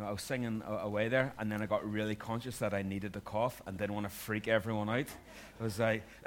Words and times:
know, 0.00 0.06
I 0.08 0.12
was 0.12 0.22
singing 0.22 0.62
away 0.66 1.08
there, 1.08 1.32
and 1.38 1.50
then 1.50 1.62
I 1.62 1.66
got 1.66 1.88
really 1.90 2.14
conscious 2.14 2.58
that 2.58 2.74
I 2.74 2.82
needed 2.82 3.12
to 3.14 3.20
cough 3.20 3.62
and 3.66 3.78
didn't 3.78 3.94
want 3.94 4.06
to 4.06 4.10
freak 4.10 4.48
everyone 4.48 4.88
out. 4.88 5.06
I 5.60 5.62
was 5.62 5.78
like, 5.78 6.02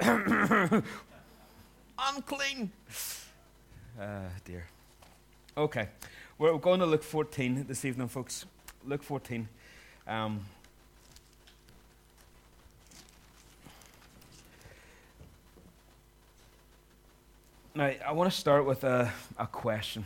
unclean. 1.98 2.70
Uh, 4.00 4.28
dear. 4.44 4.66
Okay, 5.56 5.88
we're 6.38 6.56
going 6.58 6.80
to 6.80 6.86
Luke 6.86 7.02
14 7.02 7.66
this 7.68 7.84
evening, 7.84 8.08
folks. 8.08 8.44
Luke 8.84 9.02
14. 9.02 9.48
Um, 10.06 10.40
now, 17.74 17.92
I 18.06 18.12
want 18.12 18.30
to 18.30 18.36
start 18.36 18.66
with 18.66 18.84
a, 18.84 19.12
a 19.38 19.46
question. 19.46 20.04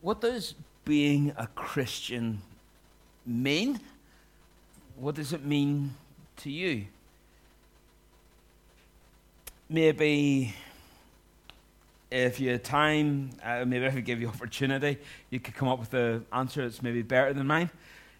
What 0.00 0.20
does 0.20 0.54
being 0.88 1.34
a 1.36 1.46
Christian 1.48 2.40
mean? 3.26 3.78
What 4.96 5.16
does 5.16 5.34
it 5.34 5.44
mean 5.44 5.94
to 6.38 6.50
you? 6.50 6.86
Maybe 9.68 10.54
if 12.10 12.40
you 12.40 12.52
had 12.52 12.64
time, 12.64 13.32
uh, 13.44 13.66
maybe 13.66 13.84
if 13.84 13.96
I 13.96 14.00
give 14.00 14.18
you 14.22 14.28
opportunity, 14.28 14.96
you 15.28 15.38
could 15.40 15.54
come 15.54 15.68
up 15.68 15.78
with 15.78 15.92
an 15.92 16.24
answer 16.32 16.62
that's 16.62 16.82
maybe 16.82 17.02
better 17.02 17.34
than 17.34 17.46
mine. 17.46 17.68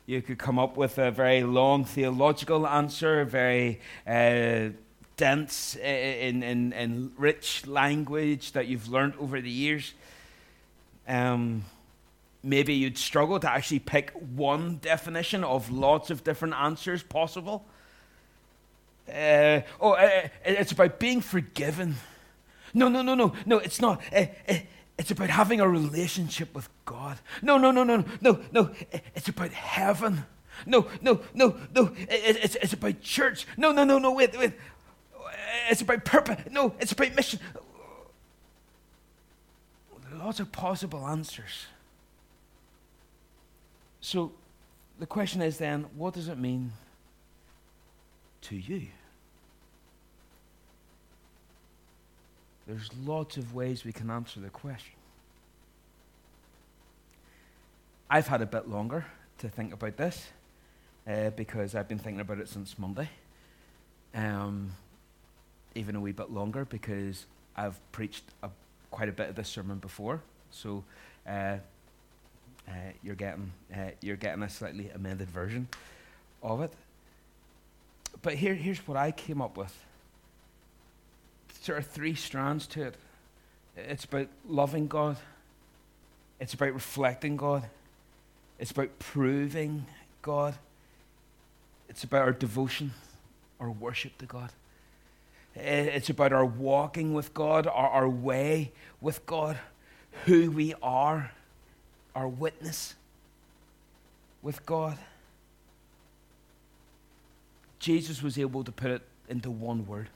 You 0.05 0.21
could 0.21 0.37
come 0.37 0.59
up 0.59 0.77
with 0.77 0.99
a 0.99 1.11
very 1.11 1.45
long 1.45 1.87
theological 1.87 2.67
answer, 2.67 3.25
very 3.25 3.81
uh, 4.07 4.75
dense 5.17 5.75
in, 5.77 6.43
in, 6.43 6.75
in 6.75 7.13
rich 7.17 7.67
language 7.67 8.53
that 8.53 8.67
you've 8.67 8.91
learned 8.91 9.15
over 9.19 9.41
the 9.41 9.51
years. 9.51 9.95
Um, 11.09 11.65
maybe 12.43 12.75
you'd 12.75 12.99
struggle 12.99 13.41
to 13.41 13.51
actually 13.51 13.81
pick 13.81 14.11
one 14.11 14.79
definition 14.79 15.45
of 15.45 15.71
lots 15.71 16.11
of 16.11 16.25
different 16.25 16.55
answers 16.55 17.03
possible. 17.03 17.67
Uh, 19.09 19.63
oh, 19.81 19.93
uh, 19.93 20.29
it's 20.45 20.73
about 20.73 20.99
being 20.99 21.21
forgiven. 21.21 21.97
No, 22.75 22.89
no, 22.89 23.03
no, 23.03 23.15
no, 23.15 23.33
no, 23.47 23.59
it's 23.59 23.81
not. 23.81 24.03
Uh, 24.13 24.27
uh, 24.49 24.55
it's 24.99 25.11
about 25.11 25.31
having 25.31 25.61
a 25.61 25.69
relationship 25.69 26.55
with 26.55 26.69
God. 26.85 27.19
No, 27.41 27.57
no, 27.57 27.71
no, 27.71 27.85
no, 27.85 28.05
no, 28.21 28.41
no. 28.53 28.71
It's 29.15 29.29
about 29.29 29.53
heaven. 29.53 30.25
No, 30.67 30.89
no, 31.01 31.21
no, 31.35 31.57
no. 31.75 31.93
It's, 31.97 32.57
it's 32.57 32.73
about 32.73 33.01
church. 33.01 33.47
No, 33.57 33.71
no, 33.73 33.85
no, 33.85 33.99
no. 33.99 34.13
Wait, 34.13 34.37
wait. 34.37 34.53
It's 35.71 35.83
about 35.83 36.05
purpose. 36.05 36.41
No, 36.51 36.75
it's 36.81 36.93
about 36.93 37.15
mission. 37.15 37.39
Lots 40.13 40.41
of 40.41 40.51
possible 40.51 41.07
answers. 41.07 41.67
So 44.01 44.33
the 44.99 45.07
question 45.07 45.43
is 45.43 45.59
then, 45.59 45.87
what 45.97 46.15
does 46.15 46.29
it 46.29 46.39
mean 46.39 46.73
to 48.43 48.57
you? 48.57 48.87
There's 52.67 52.91
lots 53.05 53.37
of 53.37 53.55
ways 53.55 53.85
we 53.85 53.93
can 53.93 54.11
answer 54.11 54.41
the 54.41 54.51
question. 54.51 54.93
I've 58.11 58.27
had 58.27 58.43
a 58.43 58.47
bit 58.47 58.69
longer 58.69 59.07
to 59.39 59.49
think 59.49 59.73
about 59.73 59.97
this 59.97 60.29
uh, 61.07 61.31
because 61.31 61.75
I've 61.75 61.89
been 61.89 61.99
thinking 61.99 62.21
about 62.21 62.39
it 62.39 62.49
since 62.49 62.79
Monday. 62.79 63.09
Um, 64.15 64.73
even 65.75 65.97
a 65.97 66.01
wee 66.01 66.13
bit 66.13 66.31
longer 66.31 66.65
because 66.65 67.27
I've 67.57 67.79
preached 67.93 68.25
a, 68.43 68.51
quite 68.91 69.09
a 69.09 69.13
bit 69.13 69.29
of 69.29 69.35
this 69.35 69.49
sermon 69.49 69.79
before. 69.79 70.23
So 70.51 70.85
uh, 71.27 71.59
uh, 72.69 72.73
you're 73.03 73.15
getting 73.15 73.53
uh, 73.75 73.91
you're 74.01 74.17
getting 74.17 74.43
a 74.43 74.51
slightly 74.51 74.91
amended 74.95 75.31
version 75.31 75.69
of 76.43 76.61
it. 76.61 76.73
But 78.23 78.35
here, 78.35 78.55
here's 78.55 78.79
what 78.87 78.97
I 78.97 79.11
came 79.11 79.41
up 79.41 79.57
with. 79.57 79.75
There 81.65 81.77
are 81.77 81.83
three 81.83 82.15
strands 82.15 82.67
to 82.69 82.83
it. 82.85 82.95
It's 83.77 84.05
about 84.05 84.29
loving 84.47 84.87
God. 84.87 85.17
It's 86.41 86.55
about 86.55 86.73
reflecting 86.73 87.37
God. 87.37 87.65
It's 88.59 88.71
about 88.71 88.99
proving 88.99 89.87
God. 90.23 90.55
It's 91.89 92.05
about 92.05 92.23
our 92.23 92.33
devotion, 92.33 92.93
our 93.61 93.71
worship 93.71 94.17
to 94.19 94.27
God. 94.27 94.51
It's 95.55 96.11
about 96.11 96.33
our 96.33 96.45
walking 96.45 97.15
with 97.15 97.35
God, 97.35 97.67
our, 97.67 97.89
our 97.89 98.09
way 98.09 98.73
with 99.01 99.27
God, 99.27 99.59
who 100.25 100.51
we 100.51 100.75
are 100.83 101.33
our 102.19 102.27
witness 102.27 102.97
with 104.43 104.67
God. 104.67 104.99
Jesus 107.79 108.25
was 108.25 108.37
able 108.39 108.65
to 108.65 108.73
put 108.73 108.91
it 108.91 109.03
into 109.29 109.53
one 109.53 109.87
word. 109.87 110.09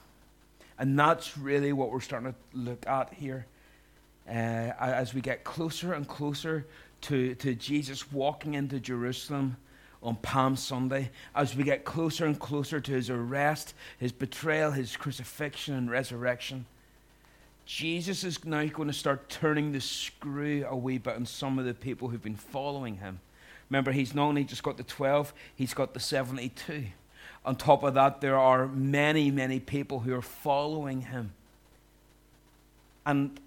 And 0.77 0.99
that's 0.99 1.37
really 1.37 1.71
what 1.71 1.91
we're 1.91 2.01
starting 2.01 2.33
to 2.33 2.59
look 2.59 2.85
at 2.87 3.13
here. 3.13 3.45
Uh, 4.27 4.31
as 4.31 5.13
we 5.13 5.21
get 5.21 5.45
closer 5.45 5.93
and 5.93 6.05
closer 6.05 6.65
to, 7.03 7.35
to 7.35 7.55
Jesus 7.55 8.11
walking 8.11 8.55
into 8.55 8.81
Jerusalem 8.81 9.55
on 10.01 10.17
Palm 10.17 10.57
Sunday, 10.57 11.09
as 11.33 11.55
we 11.55 11.63
get 11.63 11.85
closer 11.85 12.25
and 12.25 12.37
closer 12.37 12.81
to 12.81 12.91
his 12.91 13.09
arrest, 13.09 13.75
his 13.97 14.11
betrayal, 14.11 14.71
his 14.71 14.97
crucifixion, 14.97 15.73
and 15.73 15.89
resurrection, 15.89 16.65
Jesus 17.65 18.23
is 18.23 18.43
now 18.43 18.65
going 18.65 18.89
to 18.89 18.93
start 18.93 19.29
turning 19.29 19.71
the 19.71 19.79
screw 19.79 20.65
a 20.67 20.75
wee 20.75 20.97
bit 20.97 21.15
on 21.15 21.25
some 21.25 21.57
of 21.59 21.65
the 21.65 21.73
people 21.73 22.09
who've 22.09 22.21
been 22.21 22.35
following 22.35 22.97
him. 22.97 23.19
Remember, 23.69 23.91
he's 23.91 24.13
not 24.13 24.25
only 24.25 24.43
just 24.43 24.63
got 24.63 24.77
the 24.77 24.83
12, 24.83 25.33
he's 25.55 25.73
got 25.73 25.93
the 25.93 25.99
72. 25.99 26.85
On 27.45 27.55
top 27.55 27.83
of 27.83 27.93
that, 27.93 28.21
there 28.21 28.37
are 28.37 28.67
many, 28.67 29.31
many 29.31 29.59
people 29.59 29.99
who 29.99 30.13
are 30.13 30.21
following 30.21 31.01
him. 31.01 31.31
And 33.05 33.39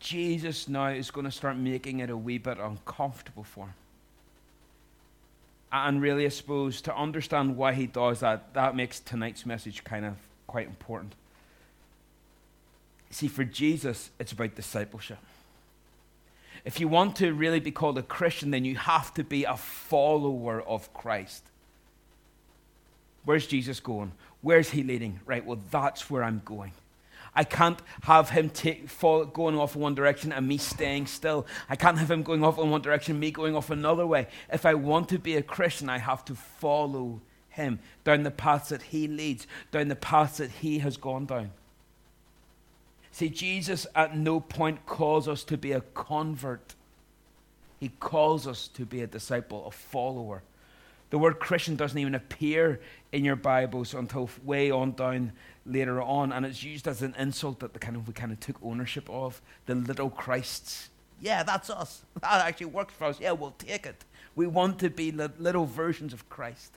Jesus 0.00 0.68
now 0.68 0.88
is 0.88 1.10
going 1.10 1.26
to 1.26 1.30
start 1.30 1.56
making 1.56 2.00
it 2.00 2.10
a 2.10 2.16
wee 2.16 2.38
bit 2.38 2.58
uncomfortable 2.58 3.44
for 3.44 3.66
him. 3.66 3.74
And 5.72 6.02
really, 6.02 6.26
I 6.26 6.30
suppose, 6.30 6.80
to 6.82 6.96
understand 6.96 7.56
why 7.56 7.74
he 7.74 7.86
does 7.86 8.20
that, 8.20 8.54
that 8.54 8.74
makes 8.74 8.98
tonight's 8.98 9.46
message 9.46 9.84
kind 9.84 10.04
of 10.04 10.16
quite 10.46 10.66
important. 10.66 11.14
See, 13.10 13.28
for 13.28 13.44
Jesus, 13.44 14.10
it's 14.18 14.32
about 14.32 14.54
discipleship. 14.54 15.18
If 16.64 16.78
you 16.78 16.88
want 16.88 17.16
to 17.16 17.32
really 17.32 17.60
be 17.60 17.70
called 17.70 17.98
a 17.98 18.02
Christian, 18.02 18.50
then 18.50 18.64
you 18.64 18.76
have 18.76 19.12
to 19.14 19.24
be 19.24 19.44
a 19.44 19.56
follower 19.56 20.60
of 20.62 20.92
Christ. 20.92 21.44
Where's 23.24 23.46
Jesus 23.46 23.80
going? 23.80 24.12
Where's 24.42 24.70
he 24.70 24.82
leading? 24.82 25.20
Right, 25.26 25.44
well, 25.44 25.58
that's 25.70 26.10
where 26.10 26.22
I'm 26.22 26.42
going. 26.44 26.72
I 27.34 27.44
can't 27.44 27.80
have 28.02 28.30
him 28.30 28.50
take, 28.50 28.88
fall, 28.88 29.24
going 29.24 29.56
off 29.56 29.76
in 29.76 29.80
one 29.80 29.94
direction 29.94 30.32
and 30.32 30.48
me 30.48 30.58
staying 30.58 31.06
still. 31.06 31.46
I 31.68 31.76
can't 31.76 31.98
have 31.98 32.10
him 32.10 32.22
going 32.22 32.42
off 32.42 32.58
in 32.58 32.70
one 32.70 32.82
direction 32.82 33.12
and 33.12 33.20
me 33.20 33.30
going 33.30 33.54
off 33.54 33.70
another 33.70 34.06
way. 34.06 34.26
If 34.52 34.66
I 34.66 34.74
want 34.74 35.08
to 35.10 35.18
be 35.18 35.36
a 35.36 35.42
Christian, 35.42 35.88
I 35.88 35.98
have 35.98 36.24
to 36.26 36.34
follow 36.34 37.20
him 37.50 37.78
down 38.04 38.24
the 38.24 38.30
paths 38.30 38.70
that 38.70 38.82
he 38.82 39.06
leads, 39.06 39.46
down 39.70 39.88
the 39.88 39.96
paths 39.96 40.38
that 40.38 40.50
he 40.50 40.80
has 40.80 40.96
gone 40.96 41.26
down. 41.26 41.52
See, 43.20 43.28
Jesus 43.28 43.86
at 43.94 44.16
no 44.16 44.40
point 44.40 44.86
calls 44.86 45.28
us 45.28 45.44
to 45.44 45.58
be 45.58 45.72
a 45.72 45.82
convert, 45.82 46.74
He 47.78 47.90
calls 48.00 48.46
us 48.46 48.68
to 48.68 48.86
be 48.86 49.02
a 49.02 49.06
disciple, 49.06 49.66
a 49.66 49.70
follower. 49.70 50.42
The 51.10 51.18
word 51.18 51.38
Christian 51.38 51.76
doesn't 51.76 51.98
even 51.98 52.14
appear 52.14 52.80
in 53.12 53.26
your 53.26 53.36
Bibles 53.36 53.92
until 53.92 54.30
way 54.42 54.70
on 54.70 54.92
down 54.92 55.32
later 55.66 56.00
on, 56.00 56.32
and 56.32 56.46
it's 56.46 56.62
used 56.62 56.88
as 56.88 57.02
an 57.02 57.14
insult 57.18 57.60
that 57.60 57.74
the 57.74 57.78
kind 57.78 57.94
of, 57.94 58.08
we 58.08 58.14
kind 58.14 58.32
of 58.32 58.40
took 58.40 58.56
ownership 58.62 59.06
of 59.10 59.42
the 59.66 59.74
little 59.74 60.08
Christs. 60.08 60.88
Yeah, 61.20 61.42
that's 61.42 61.68
us. 61.68 62.00
That 62.22 62.46
actually 62.46 62.68
works 62.68 62.94
for 62.94 63.04
us. 63.04 63.20
Yeah, 63.20 63.32
we'll 63.32 63.54
take 63.58 63.84
it. 63.84 64.02
We 64.34 64.46
want 64.46 64.78
to 64.78 64.88
be 64.88 65.12
little 65.12 65.66
versions 65.66 66.14
of 66.14 66.26
Christ. 66.30 66.72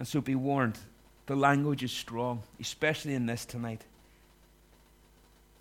And 0.00 0.08
so 0.08 0.20
be 0.20 0.34
warned 0.34 0.80
the 1.26 1.36
language 1.36 1.84
is 1.84 1.92
strong, 1.92 2.42
especially 2.58 3.14
in 3.14 3.26
this 3.26 3.44
tonight 3.44 3.82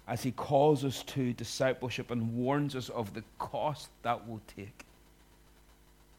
as 0.07 0.24
he 0.24 0.31
calls 0.31 0.84
us 0.86 1.04
to 1.04 1.34
discipleship 1.34 2.12
and 2.12 2.36
warns 2.36 2.75
us 2.75 2.90
of 2.90 3.13
the 3.13 3.24
cost 3.40 3.90
that 4.04 4.28
will 4.28 4.42
take 4.56 4.86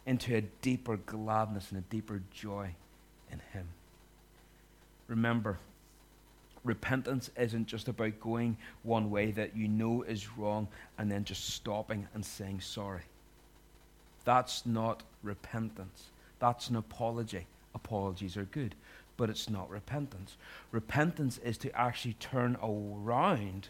into 0.06 0.36
a 0.36 0.40
deeper 0.62 0.96
gladness 0.96 1.70
and 1.70 1.78
a 1.78 1.90
deeper 1.90 2.20
joy 2.32 2.74
in 3.30 3.40
him. 3.52 3.66
Remember, 5.08 5.58
repentance 6.64 7.30
isn't 7.36 7.66
just 7.66 7.88
about 7.88 8.18
going 8.20 8.56
one 8.82 9.10
way 9.10 9.30
that 9.32 9.56
you 9.56 9.68
know 9.68 10.02
is 10.02 10.36
wrong 10.36 10.66
and 10.98 11.10
then 11.10 11.24
just 11.24 11.50
stopping 11.50 12.08
and 12.14 12.24
saying 12.24 12.60
sorry. 12.60 13.02
That's 14.24 14.66
not 14.66 15.04
repentance. 15.22 16.06
That's 16.40 16.68
an 16.70 16.76
apology. 16.76 17.46
Apologies 17.74 18.36
are 18.36 18.44
good. 18.44 18.74
but 19.16 19.30
it's 19.30 19.48
not 19.48 19.70
repentance. 19.70 20.36
Repentance 20.72 21.38
is 21.38 21.56
to 21.58 21.72
actually 21.78 22.14
turn 22.14 22.56
around 22.62 23.68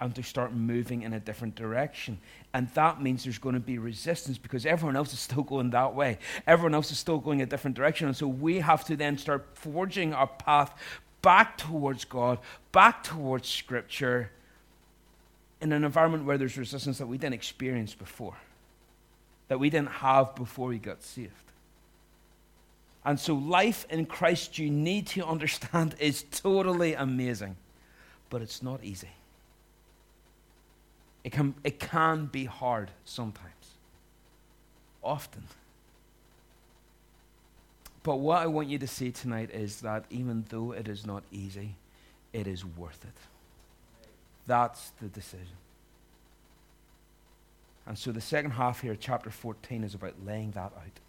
and 0.00 0.14
to 0.14 0.22
start 0.22 0.52
moving 0.52 1.02
in 1.02 1.12
a 1.12 1.20
different 1.20 1.54
direction. 1.54 2.18
And 2.54 2.68
that 2.70 3.02
means 3.02 3.24
there's 3.24 3.38
going 3.38 3.54
to 3.54 3.60
be 3.60 3.78
resistance 3.78 4.38
because 4.38 4.64
everyone 4.64 4.96
else 4.96 5.12
is 5.12 5.20
still 5.20 5.42
going 5.42 5.70
that 5.70 5.94
way. 5.94 6.18
Everyone 6.46 6.74
else 6.74 6.90
is 6.90 6.98
still 6.98 7.18
going 7.18 7.42
a 7.42 7.46
different 7.46 7.76
direction. 7.76 8.06
And 8.06 8.16
so 8.16 8.26
we 8.26 8.60
have 8.60 8.84
to 8.86 8.96
then 8.96 9.18
start 9.18 9.46
forging 9.54 10.14
our 10.14 10.26
path 10.26 10.72
back 11.22 11.58
towards 11.58 12.04
God, 12.04 12.38
back 12.72 13.02
towards 13.02 13.48
Scripture, 13.48 14.30
in 15.60 15.72
an 15.72 15.84
environment 15.84 16.24
where 16.24 16.38
there's 16.38 16.56
resistance 16.56 16.98
that 16.98 17.06
we 17.06 17.18
didn't 17.18 17.34
experience 17.34 17.94
before, 17.94 18.36
that 19.48 19.58
we 19.58 19.70
didn't 19.70 19.90
have 19.90 20.34
before 20.36 20.68
we 20.68 20.78
got 20.78 21.02
saved. 21.02 21.32
And 23.04 23.18
so, 23.18 23.34
life 23.34 23.86
in 23.90 24.06
Christ, 24.06 24.58
you 24.58 24.70
need 24.70 25.06
to 25.08 25.24
understand, 25.24 25.94
is 25.98 26.24
totally 26.30 26.94
amazing, 26.94 27.56
but 28.30 28.42
it's 28.42 28.62
not 28.62 28.84
easy. 28.84 29.08
It 31.24 31.32
can, 31.32 31.54
it 31.64 31.78
can 31.78 32.26
be 32.26 32.44
hard 32.44 32.90
sometimes, 33.04 33.76
often. 35.02 35.44
But 38.02 38.16
what 38.16 38.38
I 38.38 38.46
want 38.46 38.68
you 38.68 38.78
to 38.78 38.86
see 38.86 39.10
tonight 39.10 39.50
is 39.52 39.80
that 39.80 40.04
even 40.08 40.44
though 40.48 40.72
it 40.72 40.88
is 40.88 41.04
not 41.04 41.24
easy, 41.30 41.74
it 42.32 42.46
is 42.46 42.64
worth 42.64 43.04
it. 43.04 44.08
That's 44.46 44.90
the 45.00 45.08
decision. 45.08 45.56
And 47.86 47.98
so 47.98 48.12
the 48.12 48.20
second 48.20 48.52
half 48.52 48.80
here, 48.80 48.96
chapter 48.98 49.30
14, 49.30 49.84
is 49.84 49.94
about 49.94 50.14
laying 50.24 50.52
that 50.52 50.72
out. 50.76 51.00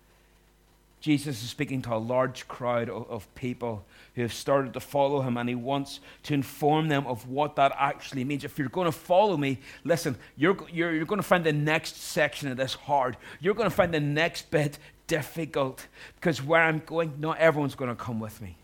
Jesus 1.02 1.42
is 1.42 1.50
speaking 1.50 1.82
to 1.84 1.94
a 1.94 1.98
large 1.98 2.48
crowd 2.48 2.90
of, 2.90 3.34
people 3.36 3.86
who 4.16 4.22
have 4.22 4.34
started 4.34 4.74
to 4.74 4.82
follow 4.82 5.22
him, 5.22 5.38
and 5.38 5.48
he 5.48 5.56
wants 5.56 6.02
to 6.24 6.34
inform 6.34 6.90
them 6.90 7.08
of 7.08 7.28
what 7.28 7.56
that 7.56 7.72
actually 7.78 8.26
means. 8.26 8.44
If 8.44 8.60
you're 8.60 8.68
going 8.68 8.86
to 8.86 8.92
follow 8.92 9.38
me, 9.38 9.60
listen, 9.86 10.18
you're, 10.36 10.58
you're, 10.72 10.94
you're 10.94 11.06
going 11.06 11.22
to 11.22 11.28
find 11.28 11.46
the 11.46 11.54
next 11.54 12.02
section 12.02 12.50
of 12.50 12.58
this 12.58 12.74
hard. 12.74 13.16
You're 13.40 13.54
going 13.54 13.70
to 13.70 13.76
find 13.76 13.94
the 13.94 14.02
next 14.02 14.52
bit 14.52 14.78
difficult 15.08 15.88
because 16.16 16.42
where 16.42 16.62
I'm 16.62 16.82
going, 16.86 17.14
not 17.20 17.38
everyone's 17.38 17.76
going 17.76 17.90
to 17.90 17.96
come 17.96 18.20
with 18.20 18.42
me. 18.42 18.58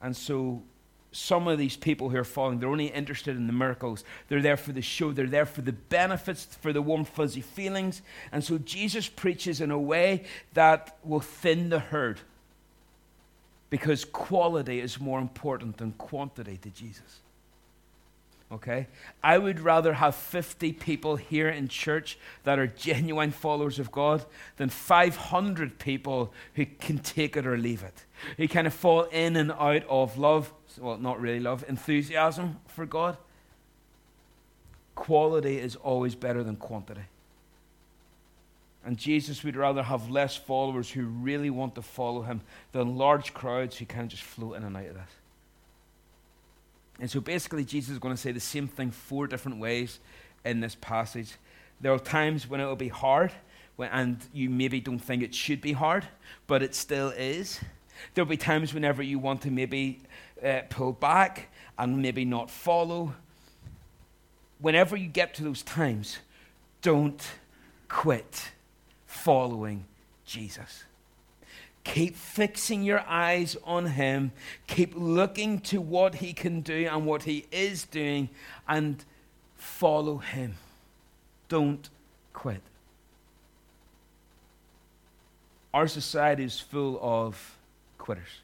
And 0.00 0.16
so 0.16 0.62
some 1.16 1.48
of 1.48 1.58
these 1.58 1.76
people 1.76 2.10
who 2.10 2.18
are 2.18 2.24
following, 2.24 2.58
they're 2.58 2.68
only 2.68 2.86
interested 2.86 3.36
in 3.36 3.46
the 3.46 3.52
miracles. 3.52 4.04
They're 4.28 4.42
there 4.42 4.56
for 4.56 4.72
the 4.72 4.82
show, 4.82 5.12
they're 5.12 5.26
there 5.26 5.46
for 5.46 5.62
the 5.62 5.72
benefits, 5.72 6.44
for 6.60 6.72
the 6.72 6.82
warm, 6.82 7.04
fuzzy 7.04 7.40
feelings. 7.40 8.02
And 8.32 8.44
so 8.44 8.58
Jesus 8.58 9.08
preaches 9.08 9.60
in 9.60 9.70
a 9.70 9.78
way 9.78 10.24
that 10.54 10.98
will 11.02 11.20
thin 11.20 11.70
the 11.70 11.78
herd 11.78 12.20
because 13.70 14.04
quality 14.04 14.80
is 14.80 15.00
more 15.00 15.18
important 15.18 15.78
than 15.78 15.92
quantity 15.92 16.58
to 16.58 16.70
Jesus. 16.70 17.20
Okay? 18.52 18.86
I 19.22 19.38
would 19.38 19.60
rather 19.60 19.94
have 19.94 20.14
50 20.14 20.72
people 20.74 21.16
here 21.16 21.48
in 21.48 21.68
church 21.68 22.16
that 22.44 22.58
are 22.58 22.68
genuine 22.68 23.32
followers 23.32 23.78
of 23.78 23.90
God 23.90 24.24
than 24.56 24.68
500 24.68 25.78
people 25.78 26.32
who 26.54 26.64
can 26.64 26.98
take 26.98 27.36
it 27.36 27.46
or 27.46 27.58
leave 27.58 27.82
it. 27.82 28.04
Who 28.36 28.46
kind 28.46 28.66
of 28.66 28.74
fall 28.74 29.02
in 29.04 29.36
and 29.36 29.50
out 29.52 29.84
of 29.88 30.16
love 30.16 30.52
well, 30.80 30.98
not 30.98 31.20
really 31.20 31.40
love, 31.40 31.64
enthusiasm 31.68 32.60
for 32.66 32.86
God. 32.86 33.16
Quality 34.94 35.58
is 35.58 35.76
always 35.76 36.14
better 36.14 36.42
than 36.42 36.56
quantity. 36.56 37.02
And 38.84 38.96
Jesus 38.96 39.42
would 39.42 39.56
rather 39.56 39.82
have 39.82 40.10
less 40.10 40.36
followers 40.36 40.90
who 40.90 41.04
really 41.04 41.50
want 41.50 41.74
to 41.74 41.82
follow 41.82 42.22
him 42.22 42.40
than 42.72 42.96
large 42.96 43.34
crowds 43.34 43.76
who 43.76 43.84
can 43.84 44.08
just 44.08 44.22
float 44.22 44.56
in 44.56 44.64
and 44.64 44.76
out 44.76 44.86
of 44.86 44.94
this. 44.94 45.10
And 46.98 47.10
so 47.10 47.20
basically, 47.20 47.64
Jesus 47.64 47.92
is 47.92 47.98
going 47.98 48.14
to 48.14 48.20
say 48.20 48.32
the 48.32 48.40
same 48.40 48.68
thing 48.68 48.90
four 48.90 49.26
different 49.26 49.58
ways 49.58 49.98
in 50.44 50.60
this 50.60 50.74
passage. 50.74 51.34
There 51.80 51.92
are 51.92 51.98
times 51.98 52.48
when 52.48 52.60
it 52.60 52.64
will 52.64 52.76
be 52.76 52.88
hard, 52.88 53.32
and 53.78 54.18
you 54.32 54.48
maybe 54.48 54.80
don't 54.80 54.98
think 54.98 55.22
it 55.22 55.34
should 55.34 55.60
be 55.60 55.72
hard, 55.72 56.06
but 56.46 56.62
it 56.62 56.74
still 56.74 57.10
is. 57.10 57.60
There'll 58.14 58.28
be 58.28 58.36
times 58.36 58.72
whenever 58.72 59.02
you 59.02 59.18
want 59.18 59.42
to 59.42 59.50
maybe 59.50 60.00
uh, 60.42 60.60
pull 60.70 60.92
back 60.92 61.48
and 61.78 62.00
maybe 62.00 62.24
not 62.24 62.50
follow. 62.50 63.14
Whenever 64.58 64.96
you 64.96 65.08
get 65.08 65.34
to 65.34 65.44
those 65.44 65.62
times, 65.62 66.18
don't 66.80 67.22
quit 67.88 68.52
following 69.06 69.84
Jesus. 70.24 70.84
Keep 71.86 72.16
fixing 72.16 72.82
your 72.82 73.00
eyes 73.06 73.56
on 73.62 73.86
Him. 73.86 74.32
Keep 74.66 74.94
looking 74.96 75.60
to 75.60 75.80
what 75.80 76.16
He 76.16 76.32
can 76.32 76.60
do 76.60 76.88
and 76.90 77.06
what 77.06 77.22
He 77.22 77.46
is 77.52 77.84
doing 77.84 78.28
and 78.66 79.04
follow 79.56 80.18
Him. 80.18 80.56
Don't 81.48 81.88
quit. 82.32 82.60
Our 85.72 85.86
society 85.86 86.42
is 86.42 86.58
full 86.58 86.98
of 87.00 87.56
quitters 87.98 88.40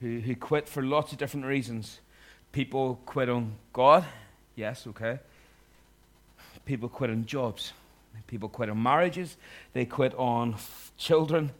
who, 0.00 0.20
who 0.20 0.36
quit 0.36 0.68
for 0.68 0.82
lots 0.82 1.10
of 1.10 1.18
different 1.18 1.44
reasons. 1.44 1.98
People 2.52 3.00
quit 3.04 3.28
on 3.28 3.56
God, 3.72 4.04
yes, 4.54 4.86
okay. 4.86 5.18
People 6.64 6.88
quit 6.88 7.10
on 7.10 7.26
jobs. 7.26 7.72
People 8.26 8.48
quit 8.48 8.68
on 8.68 8.82
marriages. 8.82 9.36
They 9.72 9.84
quit 9.84 10.14
on 10.16 10.56
children. 10.96 11.52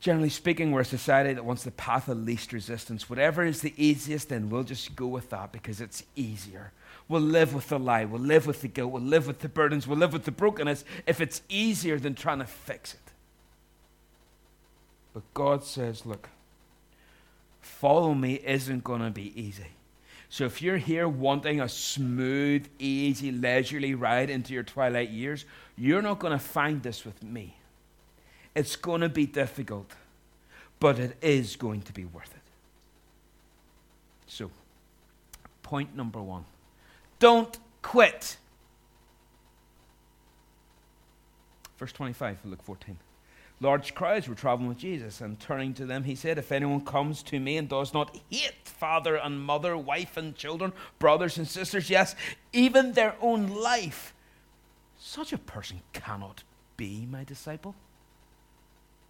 Generally 0.00 0.30
speaking, 0.30 0.70
we're 0.70 0.82
a 0.82 0.84
society 0.84 1.32
that 1.32 1.44
wants 1.44 1.62
the 1.62 1.70
path 1.70 2.08
of 2.08 2.18
least 2.18 2.52
resistance. 2.52 3.08
Whatever 3.08 3.44
is 3.44 3.62
the 3.62 3.72
easiest, 3.76 4.28
then 4.28 4.50
we'll 4.50 4.62
just 4.62 4.94
go 4.96 5.06
with 5.06 5.30
that 5.30 5.50
because 5.50 5.80
it's 5.80 6.04
easier. 6.14 6.72
We'll 7.08 7.22
live 7.22 7.54
with 7.54 7.68
the 7.68 7.78
lie. 7.78 8.04
We'll 8.04 8.20
live 8.20 8.46
with 8.46 8.60
the 8.60 8.68
guilt. 8.68 8.92
We'll 8.92 9.02
live 9.02 9.26
with 9.26 9.40
the 9.40 9.48
burdens. 9.48 9.86
We'll 9.86 9.98
live 9.98 10.12
with 10.12 10.24
the 10.24 10.30
brokenness 10.30 10.84
if 11.06 11.20
it's 11.20 11.42
easier 11.48 11.98
than 11.98 12.14
trying 12.14 12.40
to 12.40 12.46
fix 12.46 12.94
it. 12.94 13.00
But 15.14 15.22
God 15.32 15.64
says, 15.64 16.04
look, 16.04 16.28
follow 17.60 18.14
me 18.14 18.34
isn't 18.44 18.84
going 18.84 19.00
to 19.00 19.10
be 19.10 19.32
easy. 19.40 19.68
So 20.34 20.46
if 20.46 20.60
you're 20.60 20.78
here 20.78 21.06
wanting 21.06 21.60
a 21.60 21.68
smooth, 21.68 22.66
easy, 22.80 23.30
leisurely 23.30 23.94
ride 23.94 24.30
into 24.30 24.52
your 24.52 24.64
twilight 24.64 25.10
years, 25.10 25.44
you're 25.76 26.02
not 26.02 26.18
going 26.18 26.32
to 26.32 26.40
find 26.40 26.82
this 26.82 27.04
with 27.04 27.22
me. 27.22 27.56
It's 28.52 28.74
going 28.74 29.02
to 29.02 29.08
be 29.08 29.26
difficult, 29.26 29.92
but 30.80 30.98
it 30.98 31.16
is 31.22 31.54
going 31.54 31.82
to 31.82 31.92
be 31.92 32.04
worth 32.04 32.34
it. 32.34 32.42
So, 34.26 34.50
point 35.62 35.94
number 35.94 36.20
one 36.20 36.46
don't 37.20 37.56
quit. 37.80 38.36
Verse 41.78 41.92
25, 41.92 42.38
Luke 42.44 42.62
14. 42.64 42.96
Large 43.64 43.94
crowds 43.94 44.28
were 44.28 44.34
traveling 44.34 44.68
with 44.68 44.76
Jesus, 44.76 45.22
and 45.22 45.40
turning 45.40 45.72
to 45.74 45.86
them, 45.86 46.04
he 46.04 46.14
said, 46.14 46.36
If 46.36 46.52
anyone 46.52 46.82
comes 46.82 47.22
to 47.22 47.40
me 47.40 47.56
and 47.56 47.66
does 47.66 47.94
not 47.94 48.14
hate 48.30 48.52
father 48.66 49.16
and 49.16 49.40
mother, 49.40 49.74
wife 49.74 50.18
and 50.18 50.36
children, 50.36 50.74
brothers 50.98 51.38
and 51.38 51.48
sisters, 51.48 51.88
yes, 51.88 52.14
even 52.52 52.92
their 52.92 53.16
own 53.22 53.48
life, 53.48 54.12
such 54.98 55.32
a 55.32 55.38
person 55.38 55.80
cannot 55.94 56.42
be 56.76 57.08
my 57.10 57.24
disciple. 57.24 57.74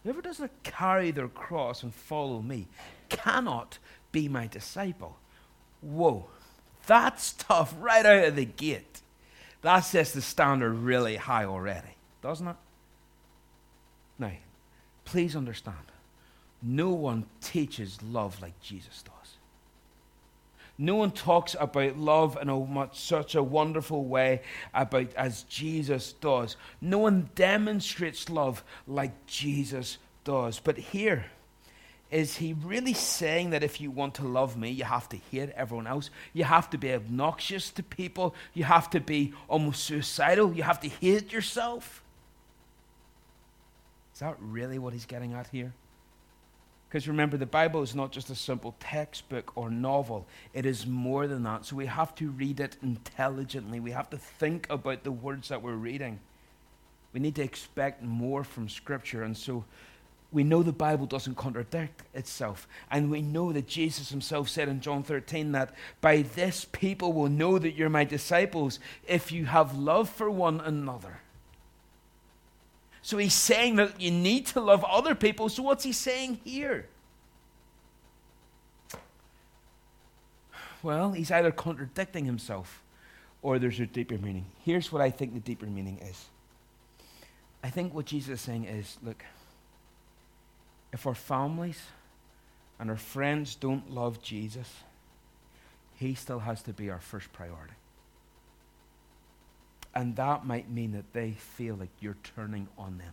Whoever 0.04 0.22
does 0.22 0.38
not 0.38 0.50
carry 0.62 1.10
their 1.10 1.26
cross 1.26 1.82
and 1.82 1.92
follow 1.92 2.40
me 2.40 2.68
cannot 3.08 3.78
be 4.12 4.28
my 4.28 4.46
disciple. 4.46 5.16
Whoa, 5.80 6.26
that's 6.86 7.32
tough 7.32 7.74
right 7.80 8.06
out 8.06 8.24
of 8.24 8.36
the 8.36 8.44
gate. 8.44 9.00
That 9.62 9.80
sets 9.80 10.12
the 10.12 10.22
standard 10.22 10.74
really 10.74 11.16
high 11.16 11.44
already, 11.44 11.96
doesn't 12.22 12.46
it? 12.46 12.56
Please 15.04 15.36
understand, 15.36 15.76
no 16.62 16.90
one 16.90 17.26
teaches 17.40 17.98
love 18.02 18.40
like 18.40 18.58
Jesus 18.60 19.02
does. 19.02 19.36
No 20.76 20.96
one 20.96 21.12
talks 21.12 21.54
about 21.58 21.98
love 21.98 22.36
in 22.40 22.48
a 22.48 22.88
such 22.92 23.34
a 23.34 23.42
wonderful 23.42 24.04
way 24.04 24.42
about 24.72 25.14
as 25.14 25.44
Jesus 25.44 26.12
does. 26.14 26.56
No 26.80 26.98
one 26.98 27.30
demonstrates 27.36 28.28
love 28.28 28.64
like 28.86 29.26
Jesus 29.26 29.98
does. 30.24 30.58
But 30.58 30.78
here, 30.78 31.26
is 32.10 32.36
he 32.36 32.52
really 32.54 32.94
saying 32.94 33.50
that 33.50 33.64
if 33.64 33.80
you 33.80 33.90
want 33.90 34.14
to 34.14 34.24
love 34.24 34.56
me, 34.56 34.70
you 34.70 34.84
have 34.84 35.08
to 35.08 35.16
hate 35.32 35.50
everyone 35.50 35.88
else? 35.88 36.10
You 36.32 36.44
have 36.44 36.70
to 36.70 36.78
be 36.78 36.92
obnoxious 36.92 37.70
to 37.70 37.82
people? 37.82 38.36
You 38.52 38.62
have 38.62 38.88
to 38.90 39.00
be 39.00 39.32
almost 39.48 39.84
suicidal? 39.84 40.54
You 40.54 40.62
have 40.62 40.78
to 40.80 40.88
hate 40.88 41.32
yourself? 41.32 42.03
Is 44.14 44.20
that 44.20 44.36
really 44.40 44.78
what 44.78 44.92
he's 44.92 45.06
getting 45.06 45.32
at 45.32 45.48
here? 45.48 45.72
Because 46.88 47.08
remember, 47.08 47.36
the 47.36 47.46
Bible 47.46 47.82
is 47.82 47.96
not 47.96 48.12
just 48.12 48.30
a 48.30 48.36
simple 48.36 48.76
textbook 48.78 49.50
or 49.56 49.68
novel, 49.68 50.26
it 50.52 50.64
is 50.64 50.86
more 50.86 51.26
than 51.26 51.42
that. 51.42 51.66
So 51.66 51.74
we 51.74 51.86
have 51.86 52.14
to 52.14 52.30
read 52.30 52.60
it 52.60 52.76
intelligently. 52.82 53.80
We 53.80 53.90
have 53.90 54.08
to 54.10 54.16
think 54.16 54.68
about 54.70 55.02
the 55.02 55.10
words 55.10 55.48
that 55.48 55.60
we're 55.60 55.74
reading. 55.74 56.20
We 57.12 57.18
need 57.18 57.34
to 57.34 57.42
expect 57.42 58.02
more 58.02 58.44
from 58.44 58.68
Scripture. 58.68 59.24
And 59.24 59.36
so 59.36 59.64
we 60.30 60.44
know 60.44 60.62
the 60.62 60.72
Bible 60.72 61.06
doesn't 61.06 61.36
contradict 61.36 62.02
itself. 62.14 62.68
And 62.92 63.10
we 63.10 63.22
know 63.22 63.52
that 63.52 63.66
Jesus 63.66 64.10
himself 64.10 64.48
said 64.48 64.68
in 64.68 64.80
John 64.80 65.02
13 65.02 65.50
that 65.50 65.74
by 66.00 66.22
this 66.22 66.64
people 66.64 67.12
will 67.12 67.28
know 67.28 67.58
that 67.58 67.74
you're 67.74 67.90
my 67.90 68.04
disciples 68.04 68.78
if 69.08 69.32
you 69.32 69.46
have 69.46 69.76
love 69.76 70.08
for 70.08 70.30
one 70.30 70.60
another. 70.60 71.20
So 73.04 73.18
he's 73.18 73.34
saying 73.34 73.76
that 73.76 74.00
you 74.00 74.10
need 74.10 74.46
to 74.46 74.62
love 74.62 74.82
other 74.82 75.14
people. 75.14 75.50
So 75.50 75.62
what's 75.62 75.84
he 75.84 75.92
saying 75.92 76.40
here? 76.42 76.86
Well, 80.82 81.12
he's 81.12 81.30
either 81.30 81.50
contradicting 81.50 82.24
himself 82.24 82.82
or 83.42 83.58
there's 83.58 83.78
a 83.78 83.84
deeper 83.84 84.16
meaning. 84.16 84.46
Here's 84.64 84.90
what 84.90 85.02
I 85.02 85.10
think 85.10 85.34
the 85.34 85.40
deeper 85.40 85.66
meaning 85.66 85.98
is. 85.98 86.24
I 87.62 87.68
think 87.68 87.92
what 87.92 88.06
Jesus 88.06 88.36
is 88.36 88.40
saying 88.40 88.64
is 88.64 88.96
look, 89.02 89.22
if 90.90 91.06
our 91.06 91.14
families 91.14 91.82
and 92.80 92.88
our 92.88 92.96
friends 92.96 93.54
don't 93.54 93.90
love 93.90 94.22
Jesus, 94.22 94.72
he 95.96 96.14
still 96.14 96.38
has 96.38 96.62
to 96.62 96.72
be 96.72 96.88
our 96.88 97.00
first 97.00 97.30
priority. 97.34 97.74
And 99.94 100.16
that 100.16 100.44
might 100.44 100.70
mean 100.70 100.92
that 100.92 101.12
they 101.12 101.32
feel 101.32 101.76
like 101.76 101.90
you're 102.00 102.16
turning 102.36 102.68
on 102.76 102.98
them. 102.98 103.12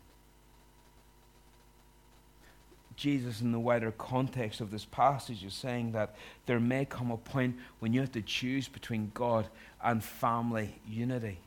Jesus, 2.95 3.41
in 3.41 3.51
the 3.51 3.59
wider 3.59 3.91
context 3.91 4.61
of 4.61 4.69
this 4.69 4.85
passage, 4.85 5.43
is 5.43 5.53
saying 5.53 5.93
that 5.93 6.15
there 6.45 6.59
may 6.59 6.85
come 6.85 7.09
a 7.09 7.17
point 7.17 7.55
when 7.79 7.93
you 7.93 7.99
have 8.01 8.11
to 8.11 8.21
choose 8.21 8.67
between 8.67 9.11
God 9.13 9.47
and 9.83 10.03
family 10.03 10.75
unity. 10.87 11.39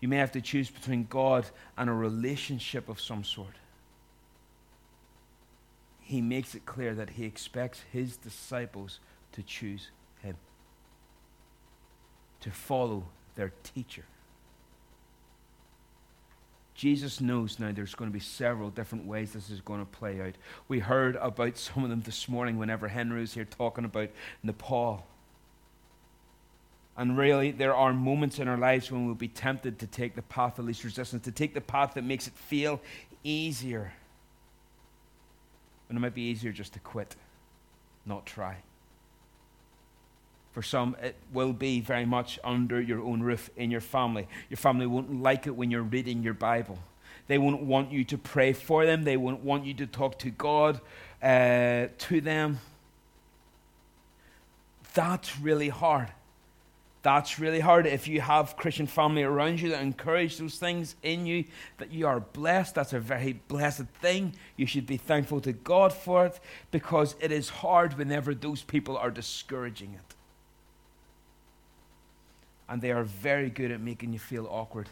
You 0.00 0.08
may 0.08 0.16
have 0.16 0.32
to 0.32 0.40
choose 0.40 0.70
between 0.70 1.06
God 1.08 1.46
and 1.78 1.88
a 1.88 1.94
relationship 1.94 2.88
of 2.88 3.00
some 3.00 3.24
sort 3.24 3.54
he 6.12 6.20
makes 6.20 6.54
it 6.54 6.66
clear 6.66 6.94
that 6.94 7.10
he 7.10 7.24
expects 7.24 7.84
his 7.90 8.18
disciples 8.18 9.00
to 9.32 9.42
choose 9.42 9.88
to 12.42 12.50
follow 12.50 13.04
their 13.34 13.52
teacher. 13.62 14.04
Jesus 16.74 17.20
knows 17.20 17.58
now 17.58 17.70
there's 17.72 17.94
going 17.94 18.10
to 18.10 18.12
be 18.12 18.20
several 18.20 18.70
different 18.70 19.06
ways 19.06 19.32
this 19.32 19.50
is 19.50 19.60
going 19.60 19.80
to 19.80 19.86
play 19.86 20.20
out. 20.20 20.34
We 20.68 20.80
heard 20.80 21.16
about 21.16 21.56
some 21.58 21.84
of 21.84 21.90
them 21.90 22.02
this 22.02 22.28
morning 22.28 22.58
whenever 22.58 22.88
Henry 22.88 23.20
was 23.20 23.34
here 23.34 23.44
talking 23.44 23.84
about 23.84 24.10
Nepal. 24.42 25.06
And 26.96 27.16
really, 27.16 27.52
there 27.52 27.74
are 27.74 27.94
moments 27.94 28.38
in 28.38 28.48
our 28.48 28.58
lives 28.58 28.90
when 28.90 29.06
we'll 29.06 29.14
be 29.14 29.28
tempted 29.28 29.78
to 29.78 29.86
take 29.86 30.14
the 30.14 30.22
path 30.22 30.58
of 30.58 30.66
least 30.66 30.84
resistance, 30.84 31.24
to 31.24 31.32
take 31.32 31.54
the 31.54 31.60
path 31.60 31.94
that 31.94 32.04
makes 32.04 32.26
it 32.26 32.34
feel 32.34 32.80
easier. 33.24 33.92
And 35.88 35.96
it 35.96 36.00
might 36.00 36.14
be 36.14 36.22
easier 36.22 36.52
just 36.52 36.74
to 36.74 36.80
quit, 36.80 37.16
not 38.04 38.26
try. 38.26 38.56
For 40.52 40.62
some, 40.62 40.96
it 41.02 41.16
will 41.32 41.54
be 41.54 41.80
very 41.80 42.04
much 42.04 42.38
under 42.44 42.80
your 42.80 43.00
own 43.00 43.22
roof 43.22 43.48
in 43.56 43.70
your 43.70 43.80
family. 43.80 44.28
Your 44.50 44.58
family 44.58 44.86
won't 44.86 45.22
like 45.22 45.46
it 45.46 45.56
when 45.56 45.70
you're 45.70 45.82
reading 45.82 46.22
your 46.22 46.34
Bible. 46.34 46.78
They 47.26 47.38
won't 47.38 47.62
want 47.62 47.90
you 47.90 48.04
to 48.04 48.18
pray 48.18 48.52
for 48.52 48.84
them. 48.84 49.04
They 49.04 49.16
won't 49.16 49.42
want 49.42 49.64
you 49.64 49.72
to 49.74 49.86
talk 49.86 50.18
to 50.20 50.30
God 50.30 50.80
uh, 51.22 51.86
to 51.96 52.20
them. 52.20 52.60
That's 54.92 55.38
really 55.38 55.70
hard. 55.70 56.08
That's 57.02 57.38
really 57.38 57.60
hard. 57.60 57.86
If 57.86 58.06
you 58.06 58.20
have 58.20 58.56
Christian 58.56 58.86
family 58.86 59.22
around 59.24 59.60
you 59.60 59.70
that 59.70 59.82
encourage 59.82 60.36
those 60.36 60.58
things 60.58 60.94
in 61.02 61.26
you, 61.26 61.44
that 61.78 61.90
you 61.90 62.06
are 62.06 62.20
blessed, 62.20 62.76
that's 62.76 62.92
a 62.92 63.00
very 63.00 63.40
blessed 63.48 63.86
thing. 64.00 64.34
You 64.56 64.66
should 64.66 64.86
be 64.86 64.98
thankful 64.98 65.40
to 65.40 65.52
God 65.52 65.92
for 65.92 66.26
it 66.26 66.38
because 66.70 67.16
it 67.20 67.32
is 67.32 67.48
hard 67.48 67.98
whenever 67.98 68.34
those 68.34 68.62
people 68.62 68.96
are 68.96 69.10
discouraging 69.10 69.94
it. 69.94 70.11
And 72.68 72.80
they 72.80 72.92
are 72.92 73.04
very 73.04 73.50
good 73.50 73.70
at 73.70 73.80
making 73.80 74.12
you 74.12 74.18
feel 74.18 74.46
awkward. 74.50 74.88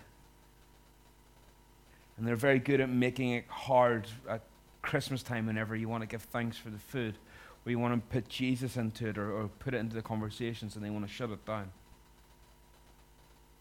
And 2.17 2.27
they're 2.27 2.37
very 2.37 2.59
good 2.59 2.81
at 2.81 2.91
making 2.91 3.31
it 3.31 3.47
hard 3.49 4.07
at 4.29 4.43
Christmas 4.83 5.23
time 5.23 5.47
whenever 5.47 5.75
you 5.75 5.89
want 5.89 6.03
to 6.03 6.07
give 6.07 6.23
thanks 6.23 6.57
for 6.57 6.71
the 6.71 6.79
food, 6.79 7.15
or 7.65 7.71
you 7.71 7.79
want 7.79 7.95
to 7.95 8.13
put 8.13 8.29
Jesus 8.29 8.77
into 8.77 9.09
it 9.09 9.19
or, 9.19 9.33
or 9.33 9.49
put 9.59 9.75
it 9.75 9.79
into 9.79 9.95
the 9.95 10.03
conversations 10.03 10.77
and 10.77 10.85
they 10.85 10.91
want 10.91 11.07
to 11.07 11.13
shut 11.13 11.31
it 11.31 11.45
down. 11.47 11.71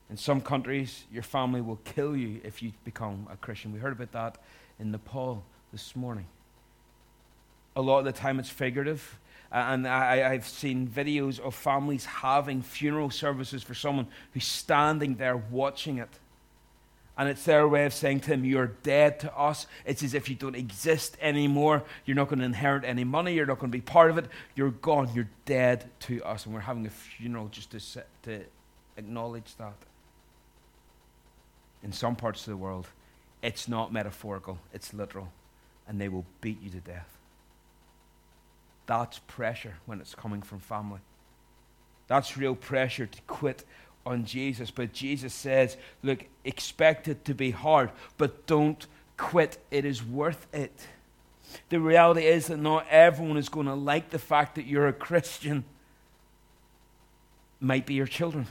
In 0.10 0.18
some 0.18 0.42
countries, 0.42 1.04
your 1.12 1.24
family 1.24 1.62
will 1.62 1.80
kill 1.86 2.18
you 2.18 2.42
if 2.44 2.64
you 2.64 2.72
become 2.84 3.28
a 3.32 3.38
Christian. 3.38 3.72
We 3.72 3.80
heard 3.80 3.94
about 3.94 4.12
that 4.14 4.42
in 4.80 4.92
Nepal 4.92 5.44
this 5.72 5.96
morning. 5.96 6.26
A 7.76 7.82
lot 7.82 8.00
of 8.00 8.06
the 8.06 8.12
time, 8.12 8.40
it's 8.40 8.50
figurative. 8.50 9.20
Uh, 9.52 9.56
and 9.56 9.88
I, 9.88 10.34
have 10.34 10.48
seen 10.48 10.88
videos 10.88 11.40
of 11.40 11.56
families 11.56 12.06
having 12.06 12.62
funeral 12.62 13.10
services 13.10 13.64
for 13.64 13.74
someone 13.74 14.08
who's 14.34 14.46
standing 14.46 15.16
there 15.16 15.38
watching 15.38 15.98
it. 15.98 16.10
And 17.18 17.28
it's 17.28 17.44
their 17.44 17.68
way 17.68 17.86
of 17.86 17.94
saying 17.94 18.22
to 18.22 18.30
them, 18.30 18.46
You're 18.46 18.68
dead 18.68 19.20
to 19.22 19.36
us. 19.36 19.68
It's 19.86 20.04
as 20.04 20.14
if 20.14 20.30
you 20.30 20.36
don't 20.36 20.56
exist 20.56 21.18
anymore. 21.20 21.84
You're 22.06 22.16
not 22.16 22.30
going 22.30 22.40
to 22.40 22.46
inherit 22.46 22.86
any 22.86 23.04
money. 23.04 23.34
You're 23.34 23.48
not 23.48 23.60
going 23.60 23.72
to 23.72 23.78
be 23.78 23.82
part 23.82 24.12
of 24.12 24.18
it. 24.18 24.26
You're 24.56 24.72
gone. 24.72 25.10
You're 25.14 25.30
dead 25.46 25.90
to 26.02 26.24
us. 26.24 26.46
And 26.46 26.54
we're 26.54 26.62
having 26.62 26.86
a 26.86 26.90
funeral 26.90 27.50
just 27.50 27.72
to, 27.72 28.04
to 28.24 28.46
acknowledge 28.96 29.56
that 29.58 29.74
in 31.84 31.92
some 31.92 32.16
parts 32.16 32.42
of 32.42 32.52
the 32.52 32.58
world, 32.58 32.88
it's 33.42 33.68
not 33.68 33.92
metaphorical, 33.92 34.60
it's 34.74 34.94
literal, 34.94 35.30
and 35.88 36.00
they 36.00 36.10
will 36.10 36.26
beat 36.42 36.62
you 36.62 36.70
to 36.72 36.80
death. 36.80 37.19
That's 38.90 39.20
pressure 39.20 39.76
when 39.86 40.02
it's 40.02 40.16
coming 40.16 40.42
from 40.42 40.58
family. 40.58 41.02
That's 42.08 42.36
real 42.36 42.56
pressure 42.56 43.06
to 43.06 43.22
quit 43.28 43.64
on 44.04 44.26
Jesus. 44.26 44.72
But 44.72 44.94
Jesus 44.94 45.32
says, 45.32 45.78
look, 46.02 46.26
expect 46.44 47.08
it 47.08 47.24
to 47.26 47.36
be 47.36 47.52
hard, 47.52 47.92
but 48.18 48.48
don't 48.48 48.88
quit. 49.16 49.60
It 49.70 49.86
is 49.86 50.04
worth 50.04 50.48
it. 50.52 50.88
The 51.70 51.80
reality 51.80 52.26
is 52.26 52.48
that 52.48 52.58
not 52.58 52.88
everyone 52.90 53.38
is 53.38 53.48
going 53.48 53.68
to 53.68 53.76
like 53.76 54.10
the 54.10 54.18
fact 54.18 54.56
that 54.56 54.66
you're 54.66 54.88
a 54.88 54.94
Christian. 54.94 55.66
Might 57.60 57.86
be 57.86 57.94
your 57.94 58.08
children 58.08 58.48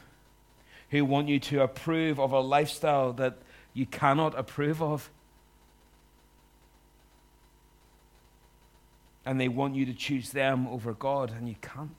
who 0.91 1.05
want 1.05 1.27
you 1.27 1.41
to 1.41 1.63
approve 1.63 2.21
of 2.21 2.31
a 2.31 2.39
lifestyle 2.39 3.13
that 3.15 3.39
you 3.75 3.87
cannot 3.87 4.39
approve 4.39 4.81
of. 4.81 5.11
And 9.29 9.39
they 9.39 9.49
want 9.49 9.75
you 9.75 9.85
to 9.87 9.93
choose 9.93 10.31
them 10.31 10.67
over 10.69 10.95
God, 10.95 11.31
and 11.37 11.49
you 11.49 11.57
can't. 11.61 11.91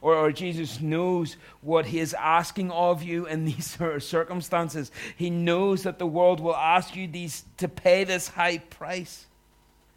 Or, 0.00 0.14
or, 0.14 0.30
Jesus 0.30 0.80
knows 0.80 1.36
what 1.60 1.86
He 1.86 1.98
is 1.98 2.14
asking 2.14 2.70
of 2.70 3.02
you 3.02 3.26
in 3.26 3.44
these 3.46 3.76
circumstances. 3.98 4.92
He 5.16 5.30
knows 5.30 5.82
that 5.82 5.98
the 5.98 6.06
world 6.06 6.38
will 6.38 6.54
ask 6.54 6.94
you 6.94 7.08
these, 7.08 7.44
to 7.56 7.66
pay 7.66 8.04
this 8.04 8.28
high 8.28 8.58
price 8.58 9.26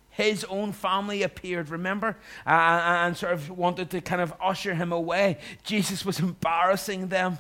his 0.10 0.44
own 0.50 0.74
family 0.74 1.24
appeared, 1.24 1.70
remember? 1.70 2.18
Uh, 2.46 2.50
and 2.50 3.16
sort 3.16 3.32
of 3.32 3.50
wanted 3.50 3.90
to 3.92 4.02
kind 4.02 4.22
of 4.22 4.34
usher 4.42 4.76
him 4.76 4.92
away. 4.92 5.38
Jesus 5.64 6.04
was 6.04 6.20
embarrassing 6.30 7.08
them. 7.08 7.40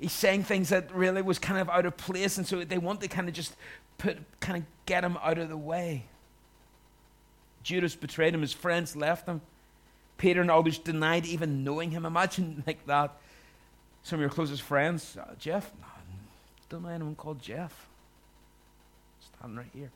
He's 0.00 0.12
saying 0.12 0.44
things 0.44 0.70
that 0.70 0.94
really 0.94 1.20
was 1.20 1.38
kind 1.38 1.60
of 1.60 1.68
out 1.68 1.84
of 1.84 1.98
place, 1.98 2.38
and 2.38 2.46
so 2.46 2.64
they 2.64 2.78
want 2.78 3.02
to 3.02 3.08
kind 3.08 3.28
of 3.28 3.34
just 3.34 3.54
put, 3.98 4.16
kind 4.40 4.56
of 4.56 4.64
get 4.86 5.04
him 5.04 5.18
out 5.22 5.36
of 5.36 5.50
the 5.50 5.56
way. 5.56 6.04
Judas 7.62 7.94
betrayed 7.94 8.34
him, 8.34 8.40
his 8.40 8.52
friends 8.52 8.96
left 8.96 9.28
him. 9.28 9.40
Peter 10.16 10.40
and 10.40 10.50
others 10.50 10.78
denied 10.78 11.26
even 11.26 11.64
knowing 11.64 11.90
him. 11.90 12.04
Imagine 12.04 12.62
like 12.66 12.84
that. 12.86 13.16
Some 14.02 14.18
of 14.18 14.20
your 14.20 14.30
closest 14.30 14.62
friends, 14.62 15.16
uh, 15.16 15.34
Jeff, 15.38 15.70
no, 15.80 15.86
don't 16.68 16.82
know 16.82 16.88
anyone 16.88 17.14
called 17.14 17.40
Jeff. 17.40 17.88
Standing 19.20 19.58
right 19.58 19.70
here. 19.74 19.90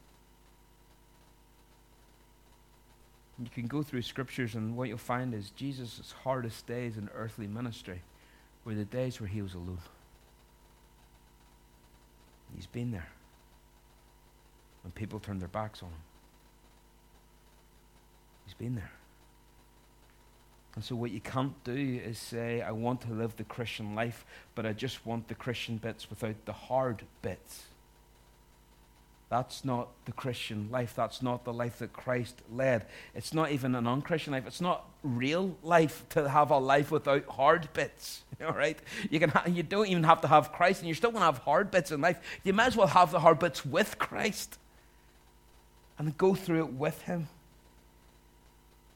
You 3.39 3.49
can 3.53 3.67
go 3.67 3.83
through 3.83 4.03
scriptures, 4.03 4.55
and 4.55 4.77
what 4.77 4.89
you'll 4.89 4.99
find 4.99 5.35
is 5.35 5.51
Jesus' 5.51 6.15
hardest 6.23 6.67
days 6.67 6.97
in 6.97 7.09
earthly 7.15 7.47
ministry 7.47 8.03
were 8.65 8.75
the 8.75 8.85
days 8.85 9.21
where 9.21 9.29
he 9.29 9.43
was 9.43 9.55
alone. 9.55 9.79
He's 12.55 12.67
been 12.67 12.93
there 12.93 13.09
when 14.83 14.93
people 14.93 15.19
turned 15.19 15.41
their 15.41 15.49
backs 15.49 15.83
on 15.83 15.89
him. 15.89 15.99
He's 18.53 18.67
been 18.67 18.75
there. 18.75 18.91
And 20.75 20.85
so, 20.85 20.95
what 20.97 21.11
you 21.11 21.21
can't 21.21 21.63
do 21.65 22.01
is 22.05 22.19
say, 22.19 22.63
I 22.63 22.73
want 22.73 23.03
to 23.03 23.13
live 23.13 23.37
the 23.37 23.45
Christian 23.45 23.95
life, 23.95 24.25
but 24.55 24.65
I 24.65 24.73
just 24.73 25.05
want 25.05 25.29
the 25.29 25.35
Christian 25.35 25.77
bits 25.77 26.09
without 26.09 26.45
the 26.45 26.53
hard 26.53 27.03
bits. 27.21 27.65
That's 29.29 29.65
not 29.65 29.89
the 30.05 30.13
Christian 30.13 30.69
life. 30.71 30.95
That's 30.95 31.23
not 31.23 31.45
the 31.45 31.53
life 31.53 31.79
that 31.79 31.95
Christ 31.95 32.43
led. 32.53 32.85
It's 33.15 33.33
not 33.33 33.51
even 33.51 33.75
an 33.75 33.87
unchristian 33.87 34.35
life. 34.35 34.47
It's 34.47 34.61
not 34.61 34.85
real 35.03 35.57
life 35.63 36.05
to 36.11 36.29
have 36.29 36.51
a 36.51 36.59
life 36.59 36.91
without 36.91 37.25
hard 37.27 37.73
bits. 37.73 38.25
All 38.45 38.53
right? 38.53 38.79
You, 39.11 39.19
can 39.19 39.31
ha- 39.31 39.45
you 39.47 39.63
don't 39.63 39.87
even 39.87 40.05
have 40.05 40.21
to 40.23 40.29
have 40.29 40.53
Christ, 40.53 40.81
and 40.81 40.89
you're 40.89 40.97
still 40.97 41.11
going 41.11 41.23
to 41.23 41.27
have 41.27 41.39
hard 41.39 41.71
bits 41.71 41.91
in 41.91 42.03
life. 42.03 42.19
You 42.45 42.53
might 42.53 42.67
as 42.67 42.77
well 42.77 42.89
have 42.89 43.13
the 43.13 43.21
hard 43.21 43.39
bits 43.39 43.65
with 43.65 43.99
Christ 43.99 44.59
and 45.99 46.17
go 46.19 46.35
through 46.35 46.65
it 46.65 46.73
with 46.73 47.01
Him. 47.03 47.29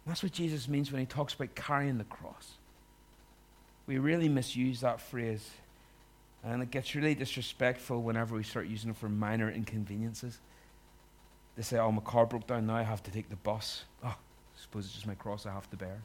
That's 0.07 0.23
what 0.23 0.33
Jesus 0.33 0.69
means 0.69 0.93
when 0.93 1.01
He 1.01 1.07
talks 1.07 1.35
about 1.35 1.55
carrying 1.55 1.99
the 1.99 2.05
cross. 2.05 2.53
We 3.87 3.99
really 3.99 4.29
misuse 4.29 4.81
that 4.81 5.01
phrase 5.01 5.49
and 6.45 6.63
it 6.63 6.71
gets 6.71 6.95
really 6.95 7.15
disrespectful 7.15 8.03
whenever 8.03 8.37
we 8.37 8.45
start 8.45 8.69
using 8.69 8.91
it 8.91 8.97
for 8.97 9.09
minor 9.09 9.51
inconveniences. 9.51 10.39
They 11.57 11.63
say, 11.63 11.79
oh, 11.79 11.91
my 11.91 12.03
car 12.03 12.27
broke 12.27 12.47
down 12.47 12.67
now, 12.67 12.77
I 12.77 12.83
have 12.83 13.03
to 13.05 13.11
take 13.11 13.29
the 13.29 13.37
bus. 13.37 13.85
Oh, 14.05 14.09
I 14.09 14.61
suppose 14.61 14.85
it's 14.85 14.95
just 14.95 15.07
my 15.07 15.15
cross 15.15 15.45
I 15.45 15.53
have 15.53 15.69
to 15.71 15.77
bear. 15.77 16.03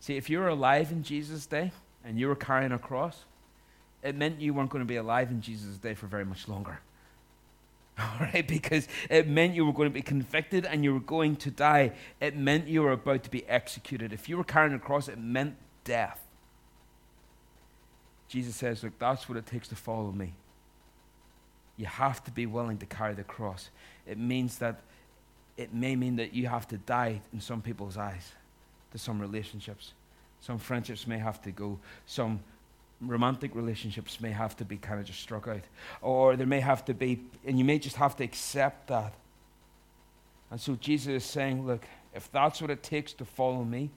See, 0.00 0.16
if 0.16 0.30
you 0.30 0.38
were 0.38 0.48
alive 0.48 0.90
in 0.90 1.02
Jesus' 1.02 1.44
day 1.44 1.72
and 2.04 2.18
you 2.18 2.28
were 2.28 2.36
carrying 2.36 2.72
a 2.72 2.78
cross, 2.78 3.24
it 4.02 4.16
meant 4.16 4.40
you 4.40 4.54
weren't 4.54 4.70
going 4.70 4.82
to 4.82 4.88
be 4.88 4.96
alive 4.96 5.30
in 5.30 5.42
Jesus' 5.42 5.76
day 5.76 5.92
for 5.92 6.06
very 6.06 6.24
much 6.24 6.48
longer. 6.48 6.80
All 8.20 8.26
right, 8.32 8.46
because 8.46 8.88
it 9.08 9.28
meant 9.28 9.54
you 9.54 9.66
were 9.66 9.72
going 9.72 9.88
to 9.88 9.94
be 9.94 10.02
convicted 10.02 10.64
and 10.64 10.84
you 10.84 10.94
were 10.94 11.00
going 11.00 11.36
to 11.36 11.50
die. 11.50 11.92
It 12.20 12.36
meant 12.36 12.66
you 12.66 12.82
were 12.82 12.92
about 12.92 13.24
to 13.24 13.30
be 13.30 13.46
executed. 13.46 14.12
If 14.12 14.28
you 14.28 14.36
were 14.36 14.44
carrying 14.44 14.74
a 14.74 14.78
cross, 14.78 15.08
it 15.08 15.18
meant 15.18 15.56
death. 15.84 16.24
Jesus 18.28 18.56
says, 18.56 18.82
Look, 18.82 18.98
that's 18.98 19.28
what 19.28 19.36
it 19.36 19.46
takes 19.46 19.68
to 19.68 19.76
follow 19.76 20.12
me. 20.12 20.34
You 21.76 21.86
have 21.86 22.22
to 22.24 22.30
be 22.30 22.46
willing 22.46 22.78
to 22.78 22.86
carry 22.86 23.14
the 23.14 23.24
cross. 23.24 23.70
It 24.06 24.18
means 24.18 24.58
that 24.58 24.80
it 25.56 25.74
may 25.74 25.96
mean 25.96 26.16
that 26.16 26.32
you 26.32 26.46
have 26.46 26.66
to 26.68 26.78
die 26.78 27.20
in 27.32 27.40
some 27.40 27.60
people's 27.60 27.96
eyes 27.96 28.32
to 28.92 28.98
some 28.98 29.20
relationships. 29.20 29.92
Some 30.40 30.58
friendships 30.58 31.06
may 31.06 31.18
have 31.18 31.42
to 31.42 31.50
go. 31.50 31.78
Some 32.06 32.40
romantic 33.00 33.54
relationships 33.54 34.20
may 34.20 34.30
have 34.30 34.56
to 34.56 34.64
be 34.64 34.76
kind 34.76 35.00
of 35.00 35.06
just 35.06 35.20
struck 35.20 35.48
out. 35.48 35.62
Or 36.02 36.36
there 36.36 36.46
may 36.46 36.60
have 36.60 36.84
to 36.86 36.94
be, 36.94 37.20
and 37.46 37.58
you 37.58 37.64
may 37.64 37.78
just 37.78 37.96
have 37.96 38.16
to 38.16 38.24
accept 38.24 38.88
that. 38.88 39.14
And 40.50 40.60
so 40.60 40.76
Jesus 40.76 41.22
is 41.22 41.24
saying, 41.24 41.66
look, 41.66 41.84
if 42.14 42.30
that's 42.32 42.60
what 42.60 42.70
it 42.70 42.82
takes 42.82 43.12
to 43.14 43.24
follow 43.24 43.64
me, 43.64 43.90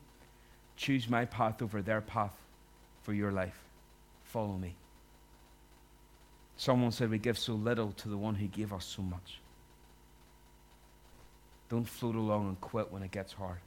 choose 0.76 1.10
my 1.10 1.26
path 1.26 1.62
over 1.62 1.82
their 1.82 2.02
path 2.02 2.36
for 3.02 3.14
your 3.14 3.32
life. 3.32 3.60
Follow 4.24 4.58
me. 4.58 4.76
Someone 6.56 6.92
said 6.92 7.10
we 7.10 7.18
give 7.18 7.38
so 7.38 7.54
little 7.54 7.92
to 7.94 8.10
the 8.10 8.18
one 8.18 8.36
who 8.36 8.48
gave 8.48 8.72
us 8.72 8.86
so 8.86 9.02
much. 9.02 9.40
Don't 11.70 11.88
float 11.88 12.16
along 12.16 12.48
and 12.48 12.62
quit 12.62 12.92
when 12.92 13.02
it 13.02 13.12
gets 13.12 13.34
hard. 13.34 13.58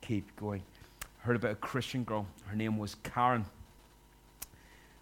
Keep 0.00 0.34
going. 0.36 0.62
I 1.02 1.26
Heard 1.26 1.36
about 1.36 1.52
a 1.52 1.56
Christian 1.56 2.04
girl. 2.04 2.26
Her 2.46 2.56
name 2.56 2.78
was 2.78 2.96
Karen. 3.02 3.44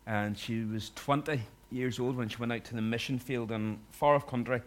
And 0.09 0.37
she 0.37 0.65
was 0.65 0.91
20 0.97 1.41
years 1.71 2.01
old 2.01 2.17
when 2.17 2.29
she 2.29 2.39
went 2.39 2.53
out 2.53 2.65
to 2.65 2.75
the 2.75 2.83
mission 2.83 3.21
field 3.21 3.53
in 3.53 3.79
far 3.93 4.17
off 4.17 4.27
country. 4.27 4.63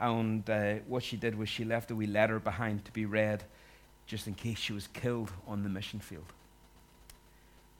And 0.00 0.48
uh, 0.50 0.74
what 0.88 1.04
she 1.04 1.16
did 1.16 1.38
was 1.38 1.48
she 1.48 1.64
left 1.64 1.92
a 1.92 1.94
wee 1.94 2.08
letter 2.08 2.40
behind 2.40 2.84
to 2.86 2.92
be 2.92 3.06
read 3.06 3.44
just 4.06 4.26
in 4.26 4.34
case 4.34 4.58
she 4.58 4.72
was 4.72 4.88
killed 4.88 5.30
on 5.46 5.62
the 5.62 5.68
mission 5.68 6.00
field 6.00 6.32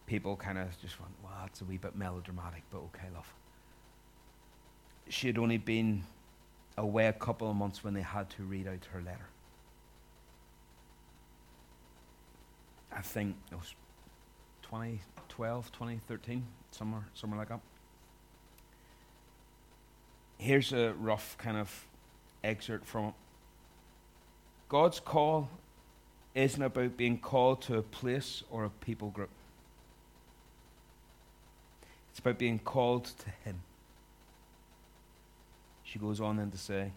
people 0.07 0.37
kind 0.37 0.59
of 0.59 0.69
just 0.81 0.99
went, 1.01 1.13
well, 1.23 1.33
that's 1.43 1.61
a 1.61 1.65
wee 1.65 1.77
bit 1.77 1.97
melodramatic, 1.97 2.63
but 2.71 2.79
okay, 2.79 3.09
love. 3.15 3.33
She 5.09 5.27
had 5.27 5.39
only 5.39 5.59
been 5.59 6.05
away 6.79 7.07
a 7.07 7.13
couple 7.13 7.51
of 7.51 7.57
months 7.57 7.85
when 7.85 7.95
they 7.95 8.03
had 8.03 8.31
to 8.31 8.43
read 8.43 8.67
out 8.67 8.85
her 8.93 9.01
letter. 9.01 9.27
I 12.93 13.03
think 13.03 13.37
it 13.53 13.55
was 13.55 13.75
2012, 14.77 15.73
2013, 15.73 16.45
somewhere, 16.71 17.07
somewhere 17.15 17.39
like 17.39 17.49
that. 17.49 17.61
Here's 20.37 20.73
a 20.73 20.93
rough 20.99 21.37
kind 21.39 21.57
of 21.57 21.87
excerpt 22.45 22.87
from 22.87 23.07
it. 23.07 23.15
God's 24.69 25.01
call 25.01 25.49
isn't 26.35 26.63
about 26.63 26.97
being 26.99 27.19
called 27.19 27.63
to 27.63 27.79
a 27.79 27.83
place 27.83 28.43
or 28.51 28.65
a 28.65 28.71
people 28.71 29.09
group. 29.09 29.31
It's 32.11 32.19
about 32.19 32.39
being 32.39 32.59
called 32.59 33.05
to 33.05 33.31
Him. 33.45 33.63
She 35.85 35.99
goes 35.99 36.21
on 36.21 36.37
then 36.37 36.51
to 36.51 36.59
say, 36.59 36.93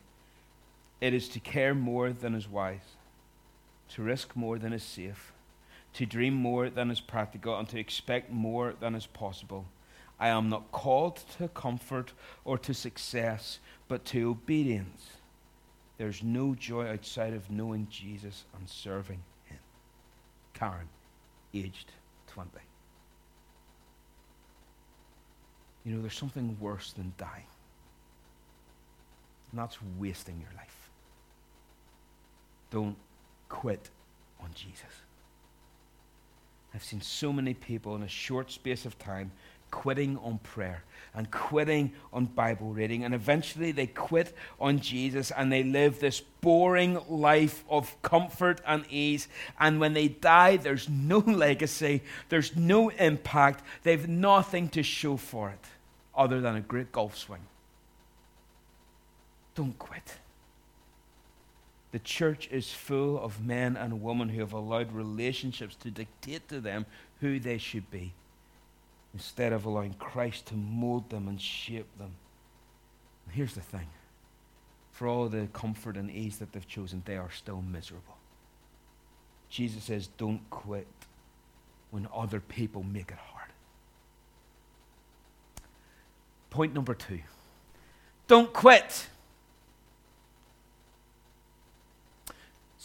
It 1.00 1.14
is 1.14 1.30
to 1.30 1.40
care 1.40 1.74
more 1.74 2.12
than 2.12 2.36
is 2.36 2.50
wise, 2.50 2.96
to 3.94 4.02
risk 4.02 4.36
more 4.36 4.58
than 4.58 4.74
is 4.74 4.84
safe, 4.84 5.32
to 5.94 6.06
dream 6.06 6.34
more 6.34 6.70
than 6.70 6.92
is 6.92 7.02
practical, 7.02 7.58
and 7.58 7.68
to 7.70 7.80
expect 7.80 8.32
more 8.32 8.74
than 8.80 8.96
is 8.96 9.06
possible. 9.06 9.66
I 10.20 10.30
am 10.30 10.50
not 10.50 10.72
called 10.72 11.22
to 11.38 11.48
comfort 11.48 12.14
or 12.44 12.58
to 12.60 12.74
success, 12.74 13.60
but 13.88 14.06
to 14.06 14.30
obedience. 14.30 15.08
There's 15.98 16.24
no 16.24 16.56
joy 16.56 16.88
outside 16.88 17.34
of 17.34 17.50
knowing 17.50 17.88
Jesus 17.90 18.46
and 18.58 18.68
serving 18.70 19.22
Him. 19.46 19.60
Karen, 20.54 20.90
aged 21.54 21.92
20. 22.28 22.50
You 25.86 25.96
know, 25.96 26.02
there's 26.02 26.18
something 26.18 26.58
worse 26.60 26.94
than 26.94 27.14
dying. 27.18 27.48
And 29.52 29.60
that's 29.60 29.78
wasting 29.98 30.40
your 30.40 30.52
life. 30.56 30.90
Don't 32.70 32.98
quit 33.48 33.90
on 34.40 34.50
Jesus. 34.54 34.84
I've 36.74 36.84
seen 36.84 37.02
so 37.02 37.34
many 37.34 37.54
people 37.54 37.96
in 37.96 38.04
a 38.04 38.08
short 38.08 38.52
space 38.52 38.86
of 38.86 38.98
time 39.00 39.32
quitting 39.72 40.18
on 40.18 40.40
prayer 40.40 40.84
and 41.14 41.30
quitting 41.32 41.92
on 42.14 42.26
Bible 42.26 42.74
reading. 42.74 43.04
And 43.04 43.14
eventually 43.14 43.72
they 43.72 43.88
quit 43.88 44.36
on 44.60 44.80
Jesus 44.80 45.32
and 45.32 45.52
they 45.52 45.64
live 45.64 46.00
this 46.00 46.22
boring 46.42 47.00
life 47.10 47.64
of 47.70 48.00
comfort 48.02 48.62
and 48.66 48.86
ease. 48.90 49.28
And 49.60 49.80
when 49.80 49.94
they 49.94 50.08
die, 50.08 50.58
there's 50.58 50.88
no 50.90 51.18
legacy, 51.28 52.02
there's 52.30 52.56
no 52.56 52.90
impact, 52.90 53.64
they've 53.84 54.08
nothing 54.08 54.70
to 54.70 54.84
show 54.84 55.18
for 55.18 55.50
it 55.50 55.66
other 56.16 56.42
than 56.42 56.56
a 56.56 56.62
great 56.62 56.92
golf 56.92 57.18
swing. 57.18 57.42
Don't 59.56 59.78
quit. 59.78 60.18
The 61.92 62.00
church 62.00 62.48
is 62.52 62.72
full 62.72 63.20
of 63.20 63.44
men 63.44 63.76
and 63.76 64.04
women 64.04 64.30
who 64.30 64.42
have 64.42 64.54
allowed 64.54 64.92
relationships 64.92 65.76
to 65.78 65.90
dictate 65.90 66.48
to 66.50 66.60
them 66.60 66.86
who 67.20 67.40
they 67.40 67.58
should 67.58 67.90
be 67.90 68.14
instead 69.14 69.54
of 69.54 69.66
allowing 69.66 69.96
Christ 69.96 70.48
to 70.48 70.56
mold 70.56 71.10
them 71.10 71.28
and 71.28 71.42
shape 71.42 71.88
them. 71.98 72.12
And 73.26 73.36
here's 73.36 73.56
the 73.56 73.62
thing 73.62 73.88
for 74.92 75.08
all 75.08 75.30
the 75.30 75.48
comfort 75.54 75.98
and 75.98 76.12
ease 76.12 76.38
that 76.40 76.52
they've 76.52 76.68
chosen, 76.68 77.02
they 77.06 77.18
are 77.18 77.32
still 77.32 77.62
miserable. 77.62 78.18
Jesus 79.50 79.86
says, 79.86 80.08
Don't 80.18 80.48
quit 80.50 80.88
when 81.90 82.08
other 82.14 82.40
people 82.40 82.84
make 82.84 83.10
it 83.10 83.18
hard. 83.18 83.50
Point 86.50 86.74
number 86.74 86.94
two 86.94 87.20
don't 88.30 88.54
quit. 88.54 89.08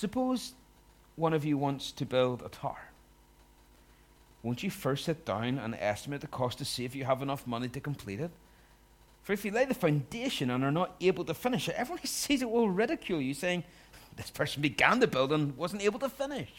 Suppose 0.05 0.53
one 1.17 1.33
of 1.33 1.47
you 1.47 1.57
wants 1.57 1.91
to 1.93 2.05
build 2.05 2.43
a 2.43 2.51
tower. 2.51 2.91
Won't 4.43 4.63
you 4.63 4.69
first 4.69 5.07
sit 5.07 5.25
down 5.25 5.59
and 5.59 5.75
estimate 5.75 6.21
the 6.21 6.27
cost 6.27 6.59
to 6.59 6.67
see 6.67 6.85
if 6.85 6.95
you 6.95 7.07
have 7.07 7.23
enough 7.23 7.47
money 7.47 7.69
to 7.71 7.81
complete 7.81 8.21
it? 8.21 8.31
For 9.23 9.33
if 9.33 9.47
you 9.47 9.51
lay 9.51 9.65
the 9.65 9.73
foundation 9.73 10.51
and 10.51 10.63
are 10.63 10.71
not 10.71 10.95
able 11.01 11.25
to 11.25 11.33
finish 11.33 11.71
it, 11.71 11.75
everyone 11.79 12.03
who 12.03 12.07
sees 12.23 12.43
it 12.43 12.51
will 12.51 12.69
ridicule 12.69 13.19
you, 13.19 13.33
saying, 13.33 13.65
This 14.15 14.29
person 14.29 14.61
began 14.61 15.01
the 15.01 15.07
building 15.07 15.41
and 15.41 15.57
wasn't 15.57 15.81
able 15.81 16.01
to 16.01 16.11
finish. 16.11 16.51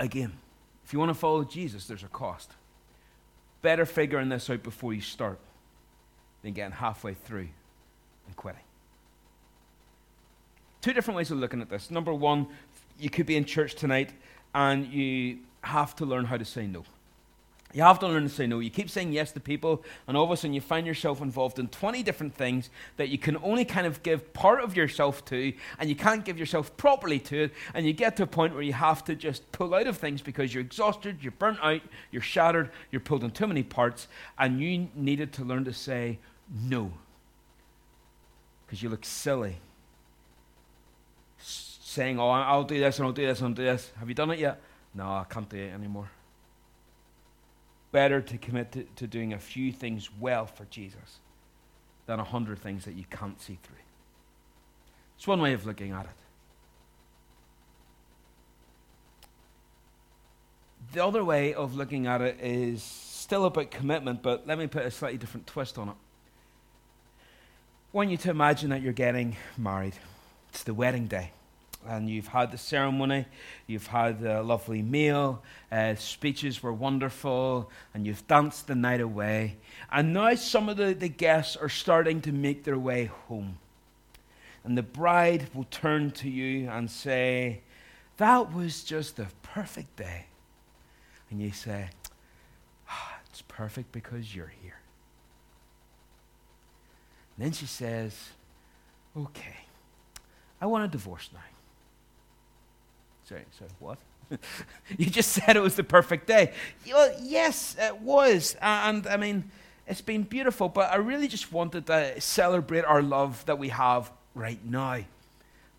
Again, 0.00 0.32
if 0.86 0.94
you 0.94 0.98
want 0.98 1.10
to 1.10 1.14
follow 1.14 1.44
Jesus, 1.44 1.86
there's 1.86 2.02
a 2.02 2.08
cost. 2.08 2.52
Better 3.60 3.84
figuring 3.84 4.30
this 4.30 4.48
out 4.48 4.62
before 4.62 4.94
you 4.94 5.02
start 5.02 5.38
than 6.42 6.54
getting 6.54 6.72
halfway 6.72 7.12
through 7.12 7.48
and 8.26 8.36
quitting. 8.36 8.62
Two 10.80 10.92
different 10.92 11.16
ways 11.16 11.30
of 11.30 11.38
looking 11.38 11.60
at 11.60 11.68
this. 11.68 11.90
Number 11.90 12.14
one, 12.14 12.46
you 12.98 13.10
could 13.10 13.26
be 13.26 13.36
in 13.36 13.44
church 13.44 13.74
tonight 13.74 14.12
and 14.54 14.86
you 14.86 15.38
have 15.62 15.94
to 15.96 16.04
learn 16.04 16.24
how 16.24 16.36
to 16.36 16.44
say 16.44 16.66
no. 16.66 16.84
You 17.74 17.82
have 17.82 17.98
to 17.98 18.08
learn 18.08 18.22
to 18.22 18.30
say 18.30 18.46
no. 18.46 18.60
You 18.60 18.70
keep 18.70 18.88
saying 18.88 19.12
yes 19.12 19.32
to 19.32 19.40
people, 19.40 19.84
and 20.06 20.16
all 20.16 20.24
of 20.24 20.30
a 20.30 20.36
sudden 20.38 20.54
you 20.54 20.60
find 20.60 20.86
yourself 20.86 21.20
involved 21.20 21.58
in 21.58 21.68
20 21.68 22.02
different 22.02 22.34
things 22.34 22.70
that 22.96 23.10
you 23.10 23.18
can 23.18 23.36
only 23.42 23.66
kind 23.66 23.86
of 23.86 24.02
give 24.02 24.32
part 24.32 24.62
of 24.62 24.74
yourself 24.74 25.22
to, 25.26 25.52
and 25.78 25.90
you 25.90 25.94
can't 25.94 26.24
give 26.24 26.38
yourself 26.38 26.74
properly 26.78 27.18
to 27.18 27.44
it. 27.44 27.52
And 27.74 27.84
you 27.84 27.92
get 27.92 28.16
to 28.16 28.22
a 28.22 28.26
point 28.26 28.54
where 28.54 28.62
you 28.62 28.72
have 28.72 29.04
to 29.04 29.14
just 29.14 29.52
pull 29.52 29.74
out 29.74 29.86
of 29.86 29.98
things 29.98 30.22
because 30.22 30.54
you're 30.54 30.62
exhausted, 30.62 31.18
you're 31.20 31.32
burnt 31.32 31.58
out, 31.62 31.82
you're 32.10 32.22
shattered, 32.22 32.70
you're 32.90 33.00
pulled 33.00 33.22
in 33.22 33.32
too 33.32 33.46
many 33.46 33.62
parts, 33.62 34.08
and 34.38 34.60
you 34.62 34.88
needed 34.94 35.34
to 35.34 35.44
learn 35.44 35.66
to 35.66 35.74
say 35.74 36.18
No. 36.50 36.90
Because 38.66 38.82
you 38.82 38.88
look 38.88 39.04
silly. 39.04 39.56
Saying, 41.88 42.20
oh, 42.20 42.28
I'll 42.28 42.64
do 42.64 42.78
this 42.78 42.98
and 42.98 43.06
I'll 43.06 43.14
do 43.14 43.24
this 43.24 43.38
and 43.38 43.48
I'll 43.48 43.54
do 43.54 43.64
this. 43.64 43.90
Have 43.98 44.10
you 44.10 44.14
done 44.14 44.30
it 44.30 44.38
yet? 44.38 44.60
No, 44.94 45.04
I 45.04 45.24
can't 45.26 45.48
do 45.48 45.56
it 45.56 45.72
anymore. 45.72 46.10
Better 47.92 48.20
to 48.20 48.36
commit 48.36 48.72
to, 48.72 48.82
to 48.96 49.06
doing 49.06 49.32
a 49.32 49.38
few 49.38 49.72
things 49.72 50.10
well 50.20 50.44
for 50.44 50.66
Jesus 50.66 51.20
than 52.04 52.20
a 52.20 52.24
hundred 52.24 52.58
things 52.58 52.84
that 52.84 52.92
you 52.92 53.06
can't 53.08 53.40
see 53.40 53.58
through. 53.62 53.78
It's 55.16 55.26
one 55.26 55.40
way 55.40 55.54
of 55.54 55.64
looking 55.64 55.92
at 55.92 56.04
it. 56.04 56.10
The 60.92 61.02
other 61.02 61.24
way 61.24 61.54
of 61.54 61.74
looking 61.74 62.06
at 62.06 62.20
it 62.20 62.36
is 62.38 62.82
still 62.82 63.46
about 63.46 63.70
commitment, 63.70 64.22
but 64.22 64.46
let 64.46 64.58
me 64.58 64.66
put 64.66 64.84
a 64.84 64.90
slightly 64.90 65.16
different 65.16 65.46
twist 65.46 65.78
on 65.78 65.88
it. 65.88 65.96
I 67.22 67.96
want 67.96 68.10
you 68.10 68.18
to 68.18 68.28
imagine 68.28 68.68
that 68.68 68.82
you're 68.82 68.92
getting 68.92 69.36
married. 69.56 69.94
It's 70.50 70.64
the 70.64 70.74
wedding 70.74 71.06
day. 71.06 71.30
And 71.86 72.10
you've 72.10 72.28
had 72.28 72.50
the 72.50 72.58
ceremony, 72.58 73.24
you've 73.66 73.86
had 73.86 74.22
a 74.22 74.42
lovely 74.42 74.82
meal, 74.82 75.42
uh, 75.70 75.94
speeches 75.94 76.62
were 76.62 76.72
wonderful, 76.72 77.70
and 77.94 78.04
you've 78.06 78.26
danced 78.26 78.66
the 78.66 78.74
night 78.74 79.00
away. 79.00 79.56
And 79.90 80.12
now 80.12 80.34
some 80.34 80.68
of 80.68 80.76
the, 80.76 80.92
the 80.92 81.08
guests 81.08 81.56
are 81.56 81.68
starting 81.68 82.20
to 82.22 82.32
make 82.32 82.64
their 82.64 82.78
way 82.78 83.06
home. 83.28 83.58
And 84.64 84.76
the 84.76 84.82
bride 84.82 85.48
will 85.54 85.66
turn 85.70 86.10
to 86.10 86.28
you 86.28 86.68
and 86.68 86.90
say, 86.90 87.60
That 88.18 88.52
was 88.52 88.82
just 88.82 89.16
the 89.16 89.26
perfect 89.42 89.96
day. 89.96 90.26
And 91.30 91.40
you 91.40 91.52
say, 91.52 91.88
oh, 92.90 93.12
It's 93.30 93.42
perfect 93.42 93.92
because 93.92 94.34
you're 94.34 94.52
here. 94.62 94.78
And 97.36 97.46
then 97.46 97.52
she 97.52 97.66
says, 97.66 98.30
Okay, 99.16 99.56
I 100.60 100.66
want 100.66 100.84
a 100.84 100.88
divorce 100.88 101.30
now. 101.32 101.40
Sorry, 103.28 103.44
sorry, 103.58 103.70
what? 103.78 103.98
you 104.96 105.04
just 105.06 105.32
said 105.32 105.54
it 105.54 105.60
was 105.60 105.76
the 105.76 105.84
perfect 105.84 106.26
day. 106.26 106.52
Well, 106.90 107.14
yes, 107.20 107.76
it 107.78 108.00
was. 108.00 108.56
And 108.62 109.06
I 109.06 109.18
mean, 109.18 109.50
it's 109.86 110.00
been 110.00 110.22
beautiful, 110.22 110.70
but 110.70 110.90
I 110.90 110.96
really 110.96 111.28
just 111.28 111.52
wanted 111.52 111.86
to 111.88 112.18
celebrate 112.22 112.86
our 112.86 113.02
love 113.02 113.44
that 113.44 113.58
we 113.58 113.68
have 113.68 114.10
right 114.34 114.64
now. 114.64 115.00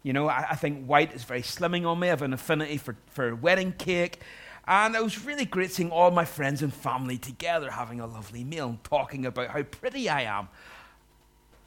You 0.03 0.13
know, 0.13 0.29
I, 0.29 0.47
I 0.51 0.55
think 0.55 0.85
white 0.85 1.13
is 1.13 1.23
very 1.23 1.41
slimming 1.41 1.87
on 1.87 1.99
me. 1.99 2.07
I 2.07 2.11
have 2.11 2.21
an 2.21 2.33
affinity 2.33 2.77
for, 2.77 2.95
for 3.07 3.33
wedding 3.33 3.73
cake. 3.73 4.19
And 4.67 4.95
it 4.95 5.03
was 5.03 5.25
really 5.25 5.45
great 5.45 5.71
seeing 5.71 5.89
all 5.89 6.11
my 6.11 6.25
friends 6.25 6.61
and 6.61 6.71
family 6.71 7.17
together 7.17 7.71
having 7.71 7.99
a 7.99 8.05
lovely 8.05 8.43
meal 8.43 8.69
and 8.69 8.83
talking 8.83 9.25
about 9.25 9.47
how 9.49 9.63
pretty 9.63 10.07
I 10.07 10.21
am. 10.21 10.49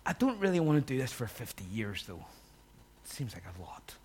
I 0.06 0.12
don't 0.12 0.38
really 0.38 0.60
want 0.60 0.86
to 0.86 0.94
do 0.94 1.00
this 1.00 1.12
for 1.12 1.26
50 1.26 1.64
years, 1.64 2.04
though. 2.06 2.24
It 3.04 3.10
seems 3.10 3.34
like 3.34 3.42
a 3.58 3.60
lot. 3.60 3.96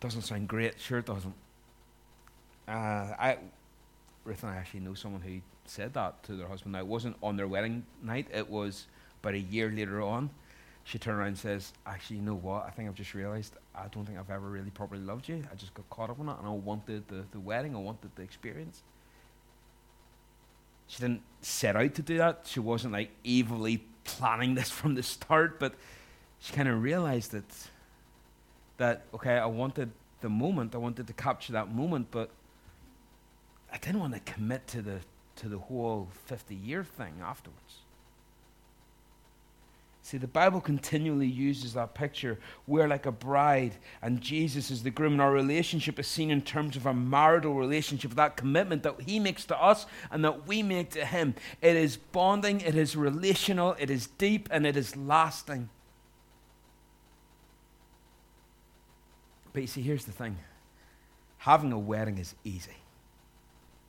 Doesn't 0.00 0.22
sound 0.22 0.48
great. 0.48 0.80
Sure, 0.80 0.98
it 0.98 1.06
doesn't. 1.06 1.34
Uh, 2.66 2.70
I, 3.18 3.38
Ruth 4.24 4.42
and 4.42 4.52
I 4.52 4.56
actually 4.56 4.80
know 4.80 4.94
someone 4.94 5.22
who 5.22 5.40
said 5.64 5.94
that 5.94 6.22
to 6.24 6.36
their 6.36 6.46
husband. 6.46 6.72
Now, 6.72 6.80
it 6.80 6.86
wasn't 6.86 7.16
on 7.22 7.36
their 7.36 7.48
wedding 7.48 7.84
night, 8.02 8.28
it 8.32 8.48
was 8.48 8.86
about 9.22 9.34
a 9.34 9.38
year 9.38 9.70
later 9.70 10.02
on. 10.02 10.30
She 10.84 10.98
turned 10.98 11.18
around 11.18 11.28
and 11.28 11.38
says, 11.38 11.72
Actually, 11.86 12.16
you 12.16 12.22
know 12.22 12.34
what? 12.34 12.64
I 12.64 12.70
think 12.70 12.88
I've 12.88 12.94
just 12.94 13.12
realized 13.12 13.54
I 13.74 13.88
don't 13.88 14.06
think 14.06 14.18
I've 14.18 14.30
ever 14.30 14.48
really 14.48 14.70
properly 14.70 15.02
loved 15.02 15.28
you. 15.28 15.44
I 15.52 15.54
just 15.54 15.74
got 15.74 15.88
caught 15.90 16.10
up 16.10 16.18
in 16.18 16.28
it 16.28 16.36
and 16.38 16.46
I 16.46 16.50
wanted 16.50 17.06
the, 17.08 17.24
the 17.30 17.40
wedding, 17.40 17.76
I 17.76 17.78
wanted 17.78 18.10
the 18.14 18.22
experience. 18.22 18.82
She 20.86 21.00
didn't 21.00 21.22
set 21.42 21.76
out 21.76 21.94
to 21.94 22.02
do 22.02 22.16
that. 22.18 22.46
She 22.46 22.60
wasn't 22.60 22.94
like 22.94 23.10
evilly 23.26 23.84
planning 24.04 24.54
this 24.54 24.70
from 24.78 24.94
the 24.94 25.02
start, 25.02 25.60
but 25.60 25.74
she 26.38 26.54
kind 26.54 26.68
of 26.68 26.82
realized 26.82 27.32
that 27.32 27.44
that 28.78 29.04
okay, 29.14 29.36
I 29.36 29.46
wanted 29.46 29.90
the 30.20 30.28
moment, 30.28 30.74
I 30.74 30.78
wanted 30.78 31.06
to 31.06 31.12
capture 31.12 31.52
that 31.52 31.72
moment, 31.72 32.08
but 32.10 32.30
I 33.72 33.78
didn't 33.78 34.00
want 34.00 34.14
to 34.14 34.20
commit 34.20 34.66
to 34.68 34.82
the 34.82 35.00
to 35.36 35.48
the 35.48 35.58
whole 35.58 36.08
50 36.26 36.54
year 36.54 36.82
thing 36.82 37.14
afterwards. 37.22 37.82
See, 40.08 40.16
the 40.16 40.26
Bible 40.26 40.62
continually 40.62 41.26
uses 41.26 41.74
that 41.74 41.94
picture. 41.94 42.38
We're 42.66 42.88
like 42.88 43.04
a 43.04 43.12
bride, 43.12 43.74
and 44.00 44.22
Jesus 44.22 44.70
is 44.70 44.82
the 44.82 44.90
groom, 44.90 45.12
and 45.12 45.20
our 45.20 45.30
relationship 45.30 45.98
is 45.98 46.06
seen 46.06 46.30
in 46.30 46.40
terms 46.40 46.76
of 46.76 46.86
a 46.86 46.94
marital 46.94 47.52
relationship, 47.52 48.12
that 48.12 48.34
commitment 48.34 48.84
that 48.84 49.02
He 49.02 49.18
makes 49.18 49.44
to 49.44 49.62
us 49.62 49.84
and 50.10 50.24
that 50.24 50.46
we 50.46 50.62
make 50.62 50.92
to 50.92 51.04
Him. 51.04 51.34
It 51.60 51.76
is 51.76 51.98
bonding, 51.98 52.62
it 52.62 52.74
is 52.74 52.96
relational, 52.96 53.76
it 53.78 53.90
is 53.90 54.06
deep, 54.06 54.48
and 54.50 54.66
it 54.66 54.78
is 54.78 54.96
lasting. 54.96 55.68
But 59.58 59.62
you 59.62 59.66
see, 59.66 59.82
here's 59.82 60.04
the 60.04 60.12
thing 60.12 60.36
having 61.38 61.72
a 61.72 61.78
wedding 61.78 62.18
is 62.18 62.36
easy. 62.44 62.76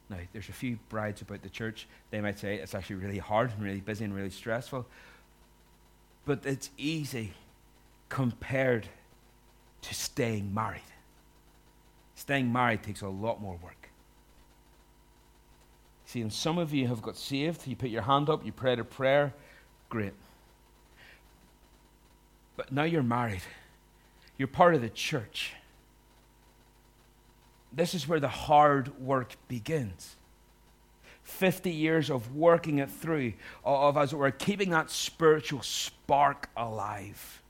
Now, 0.10 0.18
there's 0.34 0.50
a 0.50 0.54
few 0.54 0.80
brides 0.90 1.22
about 1.22 1.44
the 1.44 1.50
church. 1.50 1.88
They 2.10 2.20
might 2.20 2.40
say 2.40 2.56
it's 2.56 2.74
actually 2.74 2.96
really 2.96 3.20
hard 3.20 3.52
and 3.52 3.64
really 3.64 3.80
busy 3.80 4.04
and 4.04 4.16
really 4.16 4.32
stressful 4.32 4.88
but 6.30 6.46
it's 6.46 6.70
easy 6.78 7.34
compared 8.08 8.88
to 9.82 9.96
staying 9.96 10.54
married. 10.54 10.82
Staying 12.14 12.54
married 12.54 12.84
takes 12.84 13.02
a 13.02 13.08
lot 13.08 13.42
more 13.42 13.58
work. 13.64 13.90
See, 16.06 16.22
and 16.22 16.32
some 16.32 16.60
of 16.60 16.72
you 16.72 16.88
have 16.88 17.02
got 17.02 17.18
saved, 17.18 17.66
you 17.66 17.76
put 17.76 17.90
your 17.90 18.04
hand 18.04 18.30
up, 18.30 18.46
you 18.46 18.52
prayed 18.52 18.78
a 18.78 18.84
prayer, 18.84 19.34
great. 19.90 20.14
But 22.56 22.72
now 22.72 22.84
you're 22.84 23.02
married, 23.02 23.42
you're 24.38 24.48
part 24.48 24.76
of 24.76 24.82
the 24.82 24.90
church. 24.90 25.54
This 27.72 27.94
is 27.94 28.08
where 28.08 28.20
the 28.20 28.28
hard 28.28 29.00
work 29.00 29.36
begins. 29.48 30.16
50 31.24 31.70
years 31.70 32.10
of 32.10 32.36
working 32.36 32.80
it 32.80 32.90
through, 32.90 33.34
of, 33.64 33.98
as 33.98 34.14
it 34.14 34.16
were, 34.16 34.32
keeping 34.32 34.72
that 34.72 34.90
spiritual 34.90 35.62
spark 35.62 36.50
alive. 36.58 37.42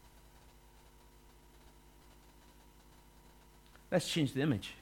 Let's 3.91 4.07
change 4.07 4.33
the 4.33 4.41
image. 4.41 4.73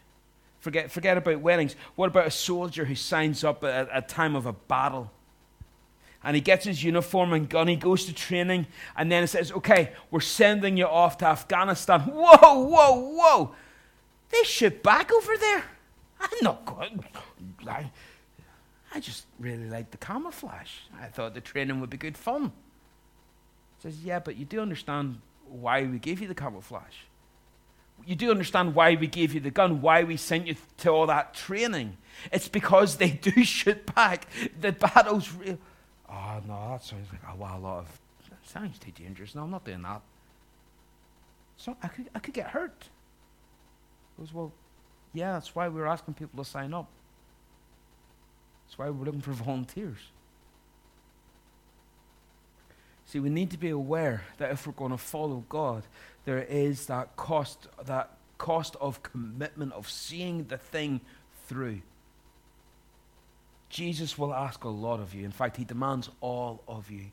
Forget, 0.60 0.92
forget 0.92 1.18
about 1.18 1.40
weddings. 1.42 1.76
What 1.96 2.08
about 2.08 2.28
a 2.28 2.32
soldier 2.32 2.86
who 2.86 2.96
signs 2.96 3.44
up 3.44 3.64
at 3.64 3.88
a 3.94 4.02
time 4.02 4.36
of 4.36 4.46
a 4.46 4.54
battle? 4.54 5.12
And 6.24 6.36
he 6.36 6.42
gets 6.42 6.66
his 6.66 6.84
uniform 6.84 7.32
and 7.32 7.48
gun, 7.48 7.68
he 7.68 7.76
goes 7.76 8.06
to 8.06 8.14
training, 8.14 8.68
and 8.98 9.12
then 9.12 9.24
it 9.24 9.28
says, 9.28 9.52
Okay, 9.52 9.94
we're 10.12 10.20
sending 10.20 10.76
you 10.76 10.88
off 10.88 11.20
to 11.20 11.26
Afghanistan. 11.26 12.02
Whoa, 12.02 12.64
whoa, 12.64 12.96
whoa! 12.96 13.56
They 14.30 14.44
shoot 14.44 14.84
back 14.84 15.12
over 15.12 15.38
there. 15.38 15.64
I'm 16.20 16.30
not 16.42 16.66
going. 16.66 17.04
I 17.68 17.92
I 18.94 19.00
just 19.00 19.26
really 19.40 19.70
liked 19.70 19.92
the 19.92 19.98
camouflage. 19.98 20.72
I 21.00 21.08
thought 21.08 21.34
the 21.34 21.42
training 21.42 21.80
would 21.82 21.90
be 21.90 21.98
good 21.98 22.18
fun. 22.18 22.52
Says, 23.80 24.04
Yeah, 24.04 24.20
but 24.20 24.38
you 24.38 24.46
do 24.46 24.62
understand 24.62 25.22
why 25.48 25.84
we 25.84 26.00
gave 26.00 26.22
you 26.22 26.28
the 26.28 26.36
camouflage. 26.36 26.96
You 28.06 28.16
do 28.16 28.30
understand 28.30 28.76
why 28.76 28.96
we 28.96 29.08
gave 29.08 29.34
you 29.34 29.40
the 29.40 29.52
gun, 29.52 29.82
why 29.82 30.04
we 30.04 30.18
sent 30.18 30.48
you 30.48 30.56
to 30.78 30.90
all 30.90 31.08
that 31.08 31.34
training. 31.34 31.98
It's 32.32 32.48
because 32.48 32.98
they 32.98 33.12
do 33.12 33.44
shoot 33.44 33.94
back. 33.94 34.28
The 34.60 34.72
battle's 34.72 35.32
real. 35.34 35.58
Oh, 36.10 36.42
no, 36.48 36.70
that 36.72 36.84
sounds 36.84 37.08
like 37.12 37.22
a, 37.28 37.36
a 37.36 37.58
lot 37.58 37.80
of. 37.80 38.00
That 38.30 38.48
sounds 38.48 38.80
too 38.80 38.92
dangerous. 38.92 39.36
No, 39.36 39.44
I'm 39.44 39.52
not 39.52 39.66
doing 39.66 39.82
that. 39.82 40.02
So 41.58 41.76
I 41.82 41.88
could, 41.88 42.10
I 42.14 42.20
could 42.20 42.34
get 42.34 42.48
hurt. 42.48 42.90
Goes, 44.18 44.34
Well, 44.34 44.52
yeah, 45.14 45.34
that's 45.34 45.56
why 45.56 45.68
we're 45.68 45.86
asking 45.86 46.16
people 46.16 46.44
to 46.44 46.50
sign 46.50 46.74
up. 46.74 46.90
That's 48.66 48.78
why 48.78 48.90
we're 48.90 49.06
looking 49.06 49.22
for 49.22 49.32
volunteers. 49.44 50.00
See, 53.06 53.20
we 53.20 53.30
need 53.30 53.52
to 53.52 53.58
be 53.58 53.70
aware 53.70 54.24
that 54.38 54.52
if 54.52 54.68
we're 54.68 54.74
going 54.74 54.92
to 54.92 54.98
follow 54.98 55.46
God, 55.48 55.84
there 56.26 56.40
is 56.40 56.88
that 56.88 57.16
cost, 57.16 57.68
that 57.86 58.18
cost 58.38 58.76
of 58.82 59.02
commitment, 59.02 59.72
of 59.72 59.90
seeing 59.90 60.44
the 60.46 60.58
thing 60.58 61.00
through. 61.48 61.82
Jesus 63.70 64.18
will 64.18 64.34
ask 64.34 64.64
a 64.66 64.70
lot 64.70 65.00
of 65.00 65.14
you. 65.14 65.24
In 65.24 65.32
fact, 65.32 65.56
he 65.56 65.64
demands 65.64 66.10
all 66.20 66.62
of 66.68 66.92
you. 66.92 67.06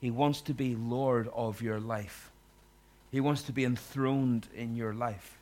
He 0.00 0.10
wants 0.10 0.40
to 0.42 0.54
be 0.54 0.74
Lord 0.74 1.28
of 1.32 1.62
your 1.62 1.78
life. 1.78 2.32
He 3.12 3.20
wants 3.20 3.42
to 3.42 3.52
be 3.52 3.64
enthroned 3.64 4.48
in 4.54 4.74
your 4.74 4.92
life. 4.92 5.38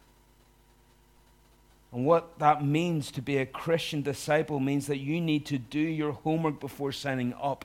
And 1.92 2.06
what 2.06 2.38
that 2.38 2.64
means 2.64 3.10
to 3.12 3.22
be 3.22 3.38
a 3.38 3.46
Christian 3.46 4.02
disciple 4.02 4.60
means 4.60 4.86
that 4.86 4.98
you 4.98 5.20
need 5.20 5.46
to 5.46 5.58
do 5.58 5.80
your 5.80 6.12
homework 6.12 6.60
before 6.60 6.92
signing 6.92 7.34
up. 7.40 7.64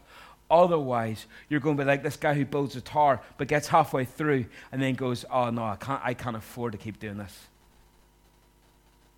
Otherwise, 0.50 1.26
you're 1.50 1.60
going 1.60 1.78
to 1.78 1.84
be 1.84 1.88
like 1.88 2.04
this 2.04 2.18
guy 2.18 2.34
who 2.34 2.46
builds 2.46 2.76
a 2.76 2.82
tower 2.82 3.20
but 3.38 3.48
gets 3.48 3.68
halfway 3.68 4.06
through 4.06 4.46
and 4.72 4.82
then 4.82 4.96
goes, 4.96 5.26
Oh 5.30 5.50
no, 5.50 5.64
I 5.64 5.76
can't, 5.76 6.02
I 6.04 6.14
can't 6.14 6.36
afford 6.36 6.72
to 6.72 6.78
keep 6.78 7.00
doing 7.00 7.18
this. 7.18 7.48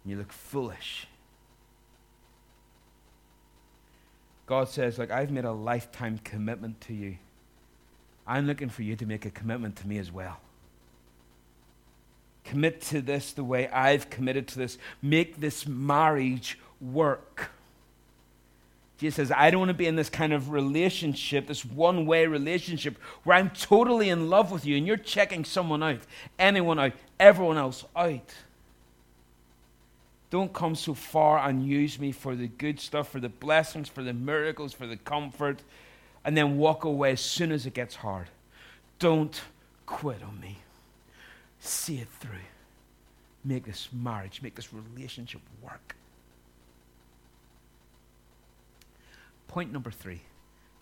And 0.03 0.11
you 0.11 0.17
look 0.17 0.31
foolish. 0.31 1.07
God 4.45 4.69
says, 4.69 4.97
Like, 4.97 5.11
I've 5.11 5.31
made 5.31 5.45
a 5.45 5.51
lifetime 5.51 6.19
commitment 6.23 6.81
to 6.81 6.93
you. 6.93 7.17
I'm 8.25 8.45
looking 8.45 8.69
for 8.69 8.83
you 8.83 8.95
to 8.97 9.05
make 9.05 9.25
a 9.25 9.29
commitment 9.29 9.77
to 9.77 9.87
me 9.87 9.97
as 9.99 10.11
well. 10.11 10.39
Commit 12.47 12.81
to 12.83 13.01
this 13.01 13.33
the 13.33 13.43
way 13.43 13.67
I've 13.67 14.09
committed 14.09 14.47
to 14.49 14.59
this. 14.59 14.77
Make 15.01 15.39
this 15.39 15.67
marriage 15.67 16.57
work. 16.79 17.51
Jesus 18.97 19.15
says, 19.15 19.31
I 19.31 19.51
don't 19.51 19.59
want 19.59 19.69
to 19.69 19.75
be 19.75 19.85
in 19.85 19.95
this 19.95 20.09
kind 20.09 20.33
of 20.33 20.49
relationship, 20.49 21.47
this 21.47 21.63
one 21.63 22.05
way 22.05 22.25
relationship, 22.25 22.97
where 23.23 23.37
I'm 23.37 23.51
totally 23.51 24.09
in 24.09 24.29
love 24.29 24.51
with 24.51 24.65
you 24.65 24.75
and 24.75 24.87
you're 24.87 24.97
checking 24.97 25.45
someone 25.45 25.83
out, 25.83 25.99
anyone 26.39 26.79
out, 26.79 26.93
everyone 27.19 27.57
else 27.57 27.85
out. 27.95 28.33
Don't 30.29 30.51
come 30.51 30.75
so 30.75 30.93
far 30.93 31.47
and 31.47 31.65
use 31.65 31.99
me 31.99 32.11
for 32.11 32.35
the 32.35 32.47
good 32.47 32.79
stuff, 32.79 33.09
for 33.09 33.19
the 33.19 33.29
blessings, 33.29 33.87
for 33.87 34.03
the 34.03 34.13
miracles, 34.13 34.73
for 34.73 34.87
the 34.87 34.97
comfort, 34.97 35.61
and 36.25 36.35
then 36.35 36.57
walk 36.57 36.83
away 36.83 37.11
as 37.11 37.21
soon 37.21 37.51
as 37.51 37.65
it 37.65 37.73
gets 37.73 37.95
hard. 37.95 38.27
Don't 38.99 39.41
quit 39.85 40.23
on 40.23 40.39
me. 40.39 40.57
See 41.59 41.99
it 41.99 42.07
through. 42.19 42.31
Make 43.43 43.65
this 43.65 43.89
marriage, 43.93 44.41
make 44.41 44.55
this 44.55 44.73
relationship 44.73 45.41
work. 45.61 45.95
Point 49.47 49.71
number 49.71 49.91
three 49.91 50.21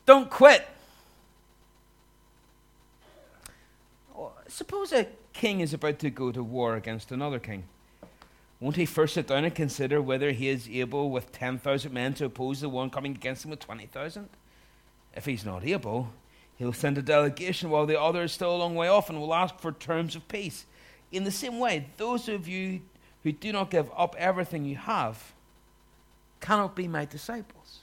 don't 0.06 0.30
quit. 0.30 0.68
Oh, 4.18 4.32
suppose 4.48 4.92
a 4.92 5.08
king 5.34 5.60
is 5.60 5.74
about 5.74 6.00
to 6.00 6.10
go 6.10 6.32
to 6.32 6.44
war 6.44 6.76
against 6.76 7.12
another 7.12 7.40
king. 7.40 7.64
Won't 8.60 8.78
he 8.78 8.86
first 8.86 9.16
sit 9.16 9.28
down 9.28 9.44
and 9.44 9.54
consider 9.54 10.02
whether 10.02 10.32
he 10.32 10.48
is 10.48 10.70
able 10.70 11.10
with 11.10 11.32
10,000 11.32 11.92
men 11.92 12.14
to 12.16 12.26
oppose 12.26 12.62
the 12.62 12.70
one 12.70 12.90
coming 12.90 13.12
against 13.12 13.44
him 13.44 13.52
with 13.52 13.60
20,000? 13.60 14.30
If 15.16 15.26
he's 15.26 15.46
not 15.46 15.66
able, 15.66 16.14
he'll 16.58 16.74
send 16.74 16.98
a 16.98 17.02
delegation 17.02 17.70
while 17.70 17.86
the 17.86 18.00
other 18.00 18.24
is 18.24 18.32
still 18.32 18.56
a 18.56 18.58
long 18.58 18.76
way 18.76 18.88
off 18.88 19.10
and 19.10 19.20
will 19.20 19.34
ask 19.34 19.60
for 19.60 19.72
terms 19.72 20.16
of 20.16 20.28
peace. 20.28 20.66
In 21.12 21.24
the 21.24 21.32
same 21.32 21.60
way, 21.60 21.88
those 21.98 22.28
of 22.28 22.48
you 22.48 22.82
who 23.24 23.32
do 23.32 23.52
not 23.52 23.72
give 23.72 23.90
up 23.96 24.16
everything 24.18 24.66
you 24.66 24.76
have 24.76 25.34
cannot 26.40 26.76
be 26.76 26.88
my 26.88 27.06
disciples. 27.06 27.80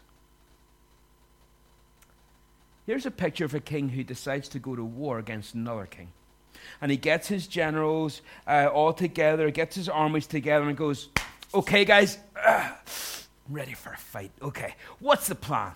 Here's 2.86 3.06
a 3.06 3.10
picture 3.10 3.44
of 3.44 3.54
a 3.54 3.60
king 3.60 3.90
who 3.90 4.02
decides 4.02 4.48
to 4.50 4.58
go 4.58 4.74
to 4.74 4.84
war 4.84 5.18
against 5.18 5.54
another 5.54 5.86
king. 5.86 6.08
And 6.80 6.90
he 6.90 6.96
gets 6.96 7.28
his 7.28 7.46
generals 7.46 8.22
uh, 8.46 8.68
all 8.72 8.92
together, 8.92 9.50
gets 9.50 9.76
his 9.76 9.88
armies 9.88 10.26
together, 10.26 10.68
and 10.68 10.76
goes, 10.76 11.08
Okay, 11.54 11.84
guys, 11.84 12.18
uh, 12.46 12.70
ready 13.48 13.74
for 13.74 13.92
a 13.92 13.96
fight. 13.96 14.32
Okay, 14.40 14.74
what's 15.00 15.28
the 15.28 15.34
plan? 15.34 15.72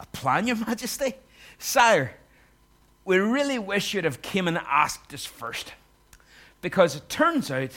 A 0.00 0.06
plan, 0.06 0.46
Your 0.46 0.56
Majesty? 0.56 1.14
Sire, 1.58 2.16
we 3.04 3.18
really 3.18 3.58
wish 3.58 3.94
you'd 3.94 4.04
have 4.04 4.22
came 4.22 4.48
and 4.48 4.58
asked 4.58 5.12
us 5.14 5.26
first. 5.26 5.74
Because 6.62 6.96
it 6.96 7.08
turns 7.08 7.50
out, 7.50 7.72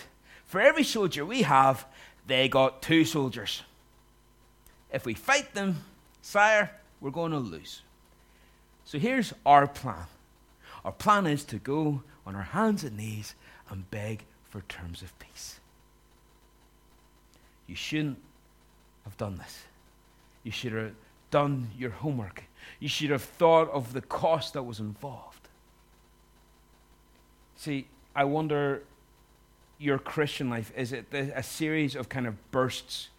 for 0.46 0.60
every 0.60 0.84
soldier 0.84 1.26
we 1.26 1.44
have, 1.44 1.86
they 2.26 2.48
got 2.48 2.82
two 2.82 3.06
soldiers. 3.06 3.64
If 4.92 5.06
we 5.06 5.14
fight 5.14 5.54
them, 5.54 5.84
sire, 6.22 6.72
we're 7.02 7.12
going 7.12 7.32
to 7.32 7.40
lose. 7.40 7.82
So 8.86 9.00
here's 9.00 9.34
our 9.46 9.68
plan. 9.68 10.06
Our 10.86 10.92
plan 10.92 11.28
is 11.28 11.44
to 11.46 11.58
go 11.58 12.04
on 12.26 12.36
our 12.36 12.42
hands 12.42 12.84
and 12.84 12.98
knees 12.98 13.36
and 13.70 13.90
beg 13.90 14.24
for 14.50 14.62
terms 14.62 15.02
of 15.02 15.18
peace. 15.20 15.60
You 17.68 17.76
shouldn't 17.76 18.20
have 19.04 19.18
done 19.18 19.38
this. 19.38 19.64
You 20.44 20.52
should 20.52 20.74
have 20.74 20.92
done 21.34 21.72
your 21.76 21.90
homework. 21.90 22.44
You 22.80 22.88
should 22.88 23.10
have 23.10 23.24
thought 23.24 23.68
of 23.72 23.94
the 23.94 24.02
cost 24.02 24.54
that 24.54 24.62
was 24.62 24.80
involved. 24.80 25.48
See, 27.56 27.88
I 28.16 28.24
wonder 28.26 28.84
your 29.80 29.98
Christian 29.98 30.48
life 30.52 30.72
is 30.78 30.94
it 30.94 31.08
a 31.12 31.42
series 31.42 31.96
of 31.96 32.08
kind 32.08 32.28
of 32.28 32.36
bursts 32.52 33.10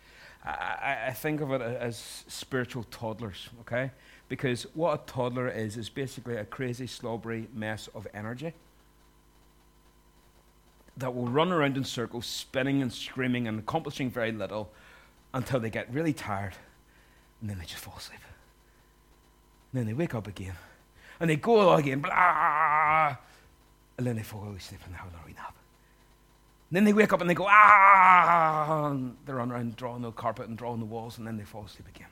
I, 0.44 1.07
I 1.09 1.12
think 1.12 1.40
of 1.40 1.50
it 1.53 1.61
as 1.61 2.24
spiritual 2.29 2.85
toddlers, 2.85 3.48
okay? 3.62 3.90
Because 4.29 4.66
what 4.74 4.94
a 4.94 5.11
toddler 5.11 5.48
is, 5.48 5.77
is 5.77 5.88
basically 5.88 6.37
a 6.37 6.44
crazy, 6.44 6.87
slobbery 6.87 7.48
mess 7.55 7.88
of 7.94 8.07
energy 8.14 8.53
that 10.98 11.14
will 11.14 11.29
run 11.29 11.50
around 11.50 11.77
in 11.77 11.85
circles, 11.85 12.27
spinning 12.27 12.83
and 12.83 12.92
screaming 12.92 13.48
and 13.48 13.59
accomplishing 13.59 14.11
very 14.11 14.33
little 14.33 14.70
until 15.33 15.59
they 15.59 15.70
get 15.70 15.92
really 15.92 16.12
tired 16.12 16.55
and 17.44 17.50
then 17.50 17.59
they 17.59 17.66
just 17.66 17.85
fall 17.85 17.94
asleep. 17.98 18.20
And 19.72 19.80
then 19.80 19.87
they 19.87 19.92
wake 19.92 20.14
up 20.14 20.26
again 20.26 20.54
and 21.20 21.28
they 21.28 21.37
go 21.37 21.74
again, 21.74 22.00
blah, 22.00 23.18
and 23.98 24.07
then 24.07 24.16
they 24.16 24.22
fall 24.22 24.50
asleep 24.57 24.80
and 24.87 24.94
they 24.94 24.98
have 24.98 25.09
a 25.09 25.26
wee 25.26 25.35
nap 25.35 25.54
then 26.74 26.85
they 26.85 26.92
wake 26.92 27.12
up 27.12 27.20
and 27.20 27.30
they 27.30 27.35
go, 27.35 27.46
ah! 27.48 28.88
And 28.90 29.16
they 29.26 29.33
run 29.33 29.52
around 29.52 29.76
drawing 29.76 30.02
the 30.02 30.11
carpet 30.11 30.48
and 30.48 30.59
drawing 30.59 30.80
the 30.80 30.87
walls, 30.87 31.18
and 31.18 31.26
then 31.26 31.37
they 31.37 31.44
fall 31.44 31.64
asleep 31.64 31.87
again. 31.94 32.09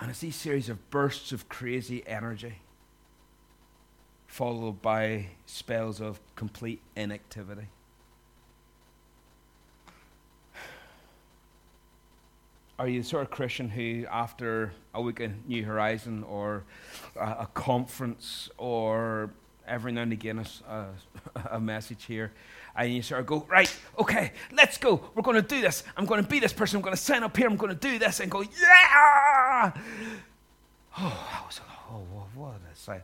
And 0.00 0.10
it's 0.10 0.20
these 0.20 0.36
series 0.36 0.70
of 0.70 0.88
bursts 0.88 1.30
of 1.30 1.50
crazy 1.50 2.02
energy, 2.06 2.60
followed 4.26 4.80
by 4.80 5.26
spells 5.44 6.00
of 6.00 6.20
complete 6.36 6.80
inactivity. 6.96 7.68
Are 12.80 12.88
you 12.88 13.02
the 13.02 13.06
sort 13.06 13.24
of 13.24 13.30
Christian 13.30 13.68
who, 13.68 14.06
after 14.10 14.72
a 14.94 15.02
week 15.02 15.20
in 15.20 15.42
New 15.46 15.66
Horizon 15.66 16.24
or 16.24 16.64
a, 17.14 17.40
a 17.40 17.48
conference 17.52 18.48
or 18.56 19.34
every 19.68 19.92
now 19.92 20.00
and 20.00 20.14
again 20.14 20.38
a, 20.38 20.72
a, 20.72 20.88
a, 21.56 21.60
message 21.60 22.06
here, 22.06 22.32
and 22.74 22.90
you 22.90 23.02
sort 23.02 23.20
of 23.20 23.26
go, 23.26 23.46
right, 23.50 23.70
okay, 23.98 24.32
let's 24.52 24.78
go. 24.78 25.10
We're 25.14 25.22
going 25.22 25.36
to 25.36 25.46
do 25.46 25.60
this. 25.60 25.84
I'm 25.94 26.06
going 26.06 26.22
to 26.24 26.28
be 26.28 26.40
this 26.40 26.54
person. 26.54 26.76
I'm 26.76 26.82
going 26.82 26.96
to 26.96 27.02
sign 27.02 27.22
up 27.22 27.36
here. 27.36 27.46
I'm 27.46 27.56
going 27.56 27.68
to 27.68 27.78
do 27.78 27.98
this, 27.98 28.18
and 28.20 28.30
go, 28.30 28.40
yeah. 28.40 29.72
Oh, 30.96 31.28
that 31.32 31.46
was 31.46 31.60
oh, 31.90 32.26
what 32.34 32.54
a 32.72 32.74
sight. 32.74 33.02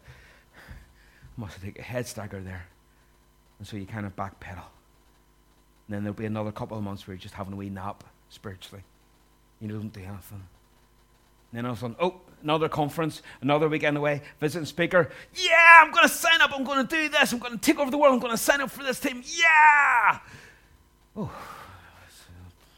Must 1.37 1.53
have 1.53 1.63
taken 1.63 1.83
a 1.83 1.85
head 1.85 2.07
stagger 2.07 2.41
there, 2.41 2.67
and 3.59 3.69
so 3.69 3.77
you 3.77 3.85
kind 3.85 4.07
of 4.07 4.17
backpedal. 4.17 4.65
And 5.87 5.91
then 5.91 6.03
there'll 6.03 6.15
be 6.15 6.25
another 6.25 6.51
couple 6.51 6.79
of 6.79 6.83
months 6.83 7.07
where 7.07 7.15
you're 7.15 7.21
just 7.21 7.35
having 7.35 7.53
a 7.53 7.57
wee 7.57 7.69
nap 7.69 8.05
spiritually. 8.31 8.83
You 9.61 9.69
don't 9.69 9.93
do 9.93 10.01
anything. 10.01 10.43
And 11.53 11.59
then 11.59 11.67
of 11.67 11.77
a 11.77 11.81
sudden, 11.81 11.97
oh, 12.01 12.21
another 12.43 12.69
conference, 12.69 13.23
another 13.41 13.69
weekend 13.69 13.97
away, 13.97 14.23
visiting 14.41 14.67
speaker. 14.67 15.11
Yeah, 15.35 15.81
I'm 15.81 15.91
going 15.91 16.03
to 16.03 16.13
sign 16.13 16.41
up. 16.41 16.51
I'm 16.53 16.65
going 16.65 16.87
to 16.87 16.97
do 16.97 17.09
this. 17.09 17.33
I'm 17.33 17.39
going 17.39 17.53
to 17.53 17.59
take 17.59 17.79
over 17.79 17.91
the 17.91 17.99
world. 17.99 18.15
I'm 18.15 18.21
going 18.21 18.33
to 18.33 18.39
sign 18.39 18.61
up 18.61 18.71
for 18.71 18.83
this 18.83 19.01
team. 19.01 19.23
Yeah. 19.25 20.19
Oh, 21.17 21.33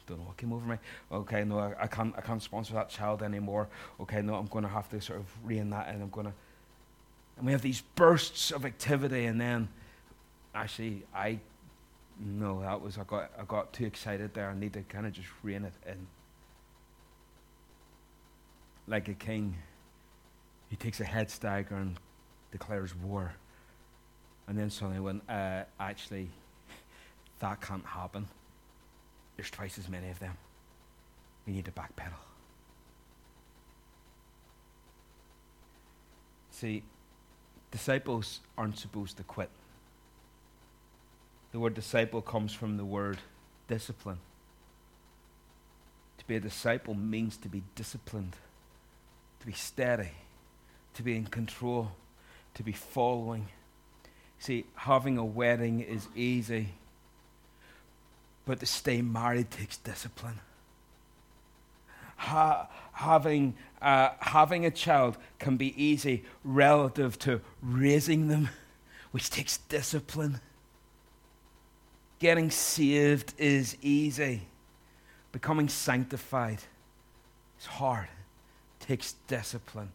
don't 0.09 0.19
know 0.19 0.25
what 0.25 0.37
came 0.37 0.51
over 0.51 0.65
me. 0.65 0.77
Okay, 1.11 1.43
no, 1.43 1.59
I, 1.59 1.83
I, 1.83 1.87
can't. 1.87 2.13
I 2.17 2.21
can't 2.21 2.41
sponsor 2.41 2.73
that 2.73 2.89
child 2.89 3.21
anymore. 3.21 3.69
Okay, 3.99 4.21
no, 4.21 4.35
I'm 4.35 4.47
going 4.47 4.63
to 4.63 4.69
have 4.69 4.89
to 4.89 4.99
sort 4.99 5.19
of 5.19 5.25
rein 5.43 5.69
that 5.69 5.93
in. 5.93 6.01
I'm 6.01 6.09
going 6.09 6.27
to. 6.27 6.33
And 7.37 7.45
we 7.45 7.51
have 7.51 7.61
these 7.61 7.81
bursts 7.95 8.51
of 8.51 8.65
activity, 8.65 9.25
and 9.25 9.39
then, 9.39 9.69
actually, 10.53 11.03
I, 11.13 11.39
no, 12.19 12.61
that 12.61 12.81
was 12.81 12.97
I 12.97 13.03
got 13.03 13.31
I 13.39 13.43
got 13.43 13.71
too 13.71 13.85
excited 13.85 14.33
there. 14.33 14.49
I 14.49 14.55
need 14.55 14.73
to 14.73 14.81
kind 14.81 15.05
of 15.05 15.13
just 15.13 15.29
rein 15.43 15.63
it 15.63 15.73
in 15.87 16.07
like 18.89 19.07
a 19.07 19.13
king. 19.13 19.55
He 20.69 20.75
takes 20.75 20.99
a 20.99 21.05
head 21.05 21.29
stagger 21.29 21.75
and 21.75 21.97
declares 22.51 22.95
war. 22.95 23.33
And 24.47 24.57
then 24.57 24.69
suddenly, 24.69 24.99
when 24.99 25.21
uh, 25.29 25.65
actually 25.79 26.29
that 27.39 27.61
can't 27.61 27.85
happen, 27.85 28.27
there's 29.37 29.51
twice 29.51 29.77
as 29.77 29.87
many 29.87 30.09
of 30.09 30.19
them. 30.19 30.33
We 31.45 31.53
need 31.53 31.65
to 31.65 31.71
backpedal. 31.71 32.13
See, 36.51 36.83
disciples 37.71 38.41
aren't 38.57 38.77
supposed 38.77 39.17
to 39.17 39.23
quit. 39.23 39.49
The 41.51 41.59
word 41.59 41.73
disciple 41.73 42.21
comes 42.21 42.53
from 42.53 42.77
the 42.77 42.85
word 42.85 43.19
discipline. 43.67 44.19
To 46.17 46.27
be 46.27 46.35
a 46.35 46.39
disciple 46.39 46.93
means 46.93 47.37
to 47.37 47.49
be 47.49 47.63
disciplined 47.75 48.35
to 49.39 49.45
be 49.45 49.53
steady, 49.53 50.11
to 50.93 51.03
be 51.03 51.15
in 51.15 51.25
control, 51.25 51.91
to 52.55 52.63
be 52.63 52.71
following. 52.71 53.47
See, 54.39 54.65
having 54.75 55.17
a 55.17 55.25
wedding 55.25 55.81
is 55.81 56.07
easy, 56.15 56.69
but 58.45 58.59
to 58.59 58.65
stay 58.65 59.01
married 59.01 59.51
takes 59.51 59.77
discipline. 59.77 60.39
Ha- 62.17 62.67
having, 62.93 63.55
uh, 63.81 64.09
having 64.19 64.65
a 64.65 64.71
child 64.71 65.17
can 65.39 65.55
be 65.57 65.73
easy 65.81 66.23
relative 66.43 67.17
to 67.19 67.41
raising 67.61 68.27
them, 68.27 68.49
which 69.11 69.29
takes 69.29 69.57
discipline. 69.57 70.41
Getting 72.19 72.51
saved 72.51 73.33
is 73.37 73.77
easy, 73.81 74.41
Becoming 75.31 75.69
sanctified 75.69 76.59
is 77.59 77.65
hard, 77.65 78.07
takes 78.79 79.13
discipline. 79.27 79.91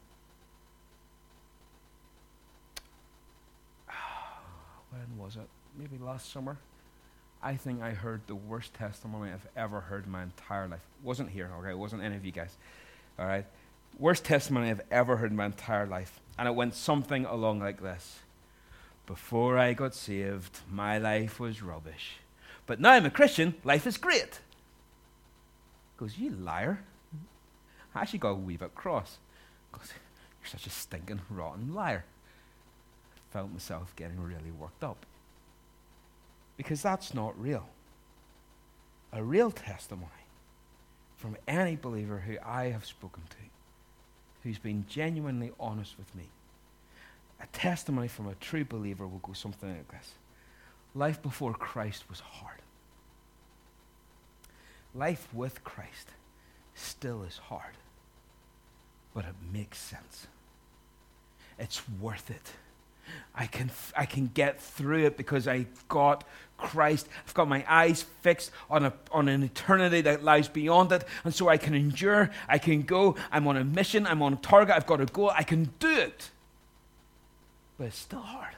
When 4.90 5.18
was 5.18 5.36
it? 5.36 5.48
Maybe 5.78 5.98
last 5.98 6.32
summer. 6.32 6.58
I 7.42 7.56
think 7.56 7.82
I 7.82 7.90
heard 7.90 8.22
the 8.26 8.34
worst 8.34 8.72
testimony 8.72 9.30
I've 9.30 9.46
ever 9.54 9.80
heard 9.80 10.06
in 10.06 10.12
my 10.12 10.22
entire 10.22 10.66
life. 10.66 10.80
Wasn't 11.02 11.28
here, 11.28 11.50
okay? 11.58 11.70
It 11.70 11.78
wasn't 11.78 12.02
any 12.02 12.16
of 12.16 12.24
you 12.24 12.32
guys. 12.32 12.56
All 13.18 13.26
right? 13.26 13.44
Worst 13.98 14.24
testimony 14.24 14.70
I've 14.70 14.80
ever 14.90 15.18
heard 15.18 15.30
in 15.30 15.36
my 15.36 15.46
entire 15.46 15.86
life. 15.86 16.20
And 16.38 16.48
it 16.48 16.54
went 16.54 16.74
something 16.74 17.26
along 17.26 17.60
like 17.60 17.82
this 17.82 18.20
Before 19.06 19.58
I 19.58 19.74
got 19.74 19.94
saved, 19.94 20.60
my 20.70 20.96
life 20.96 21.38
was 21.38 21.62
rubbish. 21.62 22.16
But 22.66 22.80
now 22.80 22.92
I'm 22.92 23.04
a 23.04 23.10
Christian, 23.10 23.54
life 23.62 23.86
is 23.86 23.98
great. 23.98 24.40
Goes, 25.98 26.18
You 26.18 26.30
liar. 26.30 26.80
I 27.94 28.00
actually 28.00 28.18
got 28.18 28.30
a 28.30 28.34
wee 28.34 28.56
bit 28.56 28.74
cross. 28.74 29.18
Goes, 29.72 29.92
You're 30.40 30.48
such 30.48 30.66
a 30.66 30.70
stinking, 30.70 31.20
rotten 31.30 31.74
liar. 31.74 32.04
I 33.16 33.32
felt 33.32 33.52
myself 33.52 33.94
getting 33.96 34.20
really 34.20 34.50
worked 34.50 34.82
up. 34.82 35.06
Because 36.56 36.82
that's 36.82 37.14
not 37.14 37.40
real. 37.40 37.68
A 39.12 39.22
real 39.22 39.50
testimony 39.50 40.10
from 41.16 41.36
any 41.46 41.76
believer 41.76 42.18
who 42.26 42.36
I 42.44 42.66
have 42.66 42.84
spoken 42.84 43.22
to, 43.30 43.36
who's 44.42 44.58
been 44.58 44.84
genuinely 44.88 45.52
honest 45.58 45.96
with 45.96 46.14
me. 46.14 46.24
A 47.40 47.46
testimony 47.46 48.08
from 48.08 48.28
a 48.28 48.34
true 48.34 48.64
believer 48.64 49.06
will 49.06 49.18
go 49.18 49.32
something 49.32 49.68
like 49.68 49.90
this 49.90 50.14
Life 50.94 51.22
before 51.22 51.54
Christ 51.54 52.04
was 52.08 52.20
hard. 52.20 52.60
Life 54.94 55.28
with 55.32 55.64
Christ 55.64 56.10
still 56.74 57.22
is 57.22 57.38
hard, 57.38 57.74
but 59.14 59.24
it 59.24 59.34
makes 59.52 59.78
sense. 59.78 60.26
It's 61.58 61.82
worth 62.00 62.30
it. 62.30 62.52
I 63.34 63.46
can, 63.46 63.70
I 63.96 64.06
can 64.06 64.30
get 64.32 64.60
through 64.60 65.04
it 65.04 65.16
because 65.16 65.46
I 65.46 65.66
got 65.88 66.24
Christ. 66.56 67.08
I've 67.26 67.34
got 67.34 67.48
my 67.48 67.64
eyes 67.68 68.02
fixed 68.22 68.50
on, 68.70 68.84
a, 68.84 68.92
on 69.12 69.28
an 69.28 69.42
eternity 69.42 70.00
that 70.02 70.24
lies 70.24 70.48
beyond 70.48 70.92
it. 70.92 71.04
And 71.24 71.34
so 71.34 71.48
I 71.48 71.56
can 71.56 71.74
endure. 71.74 72.30
I 72.48 72.58
can 72.58 72.82
go. 72.82 73.16
I'm 73.30 73.46
on 73.46 73.56
a 73.56 73.64
mission. 73.64 74.06
I'm 74.06 74.22
on 74.22 74.34
a 74.34 74.36
target. 74.36 74.74
I've 74.74 74.86
got 74.86 75.00
a 75.00 75.06
goal. 75.06 75.30
I 75.30 75.42
can 75.42 75.70
do 75.78 75.90
it. 75.90 76.30
But 77.78 77.88
it's 77.88 77.98
still 77.98 78.20
hard. 78.20 78.54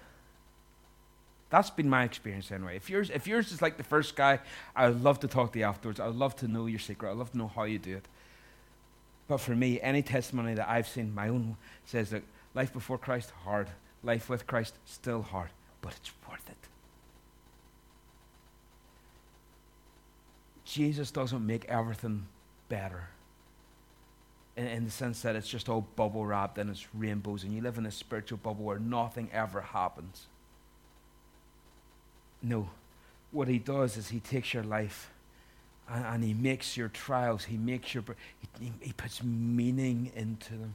That's 1.49 1.71
been 1.71 1.89
my 1.89 2.05
experience 2.05 2.51
anyway. 2.51 2.77
If 2.77 2.91
yours, 2.91 3.11
if 3.11 3.27
yours 3.27 3.53
is 3.53 3.63
like 3.63 3.77
the 3.77 3.85
first 3.85 4.17
guy, 4.17 4.41
I 4.75 4.89
would 4.89 5.03
love 5.03 5.21
to 5.21 5.29
talk 5.29 5.53
to 5.53 5.59
you 5.59 5.65
afterwards. 5.65 6.01
I 6.01 6.07
would 6.07 6.17
love 6.17 6.37
to 6.37 6.49
know 6.49 6.67
your 6.67 6.81
secret. 6.81 7.11
I'd 7.11 7.17
love 7.17 7.31
to 7.33 7.39
know 7.39 7.49
how 7.49 7.65
you 7.65 7.79
do 7.79 7.97
it. 7.97 8.07
But 9.29 9.39
for 9.39 9.55
me, 9.55 9.81
any 9.81 10.03
testimony 10.03 10.55
that 10.55 10.69
I've 10.69 10.87
seen, 10.87 11.15
my 11.15 11.29
own, 11.29 11.57
says 11.85 12.11
that 12.11 12.23
life 12.55 12.73
before 12.73 12.99
Christ, 12.99 13.33
hard. 13.45 13.69
Life 14.03 14.29
with 14.29 14.47
Christ, 14.47 14.75
still 14.85 15.23
hard. 15.23 15.51
But 15.81 15.95
it's 15.97 16.13
worth 16.29 16.49
it. 16.49 16.57
Jesus 20.65 21.11
doesn't 21.11 21.45
make 21.45 21.65
everything 21.67 22.27
better. 22.69 23.09
In, 24.57 24.67
in, 24.67 24.85
the 24.85 24.91
sense 24.91 25.23
that 25.23 25.37
it's 25.37 25.49
just 25.49 25.69
all 25.69 25.87
bubble 25.97 26.25
wrapped 26.25 26.59
and 26.59 26.71
it's 26.71 26.87
rainbows, 26.95 27.45
and 27.45 27.53
you 27.53 27.61
live 27.61 27.79
in 27.79 27.87
a 27.87 27.91
spiritual 27.91 28.39
bubble 28.39 28.65
where 28.65 28.79
nothing 28.79 29.29
ever 29.33 29.61
happens. 29.61 30.27
No. 32.43 32.71
What 33.33 33.49
he 33.49 33.59
does 33.59 33.97
is 33.97 34.09
he 34.09 34.21
takes 34.21 34.55
your 34.55 34.63
life 34.63 35.11
and, 35.89 36.05
and 36.05 36.25
he 36.25 36.35
makes 36.35 36.77
your 36.77 36.89
trials, 36.89 37.45
he 37.45 37.57
makes 37.57 37.95
your, 37.95 38.05
he, 38.61 38.73
he 38.81 38.93
puts 38.93 39.23
meaning 39.23 40.11
into 40.15 40.53
them. 40.53 40.75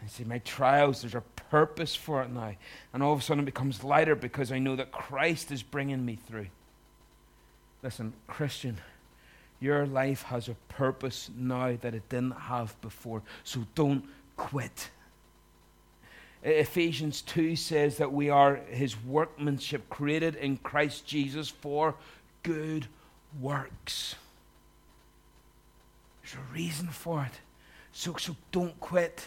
And 0.00 0.10
see, 0.10 0.24
my 0.24 0.38
trials, 0.38 1.02
there's 1.02 1.14
a 1.14 1.22
purpose 1.50 1.94
for 1.94 2.22
it 2.22 2.30
now. 2.30 2.54
And 2.92 3.02
all 3.02 3.12
of 3.12 3.20
a 3.20 3.22
sudden 3.22 3.44
it 3.44 3.46
becomes 3.46 3.84
lighter 3.84 4.16
because 4.16 4.50
I 4.50 4.58
know 4.58 4.74
that 4.76 4.90
Christ 4.90 5.52
is 5.52 5.62
bringing 5.62 6.04
me 6.04 6.16
through. 6.16 6.48
Listen, 7.82 8.12
Christian, 8.26 8.78
your 9.60 9.86
life 9.86 10.22
has 10.24 10.48
a 10.48 10.54
purpose 10.68 11.30
now 11.36 11.76
that 11.80 11.94
it 11.94 12.08
didn't 12.08 12.32
have 12.32 12.78
before. 12.80 13.22
So 13.44 13.64
don't 13.76 14.04
quit. 14.36 14.90
Ephesians 16.42 17.22
2 17.22 17.54
says 17.54 17.98
that 17.98 18.12
we 18.12 18.28
are 18.28 18.56
his 18.56 19.00
workmanship 19.04 19.88
created 19.88 20.34
in 20.34 20.56
Christ 20.56 21.06
Jesus 21.06 21.48
for 21.48 21.94
good 22.42 22.88
works. 23.40 24.14
There's 26.22 26.34
a 26.34 26.52
reason 26.54 26.88
for 26.88 27.24
it. 27.24 27.40
So, 27.92 28.16
so 28.16 28.36
don't 28.50 28.78
quit. 28.80 29.26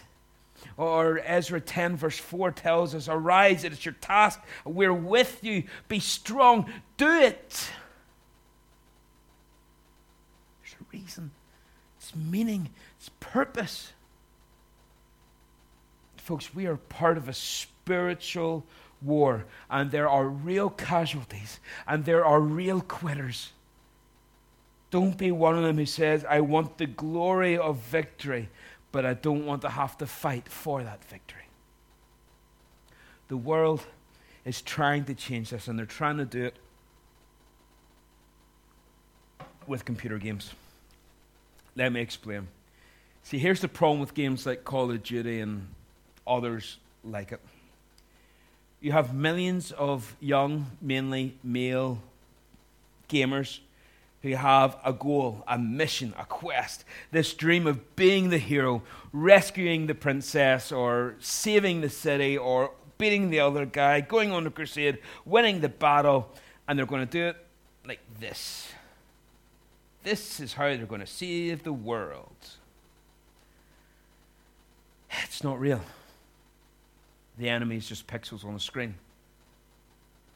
Or 0.78 1.22
Ezra 1.24 1.62
10, 1.62 1.98
verse 1.98 2.18
4 2.18 2.52
tells 2.52 2.96
us, 2.96 3.08
Arise, 3.08 3.64
it 3.64 3.74
is 3.74 3.86
your 3.86 3.96
task. 3.96 4.42
We're 4.64 4.94
with 4.94 5.44
you. 5.44 5.64
Be 5.88 6.00
strong. 6.00 6.72
Do 6.98 7.12
it. 7.12 7.70
There's 10.62 10.76
a 10.82 10.86
reason, 10.92 11.32
it's 11.98 12.16
meaning, 12.16 12.70
it's 12.98 13.10
purpose. 13.20 13.92
Folks, 16.18 16.56
we 16.56 16.66
are 16.66 16.78
part 16.78 17.18
of 17.18 17.30
a 17.30 17.34
spiritual 17.34 18.66
war, 19.02 19.46
and 19.70 19.92
there 19.92 20.10
are 20.10 20.28
real 20.28 20.72
casualties, 20.72 21.60
and 21.88 22.04
there 22.06 22.26
are 22.26 22.40
real 22.40 22.82
quitters. 22.82 23.52
Don't 24.92 25.18
be 25.18 25.32
one 25.32 25.58
of 25.58 25.64
them 25.64 25.78
who 25.78 25.86
says, 25.86 26.24
I 26.24 26.42
want 26.42 26.78
the 26.78 26.86
glory 26.86 27.58
of 27.58 27.78
victory, 27.78 28.50
but 28.92 29.06
I 29.06 29.14
don't 29.14 29.46
want 29.46 29.62
to 29.64 29.70
have 29.70 29.98
to 29.98 30.06
fight 30.06 30.48
for 30.48 30.84
that 30.84 31.04
victory. 31.06 31.42
The 33.28 33.38
world 33.38 33.82
is 34.46 34.62
trying 34.62 35.06
to 35.06 35.16
change 35.16 35.50
this, 35.50 35.68
and 35.68 35.78
they're 35.78 35.86
trying 35.86 36.18
to 36.18 36.26
do 36.26 36.46
it 36.46 36.56
with 39.68 39.84
computer 39.84 40.18
games. 40.18 40.52
Let 41.76 41.92
me 41.92 42.00
explain. 42.00 42.48
See, 43.24 43.40
here's 43.40 43.60
the 43.60 43.68
problem 43.68 44.00
with 44.00 44.14
games 44.14 44.46
like 44.46 44.64
Call 44.64 44.92
of 44.92 45.02
Duty 45.02 45.40
and 45.40 45.68
others 46.28 46.78
like 47.04 47.32
it. 47.32 47.42
You 48.80 48.92
have 48.92 49.16
millions 49.16 49.72
of 49.72 50.16
young, 50.20 50.68
mainly 50.80 51.36
male 51.44 52.00
gamers 53.10 53.60
who 54.26 54.36
have 54.36 54.76
a 54.84 54.92
goal, 54.92 55.44
a 55.48 55.56
mission, 55.56 56.12
a 56.18 56.26
quest, 56.26 56.84
this 57.12 57.36
dream 57.36 57.68
of 57.68 57.96
being 57.96 58.32
the 58.32 58.40
hero, 58.40 58.82
rescuing 59.14 59.86
the 59.86 59.94
princess, 59.94 60.72
or 60.72 61.14
saving 61.20 61.82
the 61.82 61.90
city, 61.90 62.36
or 62.36 62.72
beating 62.98 63.30
the 63.30 63.40
other 63.40 63.68
guy, 63.68 64.02
going 64.02 64.32
on 64.32 64.48
a 64.48 64.50
crusade, 64.50 64.98
winning 65.26 65.62
the 65.62 65.70
battle, 65.70 66.28
and 66.68 66.80
they're 66.80 66.88
going 66.88 67.06
to 67.06 67.12
do 67.12 67.28
it 67.28 67.38
like 67.86 68.00
this. 68.20 68.72
This 70.02 70.40
is 70.40 70.54
how 70.54 70.64
they're 70.64 70.88
going 70.88 71.02
to 71.02 71.08
save 71.08 71.62
the 71.62 71.74
world. 71.74 72.50
It's 75.24 75.44
not 75.44 75.60
real. 75.60 75.82
The 77.38 77.50
enemy 77.50 77.78
is 77.78 77.88
just 77.88 78.08
pixels 78.08 78.44
on 78.44 78.56
a 78.56 78.60
screen. 78.60 78.96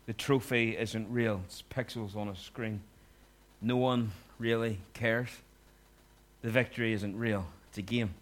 The 0.05 0.13
trophy 0.13 0.77
isn't 0.77 1.11
real, 1.11 1.41
it's 1.45 1.63
pixels 1.71 2.15
on 2.15 2.29
a 2.29 2.35
screen. 2.35 2.81
No 3.61 3.77
one 3.77 4.11
really 4.37 4.79
cares. 4.93 5.29
The 6.41 6.49
victory 6.49 6.93
isn't 6.93 7.17
real, 7.17 7.45
it's 7.69 7.77
a 7.77 7.81
game. 7.81 8.13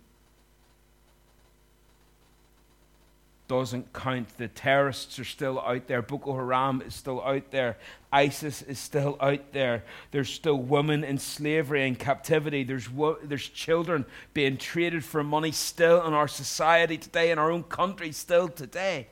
doesn't 3.47 3.93
count. 3.93 4.37
The 4.37 4.47
terrorists 4.49 5.17
are 5.19 5.23
still 5.23 5.59
out 5.61 5.87
there. 5.87 6.01
Boko 6.01 6.35
Haram 6.35 6.81
is 6.81 6.93
still 6.93 7.21
out 7.23 7.49
there. 7.51 7.77
ISIS 8.11 8.61
is 8.61 8.77
still 8.79 9.17
out 9.19 9.53
there. 9.53 9.83
There's 10.11 10.29
still 10.29 10.57
women 10.57 11.03
in 11.03 11.17
slavery 11.17 11.87
and 11.87 11.97
captivity. 11.97 12.63
There's, 12.63 12.89
wo- 12.89 13.17
there's 13.23 13.47
children 13.47 14.05
being 14.33 14.57
traded 14.57 15.03
for 15.05 15.23
money 15.23 15.51
still 15.51 16.05
in 16.05 16.13
our 16.13 16.27
society 16.27 16.97
today, 16.97 17.31
in 17.31 17.39
our 17.39 17.51
own 17.51 17.63
country 17.63 18.11
still 18.11 18.49
today. 18.49 19.07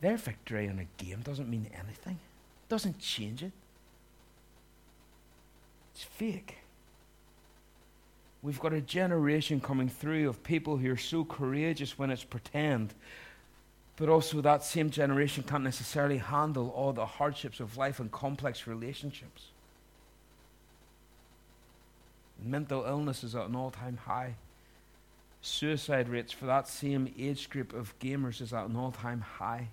Their 0.00 0.16
victory 0.16 0.66
in 0.66 0.78
a 0.78 1.02
game 1.02 1.20
doesn't 1.22 1.48
mean 1.48 1.68
anything, 1.74 2.18
doesn't 2.68 2.98
change 2.98 3.42
it. 3.42 3.52
It's 5.94 6.04
fake. 6.04 6.58
We've 8.42 8.60
got 8.60 8.72
a 8.72 8.80
generation 8.80 9.60
coming 9.60 9.88
through 9.88 10.28
of 10.28 10.42
people 10.42 10.76
who 10.76 10.92
are 10.92 10.96
so 10.96 11.24
courageous 11.24 11.98
when 11.98 12.10
it's 12.10 12.22
pretend, 12.22 12.94
but 13.96 14.08
also 14.08 14.40
that 14.40 14.62
same 14.62 14.90
generation 14.90 15.42
can't 15.42 15.64
necessarily 15.64 16.18
handle 16.18 16.70
all 16.70 16.92
the 16.92 17.06
hardships 17.06 17.60
of 17.60 17.76
life 17.76 17.98
and 17.98 18.12
complex 18.12 18.66
relationships. 18.66 19.46
Mental 22.42 22.84
illness 22.84 23.24
is 23.24 23.34
at 23.34 23.48
an 23.48 23.56
all 23.56 23.70
time 23.70 23.96
high. 23.96 24.34
Suicide 25.40 26.08
rates 26.08 26.32
for 26.32 26.46
that 26.46 26.68
same 26.68 27.12
age 27.18 27.48
group 27.48 27.72
of 27.72 27.98
gamers 27.98 28.40
is 28.40 28.52
at 28.52 28.68
an 28.68 28.76
all 28.76 28.92
time 28.92 29.20
high. 29.20 29.68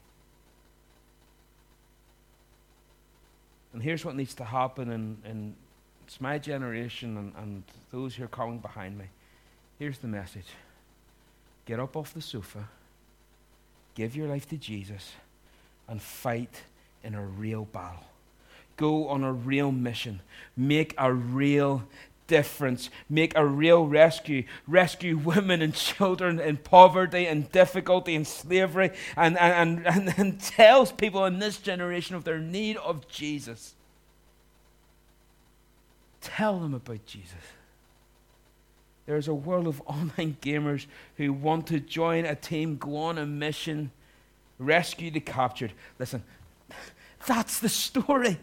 And 3.74 3.82
here's 3.82 4.06
what 4.06 4.16
needs 4.16 4.36
to 4.36 4.44
happen, 4.44 4.92
and, 4.92 5.18
and 5.26 5.56
it's 6.08 6.22
my 6.22 6.38
generation 6.38 7.18
and, 7.18 7.34
and 7.36 7.64
those 7.92 8.16
who 8.16 8.24
are 8.24 8.28
coming 8.28 8.60
behind 8.60 8.98
me. 8.98 9.06
Here's 9.80 9.98
the 9.98 10.08
message 10.08 10.48
get 11.66 11.80
up 11.80 11.98
off 11.98 12.14
the 12.14 12.22
sofa, 12.22 12.70
give 13.96 14.16
your 14.16 14.28
life 14.28 14.48
to 14.50 14.58
Jesus, 14.58 15.14
and 15.88 16.02
fight 16.02 16.64
in 17.04 17.16
a 17.16 17.26
real 17.26 17.66
battle. 17.66 18.06
Go 18.78 19.08
on 19.08 19.24
a 19.24 19.32
real 19.32 19.72
mission. 19.72 20.22
Make 20.58 20.96
a 20.98 21.14
real 21.14 21.84
difference. 22.34 22.90
Make 23.08 23.38
a 23.38 23.46
real 23.46 23.86
rescue. 23.86 24.46
Rescue 24.68 25.18
women 25.32 25.62
and 25.62 25.72
children 25.76 26.40
in 26.40 26.58
poverty 26.58 27.28
and 27.28 27.52
difficulty 27.52 28.16
and 28.16 28.26
slavery. 28.26 28.90
And, 29.16 29.38
and, 29.38 29.86
and, 29.94 30.14
and 30.18 30.40
tells 30.40 30.92
people 30.92 31.26
in 31.26 31.38
this 31.38 31.60
generation 31.60 32.16
of 32.16 32.24
their 32.24 32.40
need 32.40 32.78
of 32.78 33.08
Jesus. 33.08 33.76
Tell 36.22 36.60
them 36.60 36.74
about 36.74 37.06
Jesus. 37.06 37.46
There's 39.06 39.28
a 39.28 39.36
world 39.36 39.68
of 39.68 39.84
online 39.86 40.38
gamers 40.42 40.88
who 41.18 41.34
want 41.34 41.68
to 41.68 41.80
join 41.80 42.26
a 42.26 42.34
team, 42.34 42.78
go 42.78 42.98
on 42.98 43.20
a 43.20 43.28
mission, 43.28 43.92
rescue 44.58 45.12
the 45.12 45.20
captured. 45.20 45.74
Listen, 46.00 46.24
that's 47.28 47.60
the 47.60 47.70
story. 47.70 48.40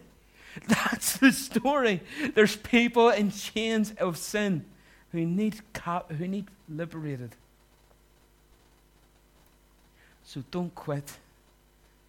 That's 0.69 1.19
the 1.19 1.33
story. 1.33 2.01
There's 2.35 2.57
people 2.57 3.11
in 3.11 3.31
chains 3.31 3.93
of 3.93 4.17
sin 4.17 4.65
who 5.13 5.25
need, 5.25 5.61
cap- 5.73 6.11
who 6.13 6.27
need 6.27 6.47
liberated. 6.69 7.35
So 10.25 10.45
don't 10.51 10.75
quit. 10.75 11.13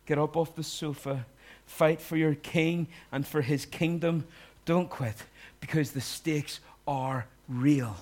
Get 0.06 0.18
up 0.18 0.38
off 0.38 0.56
the 0.56 0.64
sofa. 0.64 1.26
Fight 1.66 2.02
for 2.02 2.18
your 2.18 2.36
king 2.36 2.88
and 3.12 3.26
for 3.26 3.42
his 3.42 3.66
kingdom. 3.66 4.26
Don't 4.66 4.90
quit 4.90 5.16
because 5.60 5.92
the 5.92 6.02
stakes 6.02 6.60
are 6.88 7.26
real. 7.48 7.96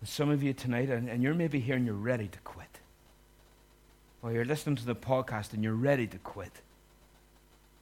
And 0.00 0.08
some 0.08 0.30
of 0.30 0.42
you 0.42 0.52
tonight, 0.52 0.90
and, 0.90 1.08
and 1.08 1.22
you're 1.22 1.34
maybe 1.34 1.60
here 1.60 1.76
and 1.76 1.86
you're 1.86 1.94
ready 1.94 2.28
to 2.28 2.38
quit. 2.40 2.68
Or 4.22 4.32
you're 4.32 4.44
listening 4.44 4.76
to 4.76 4.84
the 4.84 4.94
podcast 4.94 5.52
and 5.52 5.62
you're 5.62 5.74
ready 5.74 6.06
to 6.06 6.18
quit. 6.18 6.52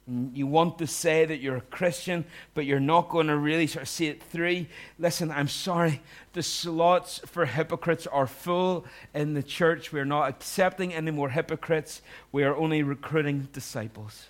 You 0.05 0.47
want 0.47 0.79
to 0.79 0.87
say 0.87 1.23
that 1.23 1.39
you're 1.39 1.55
a 1.55 1.61
Christian, 1.61 2.25
but 2.53 2.65
you're 2.65 2.81
not 2.81 3.07
going 3.07 3.27
to 3.27 3.37
really 3.37 3.67
sort 3.67 3.83
of 3.83 3.89
see 3.89 4.07
it 4.07 4.21
through. 4.21 4.65
Listen, 4.99 5.31
I'm 5.31 5.47
sorry. 5.47 6.01
The 6.33 6.43
slots 6.43 7.19
for 7.25 7.45
hypocrites 7.45 8.05
are 8.07 8.27
full 8.27 8.85
in 9.13 9.33
the 9.33 9.43
church. 9.43 9.93
We're 9.93 10.03
not 10.03 10.27
accepting 10.27 10.93
any 10.93 11.11
more 11.11 11.29
hypocrites. 11.29 12.01
We 12.33 12.43
are 12.43 12.55
only 12.55 12.83
recruiting 12.83 13.47
disciples. 13.53 14.25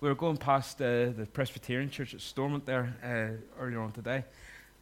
We 0.00 0.08
were 0.08 0.16
going 0.16 0.36
past 0.36 0.82
uh, 0.82 1.10
the 1.16 1.28
Presbyterian 1.32 1.90
church 1.90 2.12
at 2.12 2.20
Stormont 2.20 2.66
there 2.66 2.94
uh, 3.02 3.62
earlier 3.62 3.80
on 3.80 3.92
today, 3.92 4.24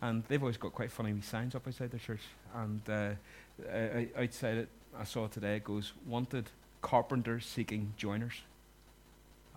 and 0.00 0.24
they've 0.28 0.42
always 0.42 0.56
got 0.56 0.72
quite 0.72 0.90
funny 0.90 1.14
signs 1.20 1.54
up 1.54 1.68
outside 1.68 1.90
their 1.90 2.00
church. 2.00 2.22
And 2.54 2.80
uh, 2.88 4.20
outside 4.20 4.56
it, 4.56 4.68
I 4.98 5.04
saw 5.04 5.26
today, 5.26 5.56
it 5.56 5.64
goes, 5.64 5.92
Wanted 6.06 6.48
carpenters 6.80 7.46
seeking 7.46 7.92
joiners. 7.96 8.40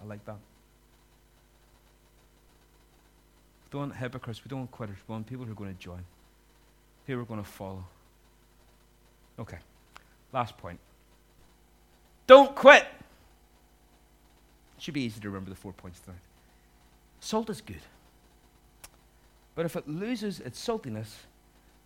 I 0.01 0.05
like 0.05 0.23
that. 0.25 0.37
We 3.64 3.64
don't 3.75 3.89
want 3.89 3.99
hypocrites. 3.99 4.43
We 4.43 4.49
don't 4.49 4.59
want 4.59 4.71
quitters. 4.71 4.97
We 5.07 5.13
want 5.13 5.27
people 5.27 5.45
who 5.45 5.51
are 5.51 5.55
going 5.55 5.73
to 5.73 5.79
join, 5.79 6.03
who 7.05 7.19
are 7.19 7.25
going 7.25 7.43
to 7.43 7.49
follow. 7.49 7.83
Okay, 9.37 9.57
last 10.31 10.57
point. 10.57 10.79
Don't 12.25 12.55
quit. 12.55 12.87
It 14.77 14.83
should 14.83 14.93
be 14.93 15.01
easy 15.01 15.19
to 15.19 15.27
remember 15.27 15.49
the 15.49 15.55
four 15.55 15.73
points 15.73 15.99
tonight. 15.99 16.19
Salt 17.19 17.49
is 17.49 17.61
good. 17.61 17.81
But 19.55 19.65
if 19.65 19.75
it 19.75 19.87
loses 19.87 20.39
its 20.39 20.65
saltiness, 20.65 21.07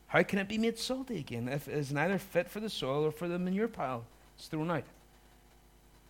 how 0.07 0.23
can 0.23 0.39
it 0.39 0.47
be 0.47 0.57
made 0.57 0.77
salty 0.77 1.17
again 1.17 1.47
if 1.47 1.67
it 1.67 1.75
is 1.75 1.91
neither 1.91 2.17
fit 2.17 2.49
for 2.49 2.59
the 2.59 2.69
soil 2.69 3.05
or 3.05 3.11
for 3.11 3.27
the 3.27 3.37
manure 3.37 3.67
pile? 3.67 4.05
It's 4.37 4.47
thrown 4.47 4.71
out. 4.71 4.85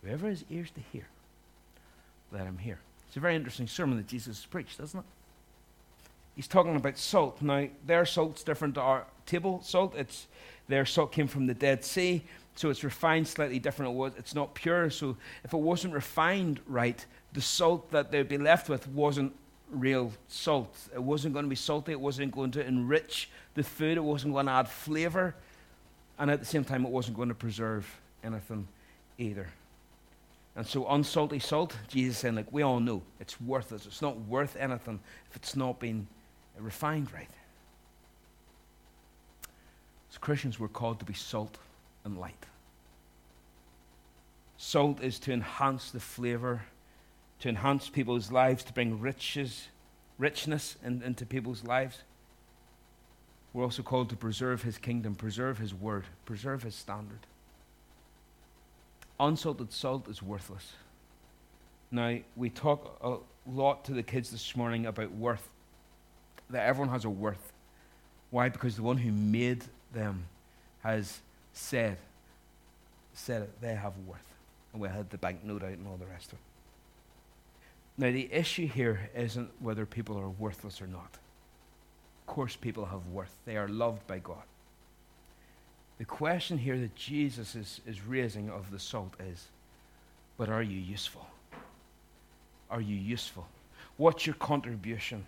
Whoever 0.02 0.28
has 0.28 0.44
ears 0.50 0.70
to 0.72 0.80
hear, 0.92 1.06
let 2.32 2.44
him 2.44 2.58
hear. 2.58 2.78
It's 3.08 3.16
a 3.16 3.20
very 3.20 3.34
interesting 3.34 3.66
sermon 3.66 3.96
that 3.98 4.06
Jesus 4.06 4.46
preached, 4.46 4.78
doesn't 4.78 5.00
it? 5.00 5.06
He's 6.40 6.48
talking 6.48 6.74
about 6.74 6.96
salt. 6.96 7.42
Now, 7.42 7.68
their 7.84 8.06
salt's 8.06 8.42
different 8.42 8.76
to 8.76 8.80
our 8.80 9.04
table 9.26 9.60
salt. 9.62 9.94
It's 9.94 10.26
their 10.68 10.86
salt 10.86 11.12
came 11.12 11.26
from 11.26 11.46
the 11.46 11.52
Dead 11.52 11.84
Sea, 11.84 12.22
so 12.56 12.70
it's 12.70 12.82
refined 12.82 13.28
slightly 13.28 13.58
different. 13.58 13.92
It 13.92 13.94
was, 13.94 14.12
it's 14.16 14.34
not 14.34 14.54
pure, 14.54 14.88
so 14.88 15.18
if 15.44 15.52
it 15.52 15.58
wasn't 15.58 15.92
refined 15.92 16.60
right, 16.66 17.04
the 17.34 17.42
salt 17.42 17.90
that 17.90 18.10
they'd 18.10 18.26
be 18.26 18.38
left 18.38 18.70
with 18.70 18.88
wasn't 18.88 19.34
real 19.70 20.12
salt. 20.28 20.74
It 20.94 21.02
wasn't 21.02 21.34
going 21.34 21.44
to 21.44 21.50
be 21.50 21.56
salty. 21.56 21.92
It 21.92 22.00
wasn't 22.00 22.32
going 22.32 22.52
to 22.52 22.66
enrich 22.66 23.28
the 23.52 23.62
food. 23.62 23.98
It 23.98 24.04
wasn't 24.04 24.32
going 24.32 24.46
to 24.46 24.52
add 24.52 24.66
flavor, 24.66 25.34
and 26.18 26.30
at 26.30 26.40
the 26.40 26.46
same 26.46 26.64
time, 26.64 26.86
it 26.86 26.90
wasn't 26.90 27.18
going 27.18 27.28
to 27.28 27.34
preserve 27.34 28.00
anything 28.24 28.66
either. 29.18 29.48
And 30.56 30.66
so, 30.66 30.86
unsalty 30.86 31.38
salt, 31.38 31.76
Jesus 31.88 32.16
saying, 32.16 32.34
like 32.34 32.50
we 32.50 32.62
all 32.62 32.80
know, 32.80 33.02
it's 33.20 33.38
worthless. 33.42 33.84
It's 33.84 34.00
not 34.00 34.18
worth 34.20 34.56
anything 34.58 35.00
if 35.28 35.36
it's 35.36 35.54
not 35.54 35.78
been 35.78 36.06
refined 36.60 37.12
right. 37.12 37.30
As 40.10 40.18
Christians, 40.18 40.58
we're 40.58 40.68
called 40.68 40.98
to 40.98 41.04
be 41.04 41.14
salt 41.14 41.58
and 42.04 42.18
light. 42.18 42.46
Salt 44.56 45.02
is 45.02 45.18
to 45.20 45.32
enhance 45.32 45.90
the 45.90 46.00
flavor, 46.00 46.62
to 47.40 47.48
enhance 47.48 47.88
people's 47.88 48.30
lives, 48.30 48.62
to 48.64 48.72
bring 48.72 49.00
riches, 49.00 49.68
richness 50.18 50.76
in, 50.84 51.02
into 51.02 51.24
people's 51.24 51.64
lives. 51.64 52.02
We're 53.52 53.64
also 53.64 53.82
called 53.82 54.10
to 54.10 54.16
preserve 54.16 54.62
his 54.62 54.78
kingdom, 54.78 55.14
preserve 55.14 55.58
his 55.58 55.74
word, 55.74 56.04
preserve 56.24 56.62
his 56.62 56.74
standard. 56.74 57.20
Unsalted 59.18 59.72
salt 59.72 60.08
is 60.08 60.22
worthless. 60.22 60.74
Now, 61.90 62.18
we 62.36 62.50
talk 62.50 62.98
a 63.02 63.16
lot 63.50 63.84
to 63.86 63.92
the 63.92 64.02
kids 64.02 64.30
this 64.30 64.54
morning 64.54 64.86
about 64.86 65.12
worth 65.12 65.48
that 66.50 66.66
everyone 66.66 66.92
has 66.92 67.04
a 67.04 67.10
worth. 67.10 67.52
Why? 68.30 68.48
Because 68.48 68.76
the 68.76 68.82
one 68.82 68.98
who 68.98 69.12
made 69.12 69.64
them 69.92 70.24
has 70.82 71.20
said, 71.52 71.98
said 73.12 73.42
it, 73.42 73.60
they 73.60 73.74
have 73.74 73.92
worth. 74.06 74.18
And 74.72 74.80
we 74.80 74.88
had 74.88 75.10
the 75.10 75.18
banknote 75.18 75.62
out 75.62 75.70
and 75.70 75.86
all 75.86 75.96
the 75.96 76.06
rest 76.06 76.28
of 76.28 76.34
it. 76.34 76.44
Now, 77.98 78.10
the 78.12 78.32
issue 78.32 78.66
here 78.66 79.10
isn't 79.14 79.50
whether 79.60 79.84
people 79.84 80.18
are 80.18 80.28
worthless 80.28 80.80
or 80.80 80.86
not. 80.86 81.18
Of 82.20 82.26
course, 82.26 82.56
people 82.56 82.86
have 82.86 83.06
worth, 83.08 83.34
they 83.44 83.56
are 83.56 83.68
loved 83.68 84.06
by 84.06 84.20
God. 84.20 84.42
The 85.98 86.04
question 86.04 86.56
here 86.56 86.78
that 86.78 86.94
Jesus 86.94 87.54
is, 87.54 87.80
is 87.86 88.06
raising 88.06 88.48
of 88.48 88.70
the 88.70 88.78
salt 88.78 89.12
is 89.20 89.48
but 90.40 90.48
are 90.48 90.62
you 90.62 90.80
useful? 90.80 91.26
Are 92.70 92.80
you 92.80 92.96
useful? 92.96 93.46
What's 93.98 94.24
your 94.24 94.36
contribution? 94.36 95.26